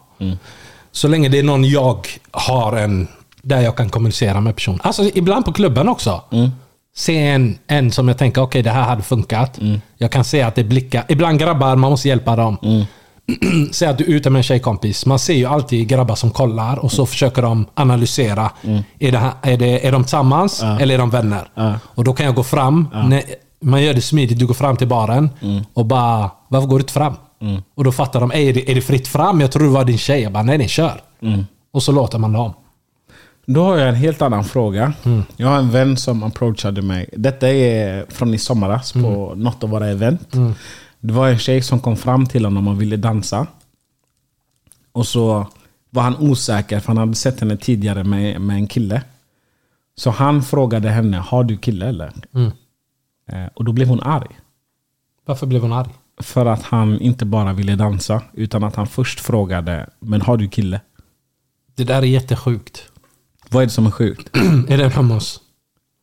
Så 0.91 1.07
länge 1.07 1.29
det 1.29 1.39
är 1.39 1.43
någon 1.43 1.63
jag 1.63 2.07
har 2.31 2.77
en... 2.77 3.07
Där 3.41 3.61
jag 3.61 3.75
kan 3.75 3.89
kommunicera 3.89 4.41
med 4.41 4.55
personen. 4.55 4.79
Alltså 4.83 5.03
ibland 5.03 5.45
på 5.45 5.53
klubben 5.53 5.89
också. 5.89 6.21
Se 6.95 7.27
en, 7.27 7.57
en 7.67 7.91
som 7.91 8.07
jag 8.07 8.17
tänker, 8.17 8.41
okej 8.41 8.61
det 8.61 8.69
här 8.69 8.83
hade 8.83 9.03
funkat. 9.03 9.59
Jag 9.97 10.11
kan 10.11 10.23
se 10.23 10.41
att 10.41 10.55
det 10.55 10.63
blickar. 10.63 11.05
Ibland 11.09 11.39
grabbar, 11.39 11.75
man 11.75 11.91
måste 11.91 12.07
hjälpa 12.07 12.35
dem. 12.35 12.85
Säg 13.71 13.87
att 13.87 13.97
du 13.97 14.03
är 14.03 14.09
ute 14.09 14.29
med 14.29 14.39
en 14.39 14.43
tjejkompis. 14.43 15.05
Man 15.05 15.19
ser 15.19 15.33
ju 15.33 15.45
alltid 15.45 15.87
grabbar 15.87 16.15
som 16.15 16.31
kollar 16.31 16.79
och 16.79 16.91
så 16.91 17.05
försöker 17.05 17.41
de 17.41 17.65
analysera. 17.73 18.51
Är, 18.99 19.11
det 19.11 19.17
här, 19.17 19.31
är, 19.41 19.57
det, 19.57 19.87
är 19.87 19.91
de 19.91 20.03
tillsammans 20.03 20.63
eller 20.79 20.93
är 20.93 20.97
de 20.97 21.09
vänner? 21.09 21.49
Och 21.95 22.03
då 22.03 22.13
kan 22.13 22.25
jag 22.25 22.35
gå 22.35 22.43
fram. 22.43 22.87
När, 23.09 23.23
man 23.63 23.83
gör 23.83 23.93
det 23.93 24.01
smidigt. 24.01 24.39
Du 24.39 24.47
går 24.47 24.53
fram 24.53 24.77
till 24.77 24.87
baren 24.87 25.29
och 25.73 25.85
bara, 25.85 26.31
varför 26.47 26.67
går 26.67 26.77
du 26.77 26.81
inte 26.83 26.93
fram? 26.93 27.13
Och 27.75 27.83
då 27.83 27.91
fattar 27.91 28.19
de, 28.19 28.31
är 28.31 28.53
det, 28.53 28.71
är 28.71 28.75
det 28.75 28.81
fritt 28.81 29.07
fram? 29.07 29.41
Jag 29.41 29.51
tror 29.51 29.63
det 29.63 29.69
var 29.69 29.85
din 29.85 29.97
tjej. 29.97 30.21
Jag 30.21 30.31
bara, 30.31 30.43
nej 30.43 30.57
nej, 30.57 30.67
kör. 30.67 31.01
Och 31.73 31.83
så 31.83 31.91
låter 31.91 32.17
man 32.19 32.33
dem. 32.33 32.53
Då 33.45 33.63
har 33.63 33.77
jag 33.77 33.89
en 33.89 33.95
helt 33.95 34.21
annan 34.21 34.43
fråga. 34.43 34.93
Jag 35.37 35.47
har 35.47 35.57
en 35.57 35.71
vän 35.71 35.97
som 35.97 36.23
approachade 36.23 36.81
mig. 36.81 37.09
Detta 37.13 37.49
är 37.49 38.05
från 38.09 38.33
i 38.33 38.37
somras 38.37 38.91
på 38.93 39.33
något 39.35 39.63
av 39.63 39.69
våra 39.69 39.87
event. 39.87 40.33
Det 41.01 41.13
var 41.13 41.29
en 41.29 41.39
tjej 41.39 41.61
som 41.61 41.79
kom 41.79 41.97
fram 41.97 42.25
till 42.25 42.45
honom 42.45 42.67
och 42.67 42.81
ville 42.81 42.97
dansa. 42.97 43.47
Och 44.91 45.07
så 45.07 45.47
var 45.89 46.03
han 46.03 46.15
osäker 46.17 46.79
för 46.79 46.87
han 46.87 46.97
hade 46.97 47.15
sett 47.15 47.39
henne 47.39 47.57
tidigare 47.57 48.03
med, 48.03 48.41
med 48.41 48.55
en 48.55 48.67
kille. 48.67 49.03
Så 49.95 50.09
han 50.09 50.43
frågade 50.43 50.89
henne, 50.89 51.17
har 51.17 51.43
du 51.43 51.57
kille 51.57 51.87
eller? 51.87 52.13
Eh, 53.31 53.45
och 53.53 53.65
då 53.65 53.71
blev 53.71 53.87
hon 53.87 54.01
arg. 54.01 54.39
Varför 55.25 55.47
blev 55.47 55.61
hon 55.61 55.73
arg? 55.73 55.89
För 56.21 56.45
att 56.45 56.63
han 56.63 56.99
inte 56.99 57.25
bara 57.25 57.53
ville 57.53 57.75
dansa, 57.75 58.21
utan 58.33 58.63
att 58.63 58.75
han 58.75 58.87
först 58.87 59.19
frågade, 59.19 59.89
men 59.99 60.21
har 60.21 60.37
du 60.37 60.47
kille? 60.47 60.81
Det 61.75 61.83
där 61.83 61.97
är 62.01 62.05
jättesjukt. 62.05 62.83
Vad 63.49 63.63
är 63.63 63.67
det 63.67 63.71
som 63.71 63.85
är 63.85 63.91
sjukt? 63.91 64.29
är 64.69 64.77
det 64.77 64.85
en 64.85 64.91
hummus? 64.91 65.39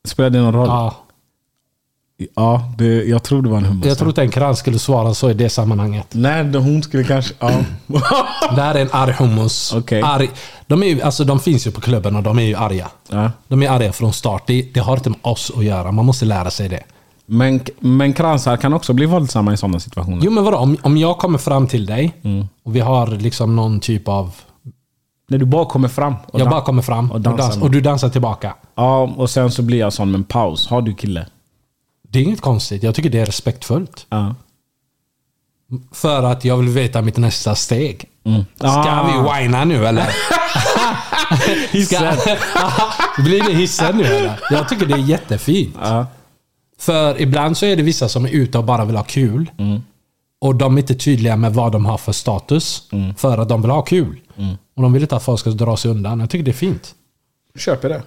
Spelar 0.04 0.30
det 0.30 0.40
någon 0.40 0.54
roll? 0.54 0.68
Ja. 0.68 1.04
Ja, 2.36 2.72
det, 2.78 3.04
jag 3.04 3.22
tror 3.22 3.42
det 3.42 3.48
var 3.48 3.58
en 3.58 3.64
hummus. 3.64 3.86
Jag 3.86 3.98
tror 3.98 4.10
inte 4.10 4.22
en 4.22 4.30
krans 4.30 4.58
skulle 4.58 4.78
svara 4.78 5.14
så 5.14 5.30
i 5.30 5.34
det 5.34 5.48
sammanhanget. 5.48 6.06
Nej, 6.10 6.44
det- 6.44 6.58
hon 6.58 6.82
skulle 6.82 7.04
kanske... 7.04 7.34
Ja. 7.38 7.50
Det 8.54 8.62
här 8.62 8.74
är 8.74 8.80
en 8.82 8.88
arg 8.92 9.12
hummus. 9.12 9.72
Okej. 9.76 10.02
Arg. 10.02 10.30
De, 10.66 10.82
är 10.82 10.86
ju, 10.86 11.02
alltså, 11.02 11.24
de 11.24 11.40
finns 11.40 11.66
ju 11.66 11.70
på 11.70 11.80
klubben 11.80 12.16
och 12.16 12.22
de 12.22 12.38
är 12.38 12.42
ju 12.42 12.54
arga. 12.54 12.88
ja. 13.08 13.30
De 13.48 13.62
är 13.62 13.70
arga 13.70 13.92
från 13.92 14.12
start. 14.12 14.42
Det, 14.46 14.62
det 14.74 14.80
har 14.80 14.96
inte 14.96 15.10
med 15.10 15.18
oss 15.22 15.52
att 15.56 15.64
göra. 15.64 15.92
Man 15.92 16.04
måste 16.04 16.24
lära 16.24 16.50
sig 16.50 16.68
det. 16.68 16.82
Men, 17.26 17.60
men 17.80 18.12
kransar 18.12 18.56
kan 18.56 18.72
också 18.72 18.92
bli 18.92 19.06
våldsamma 19.06 19.52
i 19.52 19.56
sådana 19.56 19.80
situationer. 19.80 20.18
Jo 20.22 20.30
men 20.30 20.44
vadå? 20.44 20.56
Om, 20.58 20.76
om 20.82 20.96
jag 20.96 21.18
kommer 21.18 21.38
fram 21.38 21.66
till 21.66 21.86
dig 21.86 22.12
och 22.62 22.76
vi 22.76 22.80
har 22.80 23.06
liksom 23.06 23.56
någon 23.56 23.80
typ 23.80 24.08
av... 24.08 24.34
När 25.30 25.38
du 25.38 25.44
bara 25.46 25.64
kommer 25.64 25.88
fram. 25.88 26.14
Och 26.26 26.40
Jag 26.40 26.50
bara 26.50 26.60
kommer 26.60 26.82
fram 26.82 27.10
och 27.10 27.14
och, 27.14 27.20
dansar 27.20 27.42
dans, 27.44 27.56
med. 27.56 27.64
och 27.64 27.70
du 27.70 27.80
dansar 27.80 28.08
tillbaka. 28.08 28.54
Ja, 28.74 29.02
och 29.16 29.30
sen 29.30 29.50
så 29.50 29.62
blir 29.62 29.78
jag 29.78 29.92
sån 29.92 30.10
med 30.10 30.18
en 30.18 30.24
paus. 30.24 30.66
Har 30.68 30.82
du 30.82 30.94
kille? 30.94 31.26
Det 32.10 32.18
är 32.18 32.22
inget 32.22 32.40
konstigt. 32.40 32.82
Jag 32.82 32.94
tycker 32.94 33.10
det 33.10 33.18
är 33.18 33.26
respektfullt. 33.26 34.06
Ja. 34.08 34.34
För 35.92 36.22
att 36.22 36.44
jag 36.44 36.56
vill 36.56 36.68
veta 36.68 37.02
mitt 37.02 37.16
nästa 37.16 37.54
steg. 37.54 38.04
Ska 38.56 38.66
Ah. 38.68 39.06
vi 39.38 39.42
whina 39.42 39.64
nu 39.64 39.86
eller? 39.86 40.06
Ska, 41.84 41.98
blir 43.22 43.42
det 43.42 43.52
hissen 43.54 43.96
nu 43.96 44.04
eller? 44.04 44.40
Jag 44.50 44.68
tycker 44.68 44.86
det 44.86 44.94
är 44.94 44.98
jättefint. 44.98 45.76
Ja. 45.82 46.06
För 46.78 47.20
ibland 47.20 47.56
så 47.56 47.66
är 47.66 47.76
det 47.76 47.82
vissa 47.82 48.08
som 48.08 48.24
är 48.24 48.30
ute 48.30 48.58
och 48.58 48.64
bara 48.64 48.84
vill 48.84 48.96
ha 48.96 49.04
kul. 49.04 49.50
Och 50.40 50.54
de 50.54 50.76
är 50.76 50.80
inte 50.80 50.94
tydliga 50.94 51.36
med 51.36 51.54
vad 51.54 51.72
de 51.72 51.86
har 51.86 51.98
för 51.98 52.12
status. 52.12 52.82
För 53.16 53.38
att 53.38 53.48
de 53.48 53.62
vill 53.62 53.70
ha 53.70 53.82
kul. 53.82 54.20
Och 54.76 54.82
de 54.82 54.92
vill 54.92 55.02
inte 55.02 55.16
att 55.16 55.24
folk 55.24 55.40
ska 55.40 55.50
dra 55.50 55.76
sig 55.76 55.90
undan. 55.90 56.20
Jag 56.20 56.30
tycker 56.30 56.44
det 56.44 56.50
är 56.50 56.52
fint. 56.52 56.94
Köper 57.58 57.88
det. 57.88 58.02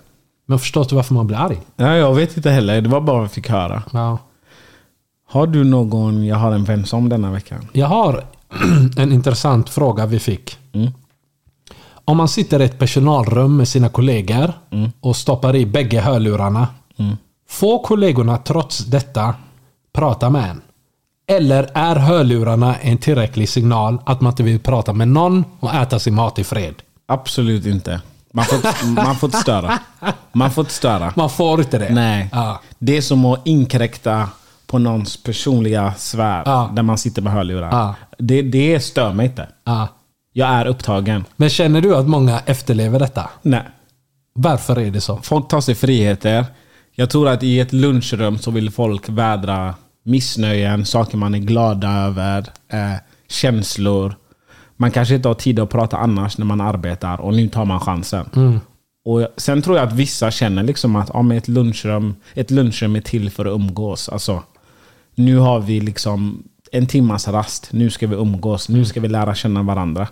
Men 0.46 0.60
förstår 0.60 0.86
du 0.90 0.96
varför 0.96 1.14
man 1.14 1.28
blir 1.28 1.38
arg? 1.38 1.62
Ja, 1.76 1.96
jag 1.96 2.14
vet 2.16 2.38
inte 2.38 2.50
heller. 2.50 2.82
Det 2.82 2.90
var 2.90 3.02
bara 3.02 3.16
vad 3.16 3.24
jag 3.24 3.32
fick 3.32 3.50
höra. 3.50 3.84
Ja. 3.92 4.18
Har 5.28 5.48
du 5.48 5.64
någon 5.64 6.26
jag 6.26 6.36
har 6.36 6.52
en 6.52 6.64
vän 6.64 6.86
som 6.86 7.10
denna 7.10 7.32
veckan? 7.32 7.68
Jag 7.72 7.88
har 7.88 8.24
en 8.98 9.12
intressant 9.12 9.70
fråga 9.70 10.06
vi 10.06 10.20
fick. 10.20 10.58
Om 12.06 12.18
man 12.18 12.28
sitter 12.28 12.60
i 12.62 12.64
ett 12.64 12.80
personalrum 12.80 13.58
med 13.58 13.68
sina 13.68 13.90
kollegor 13.90 14.54
och 15.00 15.16
stoppar 15.16 15.56
i 15.56 15.66
bägge 15.66 16.02
hörlurarna. 16.02 16.68
Får 17.50 17.84
kollegorna 17.84 18.38
trots 18.38 18.80
detta 18.80 19.36
prata 19.94 20.30
med 20.30 20.50
en? 20.50 20.62
Eller 21.28 21.70
är 21.74 21.96
hörlurarna 21.96 22.76
en 22.76 22.98
tillräcklig 22.98 23.50
signal 23.50 23.98
att 24.06 24.22
man 24.22 24.32
inte 24.32 24.44
vill 24.44 24.60
prata 24.60 24.94
med 24.94 25.08
någon 25.08 25.46
och 25.60 25.74
äta 25.74 26.00
sin 26.00 26.16
mat 26.16 26.40
i 26.40 26.44
fred? 26.44 26.76
Absolut 27.06 27.66
inte. 27.66 28.02
Man 28.34 28.46
får, 28.46 28.94
man 28.96 29.16
får 29.16 29.28
inte 29.28 29.38
störa. 29.38 29.80
Man 30.32 30.52
får 30.52 30.62
inte 30.62 30.74
störa. 30.74 31.14
Man 31.16 31.30
får 31.30 31.62
inte 31.62 31.78
det. 31.78 31.94
Nej. 31.94 32.30
Ja. 32.32 32.62
Det 32.80 32.98
är 32.98 33.02
som 33.02 33.26
att 33.26 33.48
inkräkta 33.48 34.30
på 34.68 34.80
någons 34.80 35.24
personliga 35.24 35.94
sfär. 35.98 36.44
Ja. 36.46 36.72
Där 36.74 36.84
man 36.84 36.98
sitter 36.98 37.22
med 37.22 37.34
hörlurar. 37.34 37.72
Ja. 37.72 37.96
Det, 38.18 38.42
det 38.42 38.80
stör 38.80 39.14
mig 39.14 39.26
inte. 39.26 39.48
Ja. 39.64 39.88
Jag 40.34 40.50
är 40.50 40.66
upptagen. 40.66 41.26
Men 41.36 41.50
känner 41.50 41.82
du 41.82 41.96
att 41.96 42.08
många 42.08 42.40
efterlever 42.40 43.00
detta? 43.00 43.30
Nej. 43.42 43.64
Varför 44.34 44.80
är 44.80 44.92
det 44.92 45.02
så? 45.02 45.18
Folk 45.24 45.48
tar 45.48 45.62
sig 45.62 45.76
friheter. 45.76 46.46
Jag 46.96 47.10
tror 47.10 47.30
att 47.30 47.44
i 47.44 47.60
ett 47.60 47.74
lunchrum 47.74 48.38
så 48.38 48.52
vill 48.52 48.72
folk 48.72 49.10
vädra 49.10 49.76
missnöjen, 50.04 50.86
saker 50.86 51.18
man 51.18 51.36
är 51.36 51.40
glada 51.40 51.90
över, 51.90 52.40
eh, 52.72 52.94
känslor. 53.30 54.16
Man 54.82 54.92
kanske 54.92 55.16
inte 55.16 55.28
har 55.28 55.36
tid 55.36 55.60
att 55.60 55.70
prata 55.70 55.98
annars 55.98 56.38
när 56.38 56.46
man 56.46 56.62
arbetar 56.62 57.22
och 57.22 57.34
nu 57.34 57.48
tar 57.48 57.66
man 57.66 57.80
chansen. 57.80 58.30
Mm. 58.36 58.60
Och 59.06 59.28
Sen 59.38 59.62
tror 59.62 59.78
jag 59.78 59.88
att 59.88 59.94
vissa 59.94 60.32
känner 60.32 60.64
liksom 60.64 60.96
att 60.96 61.10
ja, 61.14 61.34
ett, 61.34 61.48
lunchrum, 61.48 62.16
ett 62.34 62.52
lunchrum 62.52 62.96
är 62.96 63.02
till 63.02 63.30
för 63.30 63.46
att 63.46 63.56
umgås. 63.56 64.10
Alltså, 64.10 64.44
nu 65.16 65.38
har 65.38 65.60
vi 65.60 65.80
liksom 65.82 66.44
en 66.72 66.88
timmas 66.88 67.28
rast. 67.28 67.70
Nu 67.72 67.90
ska 67.90 68.08
vi 68.08 68.16
umgås. 68.16 68.70
Nu 68.70 68.86
ska 68.86 69.00
vi 69.00 69.08
lära 69.08 69.36
känna 69.36 69.64
varandra. 69.64 70.08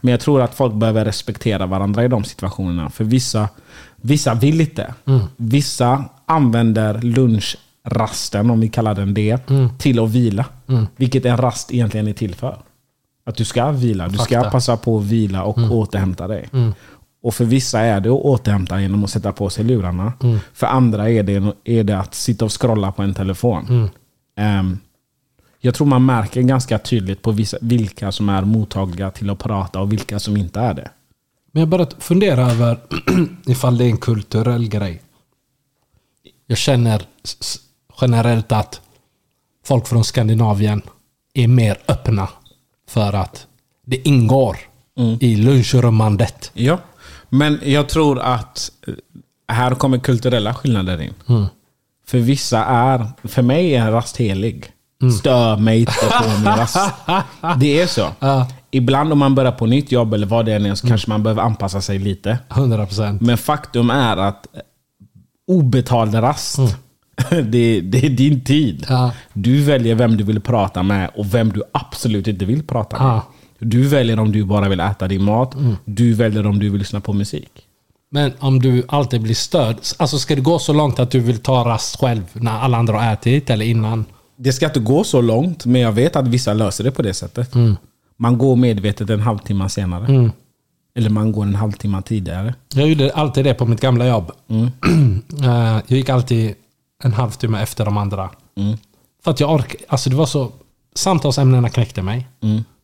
Men 0.00 0.10
jag 0.10 0.20
tror 0.20 0.42
att 0.42 0.54
folk 0.54 0.74
behöver 0.74 1.04
respektera 1.04 1.66
varandra 1.66 2.04
i 2.04 2.08
de 2.08 2.24
situationerna. 2.24 2.90
För 2.90 3.04
vissa, 3.04 3.48
vissa 3.96 4.34
vill 4.34 4.60
inte. 4.60 4.94
Vissa 5.36 6.04
använder 6.26 7.02
lunchrasten, 7.02 8.50
om 8.50 8.60
vi 8.60 8.68
kallar 8.68 8.94
den 8.94 9.14
det, 9.14 9.38
till 9.78 9.98
att 9.98 10.10
vila. 10.10 10.44
Vilket 10.96 11.24
en 11.24 11.36
rast 11.36 11.72
egentligen 11.72 12.08
är 12.08 12.12
till 12.12 12.34
för. 12.34 12.58
Att 13.24 13.36
du 13.36 13.44
ska 13.44 13.70
vila. 13.70 14.08
Du 14.08 14.18
ska 14.18 14.34
Fakta. 14.34 14.50
passa 14.50 14.76
på 14.76 14.98
att 14.98 15.04
vila 15.04 15.42
och 15.44 15.58
återhämta 15.58 16.28
dig. 16.28 16.48
Och 17.22 17.34
för 17.34 17.44
vissa 17.44 17.80
är 17.80 18.00
det 18.00 18.08
att 18.08 18.20
återhämta 18.24 18.80
genom 18.80 19.04
att 19.04 19.10
sätta 19.10 19.32
på 19.32 19.50
sig 19.50 19.64
lurarna. 19.64 20.12
För 20.52 20.66
andra 20.66 21.10
är 21.10 21.22
det, 21.22 21.54
är 21.64 21.84
det 21.84 21.98
att 21.98 22.14
sitta 22.14 22.44
och 22.44 22.60
scrolla 22.60 22.92
på 22.92 23.02
en 23.02 23.14
telefon. 23.14 23.90
Ehm, 24.36 24.78
jag 25.60 25.74
tror 25.74 25.86
man 25.86 26.06
märker 26.06 26.42
ganska 26.42 26.78
tydligt 26.78 27.22
på 27.22 27.30
vissa, 27.32 27.56
vilka 27.60 28.12
som 28.12 28.28
är 28.28 28.42
mottagliga 28.42 29.10
till 29.10 29.30
att 29.30 29.38
prata 29.38 29.80
och 29.80 29.92
vilka 29.92 30.18
som 30.18 30.36
inte 30.36 30.60
är 30.60 30.74
det. 30.74 30.90
Men 31.52 31.60
jag 31.60 31.68
börjat 31.68 31.96
fundera 31.98 32.50
över 32.50 32.78
ifall 33.46 33.78
det 33.78 33.84
är 33.84 33.88
en 33.88 33.96
kulturell 33.96 34.68
grej. 34.68 35.02
Jag 36.46 36.58
känner 36.58 37.02
generellt 38.00 38.52
att 38.52 38.80
folk 39.64 39.86
från 39.86 40.04
Skandinavien 40.04 40.82
är 41.34 41.48
mer 41.48 41.78
öppna 41.88 42.28
för 42.92 43.12
att 43.12 43.46
det 43.86 44.08
ingår 44.08 44.56
i 45.20 45.36
lunchrummandet. 45.36 46.50
Ja, 46.54 46.78
men 47.28 47.60
jag 47.64 47.88
tror 47.88 48.20
att 48.20 48.70
här 49.48 49.74
kommer 49.74 49.98
kulturella 49.98 50.54
skillnader 50.54 51.00
in. 51.00 51.14
För 52.06 52.18
vissa 52.18 52.64
är, 52.64 53.06
för 53.24 53.42
mig 53.42 53.74
är 53.74 53.80
en 53.80 53.92
rast 53.92 54.16
helig. 54.16 54.66
Stör 55.20 55.56
mig 55.56 55.80
inte 55.80 55.92
på 56.22 56.28
min 56.38 56.44
rast. 56.44 56.76
Det 57.60 57.80
är 57.80 57.86
så. 57.86 58.08
Ibland 58.70 59.12
om 59.12 59.18
man 59.18 59.34
börjar 59.34 59.52
på 59.52 59.66
nytt 59.66 59.92
jobb 59.92 60.14
eller 60.14 60.26
vad 60.26 60.46
det 60.46 60.52
än 60.52 60.66
är 60.66 60.74
så 60.74 60.86
kanske 60.88 61.10
man 61.10 61.22
behöver 61.22 61.42
anpassa 61.42 61.80
sig 61.80 61.98
lite. 61.98 62.38
100%. 62.48 63.18
Men 63.20 63.38
faktum 63.38 63.90
är 63.90 64.16
att 64.16 64.46
obetald 65.46 66.14
rast, 66.14 66.58
det, 67.42 67.80
det 67.80 68.06
är 68.06 68.10
din 68.10 68.44
tid. 68.44 68.86
Ja. 68.88 69.12
Du 69.32 69.62
väljer 69.62 69.94
vem 69.94 70.16
du 70.16 70.24
vill 70.24 70.40
prata 70.40 70.82
med 70.82 71.10
och 71.16 71.34
vem 71.34 71.52
du 71.52 71.62
absolut 71.72 72.26
inte 72.28 72.44
vill 72.44 72.62
prata 72.62 72.98
med. 72.98 73.06
Ja. 73.06 73.22
Du 73.58 73.82
väljer 73.82 74.20
om 74.20 74.32
du 74.32 74.44
bara 74.44 74.68
vill 74.68 74.80
äta 74.80 75.08
din 75.08 75.22
mat. 75.22 75.54
Du 75.84 76.14
väljer 76.14 76.46
om 76.46 76.58
du 76.58 76.70
vill 76.70 76.78
lyssna 76.78 77.00
på 77.00 77.12
musik. 77.12 77.50
Men 78.10 78.32
om 78.38 78.58
du 78.58 78.82
alltid 78.88 79.22
blir 79.22 79.34
störd. 79.34 79.76
Alltså 79.96 80.18
ska 80.18 80.34
det 80.34 80.40
gå 80.40 80.58
så 80.58 80.72
långt 80.72 80.98
att 80.98 81.10
du 81.10 81.20
vill 81.20 81.38
ta 81.38 81.64
rast 81.64 82.00
själv 82.00 82.22
när 82.32 82.52
alla 82.52 82.76
andra 82.76 83.00
har 83.00 83.12
ätit 83.12 83.50
eller 83.50 83.64
innan? 83.64 84.04
Det 84.36 84.52
ska 84.52 84.66
inte 84.66 84.80
gå 84.80 85.04
så 85.04 85.20
långt, 85.20 85.66
men 85.66 85.80
jag 85.80 85.92
vet 85.92 86.16
att 86.16 86.28
vissa 86.28 86.52
löser 86.52 86.84
det 86.84 86.90
på 86.90 87.02
det 87.02 87.14
sättet. 87.14 87.52
Man 88.16 88.38
går 88.38 88.56
medvetet 88.56 89.10
en 89.10 89.20
halvtimme 89.20 89.68
senare. 89.68 90.30
Eller 90.94 91.10
man 91.10 91.32
går 91.32 91.42
en 91.42 91.54
halvtimme 91.54 92.02
tidigare. 92.02 92.54
Jag 92.74 92.88
gjorde 92.88 93.12
alltid 93.12 93.44
det 93.44 93.54
på 93.54 93.66
mitt 93.66 93.80
gamla 93.80 94.06
jobb. 94.06 94.32
Eh, 95.42 95.80
jag 95.86 95.98
gick 95.98 96.08
alltid 96.08 96.54
en 97.02 97.12
halvtimme 97.12 97.62
efter 97.62 97.84
de 97.84 97.96
andra. 97.96 98.30
För 99.24 99.30
att 99.30 99.40
jag 99.40 99.50
orkade. 99.54 99.84
Alltså 99.88 100.10
det 100.10 100.16
var 100.16 100.26
så... 100.26 100.52
Samtalsämnena 100.94 101.68
knäckte 101.68 102.02
mig. 102.02 102.26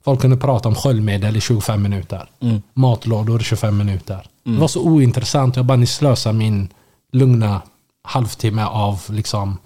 Folk 0.04 0.20
kunde 0.20 0.36
prata 0.36 0.68
om 0.68 0.74
sköljmedel 0.74 1.36
i 1.36 1.40
25 1.40 1.82
minuter. 1.82 2.30
Matlådor 2.74 3.40
i 3.40 3.44
25 3.44 3.76
minuter. 3.78 4.26
Det 4.44 4.58
var 4.58 4.68
så 4.68 4.80
ointressant. 4.82 5.56
Jag 5.56 5.64
bara, 5.64 5.76
ni 5.76 5.86
slösar 5.86 6.32
min 6.32 6.68
lugna 7.12 7.62
halvtimme 8.02 8.64
av 8.64 9.02
liksom... 9.08 9.58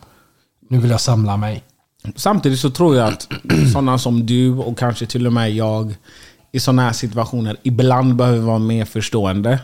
Nu 0.70 0.78
vill 0.78 0.90
jag 0.90 1.00
samla 1.00 1.36
mig. 1.36 1.62
Samtidigt 2.16 2.61
så 2.61 2.70
tror 2.70 2.96
jag 2.96 3.09
att 3.09 3.28
sådana 3.72 3.98
som 3.98 4.26
du 4.26 4.50
och 4.50 4.78
kanske 4.78 5.07
till 5.07 5.26
och 5.26 5.32
med 5.32 5.50
jag 5.53 5.94
i 6.53 6.61
sådana 6.61 6.82
här 6.82 6.92
situationer 6.92 7.57
ibland 7.62 8.16
behöver 8.16 8.38
vara 8.38 8.59
mer 8.59 8.84
förstående. 8.84 9.59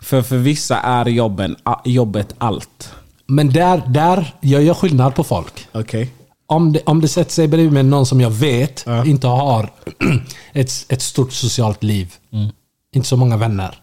För 0.00 0.22
för 0.22 0.36
vissa 0.36 0.76
är 0.76 1.06
jobben, 1.06 1.56
jobbet 1.84 2.34
allt. 2.38 2.94
Men 3.26 3.50
där, 3.50 3.82
där 3.86 4.34
gör 4.40 4.60
jag 4.60 4.76
skillnad 4.76 5.14
på 5.14 5.24
folk. 5.24 5.68
Okej? 5.72 6.10
Om 6.46 6.72
det, 6.72 6.80
om 6.86 7.00
det 7.00 7.08
sätter 7.08 7.32
sig 7.32 7.48
bredvid 7.48 7.72
med 7.72 7.84
någon 7.84 8.06
som 8.06 8.20
jag 8.20 8.30
vet 8.30 8.86
inte 9.04 9.26
har 9.26 9.70
ett, 10.52 10.70
ett 10.88 11.02
stort 11.02 11.32
socialt 11.32 11.82
liv. 11.82 12.14
Inte 12.94 13.08
så 13.08 13.16
många 13.16 13.36
vänner. 13.36 13.78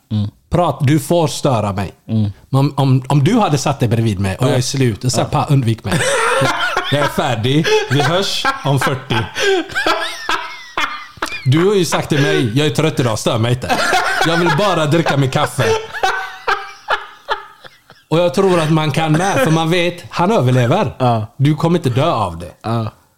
Prat, 0.49 0.79
du 0.81 0.99
får 0.99 1.27
störa 1.27 1.73
mig. 1.73 1.91
Men 2.05 2.31
om, 2.49 2.73
om, 2.77 3.03
om 3.07 3.23
du 3.23 3.39
hade 3.39 3.57
satt 3.57 3.79
dig 3.79 3.89
bredvid 3.89 4.19
mig 4.19 4.37
och 4.37 4.47
jag 4.47 4.55
är 4.55 4.61
slut, 4.61 5.03
och 5.03 5.11
så 5.11 5.25
ja. 5.31 5.47
undvik 5.49 5.83
mig. 5.83 5.99
Jag 6.91 7.01
är 7.01 7.07
färdig. 7.07 7.65
Vi 7.91 8.01
hörs 8.01 8.45
om 8.65 8.79
40. 8.79 8.99
Du 11.45 11.65
har 11.65 11.75
ju 11.75 11.85
sagt 11.85 12.09
till 12.09 12.21
mig, 12.21 12.51
jag 12.55 12.67
är 12.67 12.71
trött 12.71 12.99
idag, 12.99 13.19
stör 13.19 13.37
mig 13.37 13.53
inte. 13.53 13.77
Jag 14.27 14.37
vill 14.37 14.51
bara 14.57 14.85
dricka 14.85 15.17
min 15.17 15.29
kaffe. 15.29 15.65
Och 18.11 18.19
jag 18.19 18.33
tror 18.33 18.59
att 18.59 18.71
man 18.71 18.91
kan 18.91 19.11
med, 19.11 19.37
för 19.43 19.51
man 19.51 19.69
vet, 19.69 20.03
han 20.09 20.31
överlever. 20.31 20.95
Du 21.37 21.55
kommer 21.55 21.79
inte 21.79 21.89
dö 21.89 22.11
av 22.11 22.37
det. 22.39 22.51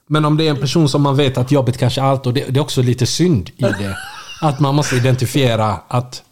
Men 0.07 0.25
om 0.25 0.37
det 0.37 0.47
är 0.47 0.49
en 0.49 0.59
person 0.59 0.89
som 0.89 1.01
man 1.01 1.15
vet 1.15 1.37
att 1.37 1.51
jobbet 1.51 1.77
kanske 1.77 2.01
är 2.01 2.05
allt, 2.05 2.25
och 2.25 2.33
det, 2.33 2.45
det 2.49 2.59
är 2.59 2.61
också 2.61 2.81
lite 2.81 3.05
synd 3.05 3.49
i 3.57 3.61
det. 3.63 3.97
Att 4.41 4.59
man 4.59 4.75
måste 4.75 4.95
identifiera 4.95 5.77
att 5.87 6.23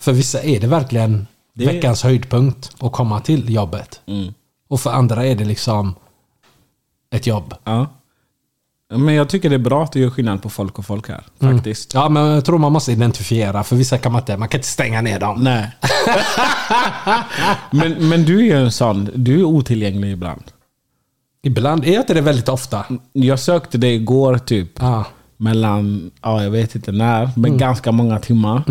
för 0.00 0.12
vissa 0.12 0.42
är 0.42 0.60
det 0.60 0.66
verkligen 0.66 1.26
Det- 1.54 1.66
veckans 1.66 2.02
höjdpunkt 2.02 2.70
att 2.80 2.92
komma 2.92 3.20
till 3.20 3.54
jobbet. 3.54 4.00
Och 4.68 4.80
för 4.80 4.90
andra 4.92 5.26
är 5.26 5.34
det 5.34 5.44
liksom 5.44 5.94
ett 7.14 7.26
jobb. 7.26 7.54
Ja. 7.64 7.86
Men 8.98 9.14
jag 9.14 9.28
tycker 9.28 9.48
det 9.48 9.56
är 9.56 9.58
bra 9.58 9.84
att 9.84 9.92
du 9.92 10.00
gör 10.00 10.10
skillnad 10.10 10.42
på 10.42 10.50
folk 10.50 10.78
och 10.78 10.86
folk 10.86 11.08
här. 11.08 11.24
Faktiskt. 11.40 11.94
Ja, 11.94 12.08
men 12.08 12.26
jag 12.26 12.44
tror 12.44 12.58
man 12.58 12.72
måste 12.72 12.92
identifiera. 12.92 13.64
För 13.64 13.76
vissa 13.76 13.98
kan 13.98 14.12
man 14.12 14.20
inte, 14.20 14.36
man 14.36 14.48
kan 14.48 14.58
inte 14.58 14.68
stänga 14.68 15.00
ner 15.00 15.20
dem. 15.20 15.40
Nej. 15.42 15.70
men, 17.70 18.08
men 18.08 18.24
du 18.24 18.38
är 18.38 18.44
ju 18.44 18.64
en 18.64 18.72
sån, 18.72 19.10
du 19.14 19.40
är 19.40 19.44
otillgänglig 19.44 20.12
ibland. 20.12 20.42
Ibland 21.42 21.84
är 21.84 21.92
jag 21.92 22.02
inte 22.02 22.14
det 22.14 22.20
väldigt 22.20 22.48
ofta. 22.48 22.84
Jag 23.12 23.38
sökte 23.38 23.78
dig 23.78 23.94
igår 23.94 24.38
typ. 24.38 24.70
Ja. 24.78 25.04
mellan, 25.36 26.10
ja 26.22 26.42
jag 26.42 26.50
vet 26.50 26.74
inte 26.74 26.92
när, 26.92 27.30
men 27.36 27.58
ganska 27.58 27.92
många 27.92 28.18
timmar. 28.18 28.62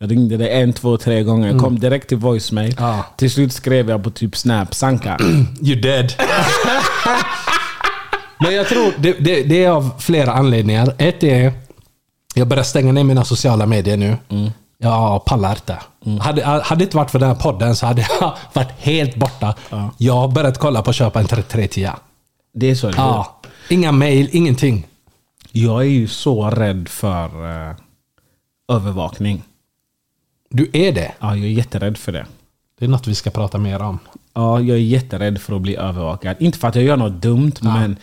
Jag 0.00 0.10
ringde 0.10 0.36
dig 0.36 0.62
en, 0.62 0.72
två, 0.72 0.96
tre 0.96 1.22
gånger. 1.22 1.48
Jag 1.52 1.60
kom 1.60 1.78
direkt 1.78 2.08
till 2.08 2.16
voicemail. 2.18 2.74
Ja. 2.78 3.04
Till 3.16 3.30
slut 3.30 3.52
skrev 3.52 3.90
jag 3.90 4.04
på 4.04 4.10
typ 4.10 4.36
Snap, 4.36 4.74
Sanka. 4.74 5.18
You 5.60 5.80
dead. 5.80 6.12
Men 8.40 8.54
jag 8.54 8.68
tror 8.68 8.92
det, 8.98 9.12
det, 9.12 9.42
det 9.42 9.64
är 9.64 9.70
av 9.70 9.90
flera 9.98 10.32
anledningar. 10.32 10.94
Ett 10.98 11.22
är, 11.22 11.52
jag 12.34 12.48
börjar 12.48 12.64
stänga 12.64 12.92
ner 12.92 13.04
mina 13.04 13.24
sociala 13.24 13.66
medier 13.66 13.96
nu. 13.96 14.16
Jag 14.78 15.24
pallar 15.24 15.50
inte. 15.50 15.78
Hade, 16.20 16.44
hade 16.44 16.78
det 16.78 16.84
inte 16.84 16.96
varit 16.96 17.10
för 17.10 17.18
den 17.18 17.28
här 17.28 17.36
podden 17.36 17.76
så 17.76 17.86
hade 17.86 18.06
jag 18.20 18.36
varit 18.52 18.72
helt 18.78 19.16
borta. 19.16 19.54
Jag 19.96 20.14
har 20.14 20.28
börjat 20.28 20.58
kolla 20.58 20.82
på 20.82 20.90
att 20.90 20.96
köpa 20.96 21.20
en 21.20 21.26
3310. 21.26 21.90
Det 22.54 22.70
är 22.70 22.74
så. 22.74 22.92
Ja. 22.96 23.40
Inga 23.68 23.92
mail, 23.92 24.28
ingenting. 24.32 24.86
Jag 25.52 25.80
är 25.80 25.88
ju 25.88 26.08
så 26.08 26.50
rädd 26.50 26.88
för 26.88 27.24
eh, 27.50 27.74
övervakning. 28.68 29.42
Du 30.50 30.70
är 30.72 30.92
det. 30.92 31.12
Ja, 31.18 31.36
jag 31.36 31.44
är 31.44 31.50
jätterädd 31.50 31.98
för 31.98 32.12
det. 32.12 32.26
Det 32.78 32.84
är 32.84 32.88
något 32.88 33.06
vi 33.06 33.14
ska 33.14 33.30
prata 33.30 33.58
mer 33.58 33.82
om. 33.82 33.98
Ja, 34.34 34.60
jag 34.60 34.76
är 34.76 34.82
jätterädd 34.82 35.40
för 35.40 35.56
att 35.56 35.62
bli 35.62 35.76
övervakad. 35.76 36.36
Inte 36.40 36.58
för 36.58 36.68
att 36.68 36.74
jag 36.74 36.84
gör 36.84 36.96
något 36.96 37.22
dumt, 37.22 37.52
men 37.60 37.96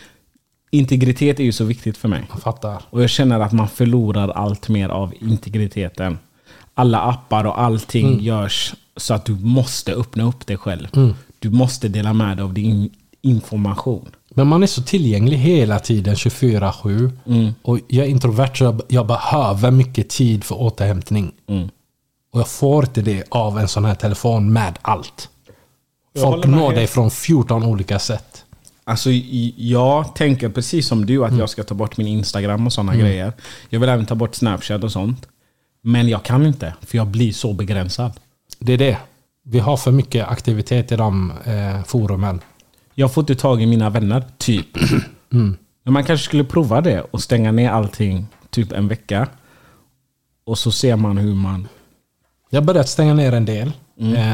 integritet 0.76 1.40
är 1.40 1.44
ju 1.44 1.52
så 1.52 1.64
viktigt 1.64 1.96
för 1.96 2.08
mig. 2.08 2.22
Jag 2.30 2.42
fattar. 2.42 2.82
Och 2.90 3.02
jag 3.02 3.10
känner 3.10 3.40
att 3.40 3.52
man 3.52 3.68
förlorar 3.68 4.28
allt 4.28 4.68
mer 4.68 4.88
av 4.88 5.14
integriteten. 5.20 6.18
Alla 6.74 7.00
appar 7.00 7.44
och 7.44 7.60
allting 7.60 8.20
görs 8.20 8.74
så 8.96 9.14
att 9.14 9.24
du 9.24 9.34
måste 9.34 9.92
öppna 9.92 10.24
upp 10.24 10.46
dig 10.46 10.56
själv. 10.56 11.14
Du 11.38 11.50
måste 11.50 11.88
dela 11.88 12.12
med 12.12 12.36
dig 12.36 12.44
av 12.44 12.54
din 12.54 12.90
information. 13.22 14.08
Men 14.30 14.46
man 14.46 14.62
är 14.62 14.66
så 14.66 14.82
tillgänglig 14.82 15.36
hela 15.36 15.78
tiden, 15.78 16.14
24-7. 16.14 17.12
Och 17.62 17.78
jag 17.88 18.06
är 18.06 18.10
introvert 18.10 18.54
så 18.54 18.64
jag, 18.64 18.82
jag 18.88 19.06
behöver 19.06 19.70
mycket 19.70 20.08
tid 20.08 20.44
för 20.44 20.60
återhämtning. 20.60 21.32
Och 22.32 22.40
jag 22.40 22.48
får 22.48 22.84
inte 22.84 23.02
det 23.02 23.24
av 23.28 23.58
en 23.58 23.68
sån 23.68 23.84
här 23.84 23.94
telefon 23.94 24.52
med 24.52 24.78
allt. 24.82 25.28
Jag 26.12 26.22
Folk 26.22 26.46
når 26.46 26.72
dig 26.72 26.86
från 26.86 27.10
14 27.10 27.62
olika 27.62 27.98
sätt. 27.98 28.35
Alltså, 28.88 29.10
jag 29.56 30.14
tänker 30.14 30.48
precis 30.48 30.88
som 30.88 31.06
du 31.06 31.24
att 31.24 31.38
jag 31.38 31.50
ska 31.50 31.62
ta 31.62 31.74
bort 31.74 31.96
min 31.96 32.06
Instagram 32.06 32.66
och 32.66 32.72
sådana 32.72 32.96
grejer. 32.96 33.32
Jag 33.68 33.80
vill 33.80 33.88
även 33.88 34.06
ta 34.06 34.14
bort 34.14 34.34
Snapchat 34.34 34.84
och 34.84 34.92
sånt. 34.92 35.28
Men 35.82 36.08
jag 36.08 36.22
kan 36.22 36.46
inte, 36.46 36.74
för 36.80 36.98
jag 36.98 37.06
blir 37.06 37.32
så 37.32 37.52
begränsad. 37.52 38.12
Det 38.58 38.72
är 38.72 38.78
det. 38.78 38.98
Vi 39.42 39.58
har 39.58 39.76
för 39.76 39.90
mycket 39.92 40.28
aktivitet 40.28 40.92
i 40.92 40.96
de 40.96 41.32
eh, 41.44 41.84
forumen. 41.84 42.40
Jag 42.94 43.14
får 43.14 43.22
inte 43.22 43.34
tag 43.34 43.62
i 43.62 43.66
mina 43.66 43.90
vänner, 43.90 44.24
typ. 44.38 44.66
Men 45.28 45.92
man 45.92 46.04
kanske 46.04 46.24
skulle 46.24 46.44
prova 46.44 46.80
det 46.80 47.00
och 47.00 47.22
stänga 47.22 47.52
ner 47.52 47.70
allting 47.70 48.26
typ 48.50 48.72
en 48.72 48.88
vecka. 48.88 49.28
Och 50.46 50.58
så 50.58 50.72
ser 50.72 50.96
man 50.96 51.18
hur 51.18 51.34
man... 51.34 51.68
Jag 52.50 52.60
har 52.60 52.66
börjat 52.66 52.88
stänga 52.88 53.14
ner 53.14 53.32
en 53.32 53.44
del. 53.44 53.72
Eh, 54.16 54.32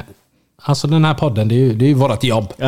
alltså 0.62 0.88
den 0.88 1.05
här 1.05 1.14
podden, 1.14 1.48
det 1.48 1.55
är 1.55 1.59
ju, 1.59 1.74
det 1.74 1.84
är 1.84 1.88
ju 1.88 1.94
vårt 1.94 2.24
jobb. 2.24 2.53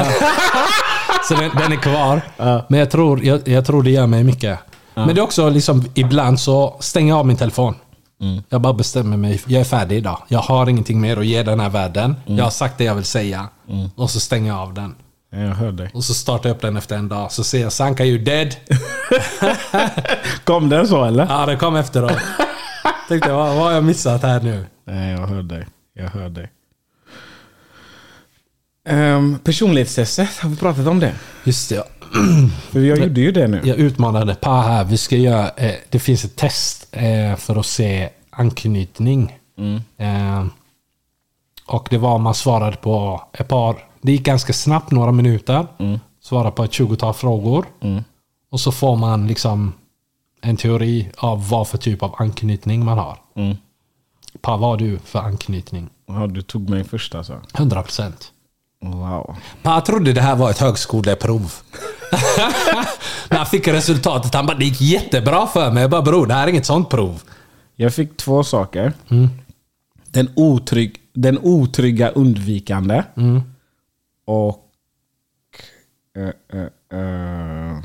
Så 1.29 1.35
den, 1.35 1.51
den 1.57 1.72
är 1.72 1.77
kvar. 1.77 2.20
Men 2.68 2.79
jag 2.81 2.91
tror, 2.91 3.25
jag, 3.25 3.49
jag 3.49 3.64
tror 3.66 3.83
det 3.83 3.91
gör 3.91 4.07
mig 4.07 4.25
mycket. 4.25 4.59
Men 4.95 5.09
det 5.14 5.20
är 5.20 5.22
också 5.22 5.49
liksom, 5.49 5.85
ibland 5.95 6.41
så 6.41 6.77
stänger 6.81 7.09
jag 7.09 7.18
av 7.18 7.27
min 7.27 7.37
telefon. 7.37 7.75
Jag 8.49 8.61
bara 8.61 8.72
bestämmer 8.72 9.16
mig. 9.16 9.43
Jag 9.47 9.61
är 9.61 9.64
färdig 9.64 9.97
idag. 9.97 10.18
Jag 10.29 10.39
har 10.39 10.68
ingenting 10.68 11.01
mer 11.01 11.16
att 11.18 11.27
ge 11.27 11.43
den 11.43 11.61
här 11.61 11.68
världen. 11.70 12.16
Jag 12.27 12.45
har 12.45 12.51
sagt 12.51 12.79
det 12.79 12.85
jag 12.85 12.95
vill 12.95 13.05
säga. 13.05 13.49
Och 13.97 14.11
så 14.11 14.20
stänger 14.20 14.49
jag 14.49 14.59
av 14.59 14.75
den. 14.75 14.95
Ja, 15.33 15.39
Jag 15.39 15.55
hör 15.55 15.72
dig. 15.72 15.91
Och 15.95 16.05
så 16.05 16.14
startar 16.14 16.49
jag 16.49 16.57
upp 16.57 16.62
den 16.62 16.77
efter 16.77 16.97
en 16.97 17.09
dag. 17.09 17.33
Så 17.33 17.45
ser 17.45 17.61
jag 17.61 17.72
Sanka 17.72 18.05
you 18.05 18.18
dead. 18.18 18.57
Kom 20.45 20.68
den 20.68 20.89
så 20.89 21.05
eller? 21.05 21.27
Ja, 21.29 21.47
det 21.47 21.57
kom 21.57 21.77
efteråt. 21.77 22.18
Tänkte 23.09 23.33
vad, 23.33 23.55
vad 23.55 23.64
har 23.64 23.72
jag 23.72 23.85
missat 23.85 24.22
här 24.22 24.41
nu? 24.41 24.66
Nej, 24.87 25.12
jag 25.12 25.27
hör 25.27 25.43
dig. 25.43 25.66
Jag 25.95 26.09
hör 26.09 26.29
dig. 26.29 26.51
Um, 28.89 29.39
personlighetstestet, 29.39 30.39
har 30.39 30.51
vi 30.51 30.57
pratat 30.57 30.87
om 30.87 31.01
det? 31.01 31.14
Just 31.45 31.68
det. 31.68 31.85
För 32.70 32.80
jag 32.80 32.99
gjorde 32.99 33.20
ju 33.20 33.32
det 33.32 33.49
nu. 33.49 33.61
Jag 33.64 33.76
utmanade 33.78 34.35
Pa 34.35 34.61
här. 34.61 34.85
Vi 34.85 34.97
ska 34.97 35.16
göra, 35.16 35.51
eh, 35.51 35.74
det 35.91 35.99
finns 35.99 36.24
ett 36.24 36.37
test 36.37 36.89
eh, 36.91 37.37
för 37.37 37.57
att 37.57 37.66
se 37.66 38.09
anknytning. 38.30 39.39
Eh, 39.97 40.47
och 41.66 41.87
det 41.91 41.99
var 41.99 42.18
man 42.18 42.35
svarade 42.35 42.76
på 42.76 43.22
ett 43.32 43.49
par, 43.49 43.89
det 44.03 44.12
gick 44.12 44.22
ganska 44.24 44.53
snabbt, 44.53 44.91
några 44.91 45.12
minuter. 45.12 45.66
Svarade 46.22 46.51
på 46.51 46.64
ett 46.64 46.70
20-tal 46.70 47.14
frågor. 47.14 47.66
Och 48.51 48.61
så 48.61 48.72
får 48.72 48.97
man 48.97 49.26
liksom 49.26 49.72
en 50.41 50.57
teori 50.57 51.11
av 51.16 51.49
vad 51.49 51.68
för 51.68 51.78
typ 51.78 52.03
av 52.03 52.14
anknytning 52.18 52.85
man 52.85 52.99
har. 52.99 53.18
Pa, 54.41 54.57
vad 54.57 54.70
har 54.70 54.76
du 54.76 54.99
för 54.99 55.18
anknytning? 55.18 55.89
Ja, 56.07 56.26
du 56.26 56.43
tog 56.43 56.70
mig 56.70 56.85
först 56.85 57.14
alltså. 57.14 57.41
100%. 57.53 58.12
Wow. 58.85 59.37
Pa 59.62 59.80
trodde 59.80 60.12
det 60.12 60.20
här 60.20 60.37
var 60.37 60.51
ett 60.51 60.59
högskoleprov. 60.59 61.53
När 63.30 63.37
han 63.37 63.47
fick 63.47 63.68
resultatet, 63.68 64.35
han 64.35 64.47
bara 64.47 64.59
det 64.59 64.64
gick 64.64 64.80
jättebra 64.80 65.47
för 65.47 65.70
mig. 65.70 65.80
Jag 65.80 65.91
bara 65.91 66.03
bror, 66.03 66.26
det 66.26 66.35
här 66.35 66.45
är 66.47 66.51
inget 66.51 66.66
sånt 66.66 66.91
prov. 66.91 67.22
Jag 67.76 67.95
fick 67.95 68.16
två 68.16 68.45
saker. 68.45 68.93
Den, 70.11 70.28
otrygg, 70.37 70.97
den 71.12 71.39
otrygga 71.43 72.09
undvikande. 72.09 73.03
Och... 74.26 74.61
eh, 76.16 76.59
eh, 76.61 77.01
eh, 77.01 77.78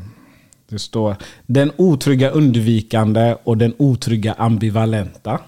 det 0.69 0.79
står 0.79 1.15
den 1.45 1.71
otrygga 1.77 2.29
undvikande 2.29 3.35
och 3.43 3.57
den 3.57 3.73
otrygga 3.77 4.33
ambivalenta. 4.33 5.39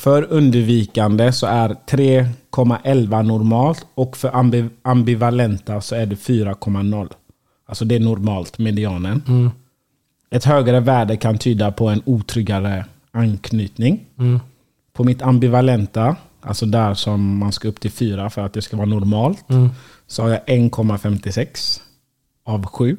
För 0.00 0.22
undvikande 0.32 1.32
så 1.32 1.46
är 1.46 1.68
3,11 1.68 3.22
normalt 3.22 3.86
och 3.94 4.16
för 4.16 4.30
ambi- 4.30 4.70
ambivalenta 4.82 5.80
så 5.80 5.94
är 5.94 6.06
det 6.06 6.16
4,0. 6.16 7.08
Alltså 7.66 7.84
det 7.84 7.94
är 7.94 8.00
normalt, 8.00 8.58
medianen. 8.58 9.22
Ett 10.30 10.44
högre 10.44 10.80
värde 10.80 11.16
kan 11.16 11.38
tyda 11.38 11.72
på 11.72 11.88
en 11.88 12.02
otryggare 12.04 12.84
anknytning. 13.12 14.06
På 14.92 15.04
mitt 15.04 15.22
ambivalenta, 15.22 16.16
alltså 16.40 16.66
där 16.66 16.94
som 16.94 17.38
man 17.38 17.52
ska 17.52 17.68
upp 17.68 17.80
till 17.80 17.90
4 17.90 18.30
för 18.30 18.42
att 18.42 18.52
det 18.52 18.62
ska 18.62 18.76
vara 18.76 18.86
normalt, 18.86 19.44
så 20.06 20.22
har 20.22 20.28
jag 20.28 20.40
1,56 20.46 21.80
av 22.44 22.66
7. 22.66 22.96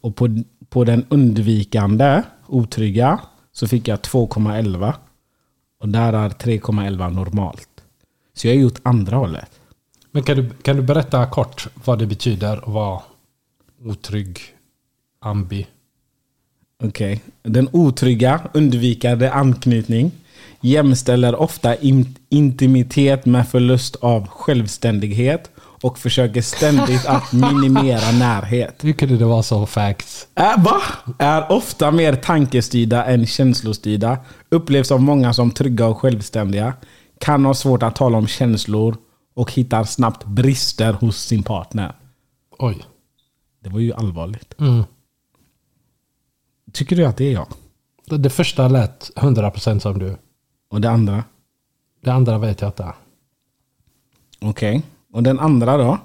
Och 0.00 0.16
på, 0.16 0.42
på 0.70 0.84
den 0.84 1.04
undvikande, 1.08 2.22
otrygga, 2.46 3.20
så 3.52 3.68
fick 3.68 3.88
jag 3.88 3.98
2,11. 3.98 4.92
Och 5.78 5.88
där 5.88 6.12
är 6.12 6.28
3,11 6.28 7.10
normalt. 7.10 7.68
Så 8.34 8.46
jag 8.46 8.54
har 8.54 8.60
gjort 8.60 8.80
andra 8.82 9.16
hållet. 9.16 9.60
Men 10.10 10.22
kan 10.22 10.36
du, 10.36 10.50
kan 10.62 10.76
du 10.76 10.82
berätta 10.82 11.26
kort 11.26 11.68
vad 11.84 11.98
det 11.98 12.06
betyder 12.06 12.56
att 12.56 12.68
vara 12.68 13.02
otrygg, 13.84 14.40
ambi? 15.20 15.66
Okej. 16.82 17.22
Den 17.42 17.68
otrygga, 17.72 18.40
undvikande 18.54 19.28
anknytning 19.30 20.10
jämställer 20.60 21.34
ofta 21.34 21.74
in, 21.74 22.16
intimitet 22.28 23.26
med 23.26 23.48
förlust 23.48 23.96
av 23.96 24.26
självständighet 24.26 25.50
och 25.82 25.98
försöker 25.98 26.42
ständigt 26.42 27.06
att 27.06 27.32
minimera 27.32 28.12
närhet. 28.12 28.84
Hur 28.84 28.92
kunde 28.92 29.16
det 29.16 29.24
vara 29.24 29.42
så 29.42 29.66
facts? 29.66 30.28
Är, 30.34 30.58
va? 30.58 30.80
Är 31.18 31.52
ofta 31.52 31.90
mer 31.90 32.16
tankestyrda 32.16 33.04
än 33.04 33.26
känslostyrda. 33.26 34.18
Upplevs 34.48 34.92
av 34.92 35.00
många 35.02 35.32
som 35.32 35.50
trygga 35.50 35.86
och 35.86 35.98
självständiga. 35.98 36.74
Kan 37.20 37.44
ha 37.44 37.54
svårt 37.54 37.82
att 37.82 37.96
tala 37.96 38.18
om 38.18 38.26
känslor 38.26 38.96
och 39.34 39.52
hittar 39.52 39.84
snabbt 39.84 40.24
brister 40.24 40.92
hos 40.92 41.16
sin 41.16 41.42
partner. 41.42 41.94
Oj. 42.58 42.84
Det 43.60 43.70
var 43.70 43.80
ju 43.80 43.92
allvarligt. 43.92 44.54
Mm. 44.60 44.84
Tycker 46.72 46.96
du 46.96 47.06
att 47.06 47.16
det 47.16 47.24
är 47.24 47.32
jag? 47.32 47.46
Det, 48.06 48.18
det 48.18 48.30
första 48.30 48.68
lät 48.68 49.10
100% 49.16 49.78
som 49.78 49.98
du. 49.98 50.16
Och 50.70 50.80
det 50.80 50.90
andra? 50.90 51.24
Det 52.00 52.10
andra 52.10 52.38
vet 52.38 52.60
jag 52.60 52.68
inte. 52.68 52.92
Okej. 54.40 54.82
Och 55.18 55.24
den 55.24 55.40
andra 55.40 55.76
då? 55.76 55.98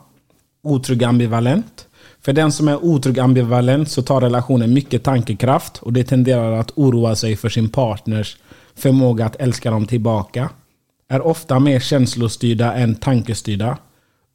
Otrygg 0.63 1.03
ambivalent. 1.03 1.87
För 2.21 2.33
den 2.33 2.51
som 2.51 2.67
är 2.67 2.83
otrygg 2.83 3.19
ambivalent 3.19 3.89
så 3.89 4.01
tar 4.01 4.21
relationen 4.21 4.73
mycket 4.73 5.03
tankekraft 5.03 5.77
och 5.77 5.93
det 5.93 6.03
tenderar 6.03 6.51
att 6.51 6.71
oroa 6.75 7.15
sig 7.15 7.35
för 7.35 7.49
sin 7.49 7.69
partners 7.69 8.37
förmåga 8.75 9.25
att 9.25 9.35
älska 9.35 9.71
dem 9.71 9.85
tillbaka. 9.85 10.49
Är 11.09 11.21
ofta 11.21 11.59
mer 11.59 11.79
känslostyrda 11.79 12.73
än 12.73 12.95
tankestyrda. 12.95 13.77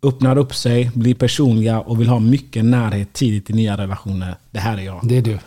Öppnar 0.03 0.39
upp 0.39 0.55
sig, 0.55 0.91
blir 0.95 1.15
personliga 1.15 1.81
och 1.81 2.01
vill 2.01 2.09
ha 2.09 2.19
mycket 2.19 2.65
närhet 2.65 3.13
tidigt 3.13 3.51
i 3.51 3.53
nya 3.53 3.77
relationer. 3.77 4.37
Det 4.51 4.59
här 4.59 4.79
är 4.79 4.83
jag. 4.83 5.01
Det 5.03 5.17
är 5.17 5.23
du. 5.23 5.39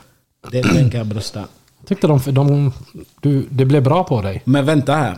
Det 0.51 0.61
kan 0.61 0.91
jag 0.91 1.07
brösta. 1.07 1.45
Tyckte 1.85 2.07
de, 2.07 2.19
de 2.31 2.73
du, 3.21 3.47
det 3.49 3.65
blev 3.65 3.83
bra 3.83 4.03
på 4.03 4.21
dig. 4.21 4.41
Men 4.45 4.65
vänta 4.65 4.93
här. 4.93 5.17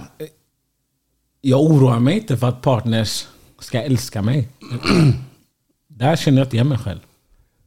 Jag 1.42 1.62
oroar 1.62 2.00
mig 2.00 2.14
inte 2.14 2.38
för 2.38 2.50
att 2.50 2.62
partners 2.62 3.28
ska 3.64 3.82
älska 3.82 4.22
mig. 4.22 4.48
Där 5.88 6.16
känner 6.16 6.38
jag 6.38 6.46
inte 6.46 6.56
igen 6.56 6.68
mig 6.68 6.78
själv. 6.78 7.00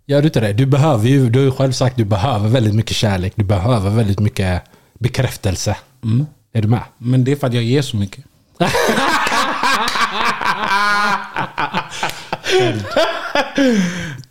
Gör 0.07 0.23
du 0.23 0.27
inte 0.29 0.41
det? 0.41 0.53
Du 0.53 0.67
behöver 0.67 1.09
ju, 1.09 1.31
du 1.31 1.39
har 1.39 1.45
ju 1.45 1.53
själv 1.53 1.73
sagt, 1.73 1.97
du 1.97 2.05
behöver 2.05 2.49
väldigt 2.49 2.75
mycket 2.75 2.97
kärlek. 2.97 3.33
Du 3.37 3.45
behöver 3.45 3.91
väldigt 3.91 4.21
mycket 4.21 4.63
bekräftelse. 4.99 5.77
Är 6.53 6.63
du 6.63 6.69
med? 6.69 6.83
Men 6.99 7.25
det 7.25 7.33
är 7.33 7.37
för 7.37 7.47
att 7.47 7.55
jag 7.55 7.63
ger 7.63 7.83
så 7.83 7.97
mycket. 7.97 8.25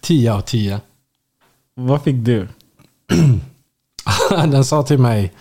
10 0.02 0.34
av 0.34 0.42
10. 0.42 0.80
Vad 1.76 2.04
fick 2.04 2.16
du? 2.16 2.48
Den 4.30 4.66
sa 4.66 4.84
till 4.84 5.00
mig, 5.00 5.34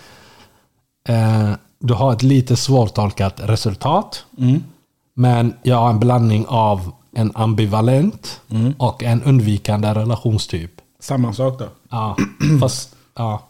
eh, 1.09 1.53
du 1.79 1.95
har 1.95 2.13
ett 2.13 2.23
lite 2.23 2.57
svårtolkat 2.57 3.35
resultat. 3.37 4.25
Men 5.15 5.55
jag 5.63 5.77
har 5.77 5.91
en 5.91 6.01
blandning 6.01 6.47
av 6.49 6.93
en 7.13 7.33
ambivalent 7.35 8.41
och 8.79 9.03
en 9.03 9.23
undvikande 9.23 9.95
relationstyp. 9.95 10.71
Samma 11.01 11.33
sak 11.33 11.59
då? 11.59 11.69
Ja, 11.91 12.17
fast 12.61 12.97
ja. 13.15 13.43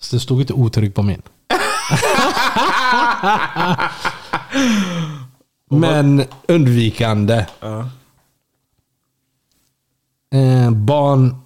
Så 0.00 0.16
det 0.16 0.20
stod 0.20 0.40
inte 0.40 0.52
otrygg 0.52 0.94
på 0.94 1.02
min. 1.02 1.22
Men 5.68 6.24
undvikande. 6.48 7.46
Eh, 10.32 10.70
barn 10.70 11.36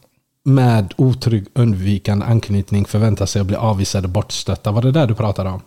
med 0.45 0.95
otrygg 0.97 1.47
undvikande 1.55 2.27
anknytning 2.27 2.85
förväntar 2.85 3.27
sig 3.27 3.41
att 3.41 3.47
bli 3.47 3.57
avvisade 3.57 4.09
bortstötta. 4.09 4.71
Var 4.71 4.83
det 4.83 4.93
där 4.93 5.07
du 5.07 5.15
pratade 5.15 5.51
om? 5.51 5.63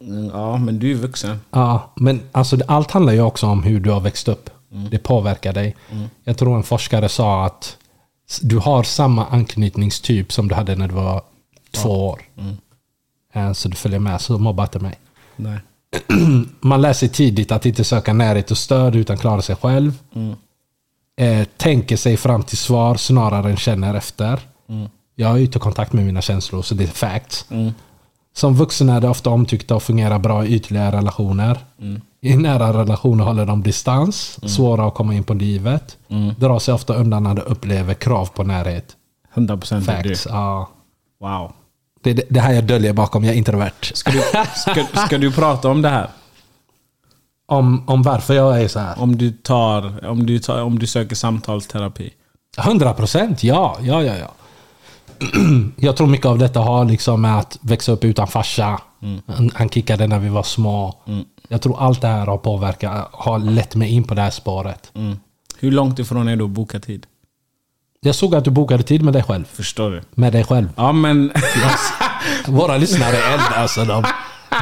Mm, 0.00 0.26
Ja, 0.34 0.56
men 0.56 0.78
du 0.78 0.90
är 0.90 0.94
vuxen. 0.94 1.40
Ja, 1.50 1.92
men 1.96 2.20
alltså 2.32 2.58
allt 2.68 2.90
handlar 2.90 3.12
ju 3.12 3.20
också 3.20 3.46
om 3.46 3.62
hur 3.62 3.80
du 3.80 3.90
har 3.90 4.00
växt 4.00 4.28
upp. 4.28 4.50
Det 4.90 4.98
påverkar 4.98 5.52
dig. 5.52 5.76
Jag 6.24 6.38
tror 6.38 6.56
en 6.56 6.62
forskare 6.62 7.08
sa 7.08 7.44
att 7.46 7.76
du 8.42 8.58
har 8.58 8.82
samma 8.82 9.26
anknytningstyp 9.26 10.32
som 10.32 10.48
du 10.48 10.54
hade 10.54 10.76
när 10.76 10.88
du 10.88 10.94
var 10.94 11.22
två 11.70 12.08
år. 12.08 12.22
Eh, 13.32 13.52
Så 13.52 13.68
du 13.68 13.76
följer 13.76 13.98
med, 13.98 14.20
så 14.20 14.38
mobba 14.38 14.62
inte 14.62 14.78
mig. 14.78 14.98
Nej. 15.36 15.58
Man 16.60 16.80
lär 16.80 16.92
sig 16.92 17.08
tidigt 17.08 17.52
att 17.52 17.66
inte 17.66 17.84
söka 17.84 18.12
närhet 18.12 18.50
och 18.50 18.58
stöd 18.58 18.96
utan 18.96 19.18
klara 19.18 19.42
sig 19.42 19.56
själv. 19.56 19.92
Eh, 21.16 21.44
tänker 21.56 21.96
sig 21.96 22.16
fram 22.16 22.42
till 22.42 22.58
svar 22.58 22.94
snarare 22.96 23.50
än 23.50 23.56
känner 23.56 23.94
efter. 23.94 24.40
Jag 25.14 25.28
har 25.28 25.38
ytterkontakt 25.38 25.92
med 25.92 26.06
mina 26.06 26.20
känslor, 26.22 26.62
så 26.62 26.74
det 26.74 26.84
är 26.84 26.88
facts. 26.88 27.46
Som 28.34 28.54
vuxen 28.54 28.88
är 28.88 29.00
det 29.00 29.08
ofta 29.08 29.30
omtyckta 29.30 29.74
och 29.76 29.82
fungerar 29.82 30.18
bra 30.18 30.44
i 30.44 30.54
ytliga 30.54 30.92
relationer. 30.92 31.58
I 32.20 32.36
nära 32.36 32.72
relationer 32.80 33.24
håller 33.24 33.46
de 33.46 33.62
distans, 33.62 34.38
svåra 34.50 34.86
att 34.86 34.94
komma 34.94 35.14
in 35.14 35.24
på 35.24 35.34
livet. 35.34 35.96
Drar 36.38 36.58
sig 36.58 36.74
ofta 36.74 36.94
undan 36.94 37.22
när 37.22 37.34
de 37.34 37.42
upplever 37.42 37.94
krav 37.94 38.26
på 38.26 38.42
närhet. 38.44 38.96
100% 39.34 39.90
är 39.90 40.02
du. 40.02 40.08
Facts, 40.08 40.26
ja. 40.30 40.68
Wow. 41.20 41.52
Det 42.02 42.12
det- 42.12 42.22
det 42.30 42.40
här 42.40 42.52
jag 42.52 42.64
döljer 42.64 42.92
bakom, 42.92 43.24
jag 43.24 43.34
är 43.34 43.38
introvert. 43.38 43.72
Ska 43.94 44.10
du, 44.10 44.22
ska, 44.56 44.84
ska 45.06 45.18
du 45.18 45.32
prata 45.32 45.68
om 45.68 45.82
det 45.82 45.88
här? 45.88 46.08
Om, 47.46 47.84
om 47.86 48.02
varför 48.02 48.34
jag 48.34 48.62
är 48.62 48.68
så 48.68 48.78
här. 48.80 49.00
Om 49.02 49.16
du, 49.16 49.30
tar, 49.30 50.06
om 50.06 50.26
du, 50.26 50.38
tar, 50.38 50.62
om 50.62 50.78
du 50.78 50.86
söker 50.86 51.16
samtalsterapi? 51.16 52.10
100 52.58 52.92
procent, 52.94 53.44
ja. 53.44 53.76
ja, 53.80 54.02
ja, 54.02 54.16
ja. 54.16 54.28
Jag 55.76 55.96
tror 55.96 56.06
mycket 56.06 56.26
av 56.26 56.38
detta 56.38 56.60
har 56.60 56.84
liksom 56.84 57.22
med 57.22 57.38
att 57.38 57.58
växa 57.60 57.92
upp 57.92 58.04
utan 58.04 58.26
farsa. 58.28 58.80
Han, 59.26 59.50
han 59.54 59.68
kickade 59.68 60.06
när 60.06 60.18
vi 60.18 60.28
var 60.28 60.42
små. 60.42 60.94
Jag 61.48 61.62
tror 61.62 61.80
allt 61.80 62.00
det 62.00 62.08
här 62.08 62.26
har 62.26 62.38
påverkat, 62.38 63.08
har 63.12 63.38
lett 63.38 63.74
mig 63.74 63.88
in 63.88 64.04
på 64.04 64.14
det 64.14 64.22
här 64.22 64.30
spåret. 64.30 64.92
Hur 65.58 65.70
långt 65.70 65.98
ifrån 65.98 66.28
är 66.28 66.36
du 66.36 66.44
att 66.44 66.50
boka 66.50 66.80
tid? 66.80 67.06
Jag 68.02 68.14
såg 68.14 68.34
att 68.34 68.44
du 68.44 68.50
bokade 68.50 68.82
tid 68.82 69.02
med 69.02 69.12
dig 69.12 69.22
själv. 69.22 69.44
Förstår 69.44 69.90
du? 69.90 70.02
Med 70.14 70.32
dig 70.32 70.44
själv. 70.44 70.68
Ja 70.76 70.92
men... 70.92 71.32
Våra 72.46 72.76
lyssnare 72.76 73.16
är 73.16 73.32
eld 73.32 73.42
alltså. 73.54 73.84
De, 73.84 74.04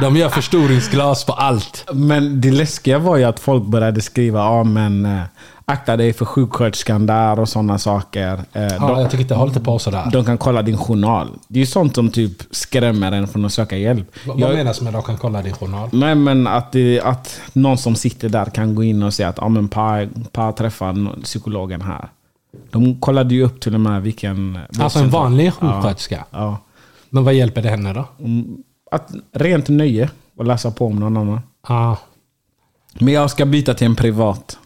de 0.01 0.15
gör 0.15 0.29
förstoringsglas 0.29 1.25
på 1.25 1.33
allt. 1.33 1.85
Men 1.93 2.41
det 2.41 2.51
läskiga 2.51 2.99
var 2.99 3.17
ju 3.17 3.23
att 3.23 3.39
folk 3.39 3.63
började 3.63 4.01
skriva 4.01 4.39
ja 4.39 4.63
men 4.63 5.05
eh, 5.05 5.21
akta 5.69 5.97
dig 5.97 6.13
för 6.13 6.25
sjuksköterskan 6.25 7.05
där 7.05 7.39
och 7.39 7.49
sådana 7.49 7.77
saker. 7.77 8.33
Eh, 8.53 8.63
Ja, 8.63 8.69
de, 8.79 9.01
jag 9.01 9.11
tycker 9.11 9.21
inte, 9.23 9.35
håll 9.35 9.47
inte 9.47 9.59
på 9.59 9.79
sådär. 9.79 10.09
de 10.11 10.25
kan 10.25 10.37
kolla 10.37 10.61
din 10.61 10.77
journal. 10.77 11.27
Det 11.47 11.59
är 11.59 11.61
ju 11.61 11.65
sånt 11.65 11.95
som 11.95 12.09
typ 12.09 12.43
skrämmer 12.51 13.11
en 13.11 13.27
från 13.27 13.45
att 13.45 13.53
söka 13.53 13.77
hjälp. 13.77 14.11
Vad 14.27 14.39
Jag- 14.39 14.53
menas 14.55 14.81
med 14.81 14.95
att 14.95 15.01
de 15.05 15.07
kan 15.07 15.17
kolla 15.17 15.41
din 15.41 15.53
journal? 15.53 15.89
Nej 15.91 16.15
men 16.15 16.47
att, 16.47 16.71
det, 16.71 17.01
att 17.01 17.41
någon 17.53 17.77
som 17.77 17.95
sitter 17.95 18.29
där 18.29 18.45
kan 18.45 18.75
gå 18.75 18.83
in 18.83 19.03
och 19.03 19.13
säga 19.13 19.29
att 19.29 19.37
ja, 19.37 19.49
men 19.49 19.67
pa, 19.67 20.05
pa 20.31 20.51
träffar 20.51 21.21
psykologen 21.23 21.81
här. 21.81 22.09
De 22.71 22.99
kollade 22.99 23.35
ju 23.35 23.43
upp 23.43 23.59
till 23.61 23.73
och 23.73 23.81
med 23.81 24.01
vilken... 24.01 24.59
Alltså 24.79 24.99
en 24.99 25.09
vanlig 25.09 25.53
sjuksköterska. 25.53 26.25
Ja. 26.31 26.57
Men 27.09 27.23
vad 27.23 27.33
hjälper 27.33 27.61
det 27.61 27.69
henne 27.69 27.93
då? 27.93 28.05
Att, 28.91 29.11
rent 29.33 29.69
nöje 29.69 30.09
att 30.39 30.47
läsa 30.47 30.71
på 30.71 30.85
om 30.85 30.95
någon 30.95 31.17
annan. 31.17 31.41
Ah, 31.61 31.95
Men 32.99 33.13
jag 33.13 33.29
ska 33.31 33.45
byta 33.45 33.73
till 33.73 33.87
en 33.87 33.95
privat. 33.95 34.57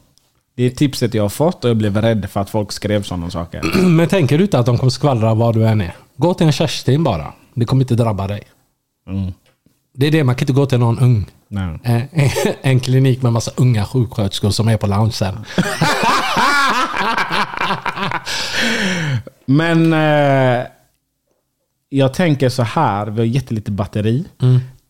Det 0.56 0.64
är 0.64 0.70
tipset 0.70 1.14
jag 1.14 1.24
har 1.24 1.30
fått 1.30 1.64
och 1.64 1.70
jag 1.70 1.78
blev 1.78 1.98
rädd 2.02 2.30
för 2.30 2.40
att 2.42 2.50
folk 2.50 2.72
skrev 2.72 3.04
sådana 3.04 3.30
saker. 3.30 3.62
Men 3.88 4.08
tänker 4.08 4.38
du 4.38 4.44
inte 4.44 4.60
att 4.60 4.66
de 4.66 4.78
kommer 4.78 4.90
skvallra 4.90 5.34
var 5.34 5.54
du 5.54 5.68
än 5.68 5.82
är? 5.82 5.96
Gå 6.18 6.34
till 6.34 6.46
en 6.48 6.54
Kerstin 6.54 7.04
bara. 7.04 7.34
Det 7.54 7.66
kommer 7.66 7.84
inte 7.84 7.96
drabba 7.96 8.28
dig. 8.28 8.44
Det 9.96 10.08
är 10.08 10.12
det, 10.12 10.24
man 10.24 10.36
kan 10.36 10.44
inte 10.44 10.54
gå 10.54 10.66
till 10.66 10.80
någon 10.80 11.00
ung. 11.00 11.26
Nej. 11.48 11.80
Eh, 11.84 12.04
En 12.62 12.80
klinik 12.80 13.22
med 13.22 13.34
massa 13.34 13.52
unga 13.56 13.86
sjuksköterskor 13.86 14.50
som 14.50 14.68
är 14.68 14.78
på 14.78 14.88
loungen. 14.88 15.46
Men 19.46 19.94
eh, 19.94 20.66
jag 21.90 22.14
tänker 22.14 22.50
så 22.50 22.64
här, 22.64 23.06
vi 23.08 23.20
har 23.20 23.26
jättelite 23.26 23.72
batteri. 23.72 24.26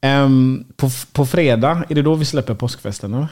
Ehm, 0.01 0.65
på, 0.77 0.89
på 1.13 1.25
fredag, 1.25 1.83
är 1.89 1.95
det 1.95 2.01
då 2.01 2.15
vi 2.15 2.25
släpper 2.25 2.53
påskfesten? 2.53 3.13
Eller? 3.13 3.27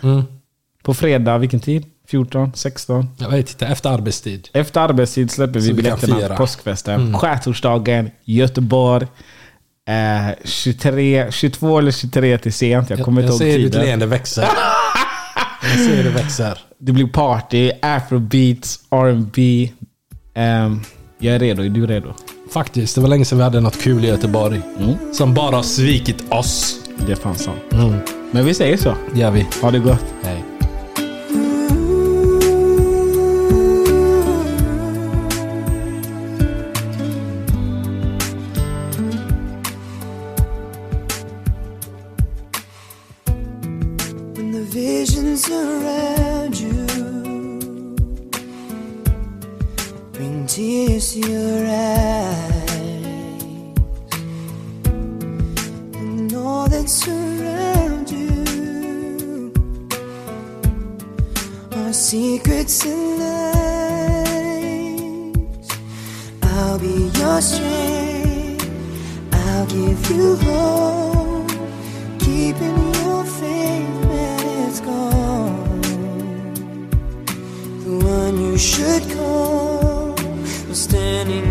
På 0.83 0.93
fredag, 0.93 1.37
vilken 1.37 1.59
tid? 1.59 1.85
14? 2.11 2.51
16? 2.55 3.09
Jag 3.17 3.29
vet 3.29 3.49
inte, 3.49 3.65
efter 3.67 3.89
arbetstid. 3.89 4.49
Efter 4.53 4.81
arbetstid 4.81 5.31
släpper 5.31 5.59
vi 5.59 5.67
vi 5.67 5.73
biljetterna 5.73 6.19
till 6.19 6.35
påskfesten. 6.37 7.17
Skärtorsdagen, 7.17 8.11
Göteborg. 8.25 9.07
Eh, 9.89 10.35
23, 10.45 11.27
22 11.31 11.79
eller 11.79 11.91
23 11.91 12.37
till 12.37 12.53
sent. 12.53 12.89
Jag 12.89 12.99
kommer 12.99 13.21
jag 13.21 13.27
inte 13.31 13.37
ser 13.37 13.45
ihåg 13.47 13.59
ditt 13.59 13.71
tiden. 13.71 13.85
leende 13.85 14.05
växer. 14.05 14.47
Jag 15.63 15.79
ser 15.79 16.03
det 16.03 16.09
växer. 16.09 16.57
Det 16.79 16.91
blir 16.91 17.07
party, 17.07 17.71
afrobeats, 17.81 18.79
R&B. 18.89 19.69
Ehm, 20.33 20.81
jag 21.19 21.35
är 21.35 21.39
redo. 21.39 21.63
Är 21.63 21.69
du 21.69 21.87
redo? 21.87 22.13
Faktiskt, 22.53 22.95
det 22.95 23.01
var 23.01 23.07
länge 23.09 23.25
sedan 23.25 23.37
vi 23.37 23.43
hade 23.43 23.59
något 23.59 23.81
kul 23.81 24.05
i 24.05 24.07
Göteborg. 24.07 24.61
Mm. 24.79 25.13
Som 25.13 25.33
bara 25.33 25.55
har 25.55 25.63
svikit 25.63 26.23
oss. 26.31 26.75
Det 27.07 27.15
fanns 27.15 27.43
sant. 27.43 27.59
Men 28.31 28.45
vi 28.45 28.53
säger 28.53 28.77
så. 28.77 28.95
Det 29.13 29.19
gör 29.19 29.31
vi. 29.31 29.47
Ha 29.61 29.71
det 29.71 29.79
gott. 29.79 30.05
Hej. 30.23 30.50
When 44.51 44.63
the 44.63 44.69
visions 44.69 45.49
around 45.49 46.59
you 46.59 46.85
bring 50.11 50.45
tears 50.47 51.13
to 51.13 51.19
your 51.19 51.67
eyes, 51.67 52.69
and 55.95 56.33
all 56.33 56.67
that 56.67 56.89
surrounds 56.89 58.11
you 58.11 59.53
are 61.71 61.93
secrets 61.93 62.85
and 62.85 63.19
lies. 63.19 63.71
I'll 66.43 66.79
be 66.79 67.09
your 67.19 67.41
strength. 67.41 68.69
I'll 69.33 69.65
give 69.67 70.11
you 70.11 70.35
hope 70.35 71.51
keeping 72.19 72.93
your 72.93 73.23
faith 73.23 74.00
gone. 74.85 75.81
The 77.85 77.93
one 78.05 78.35
you 78.39 78.57
should 78.57 79.03
call 79.11 80.15
was 80.67 80.81
standing 80.81 81.50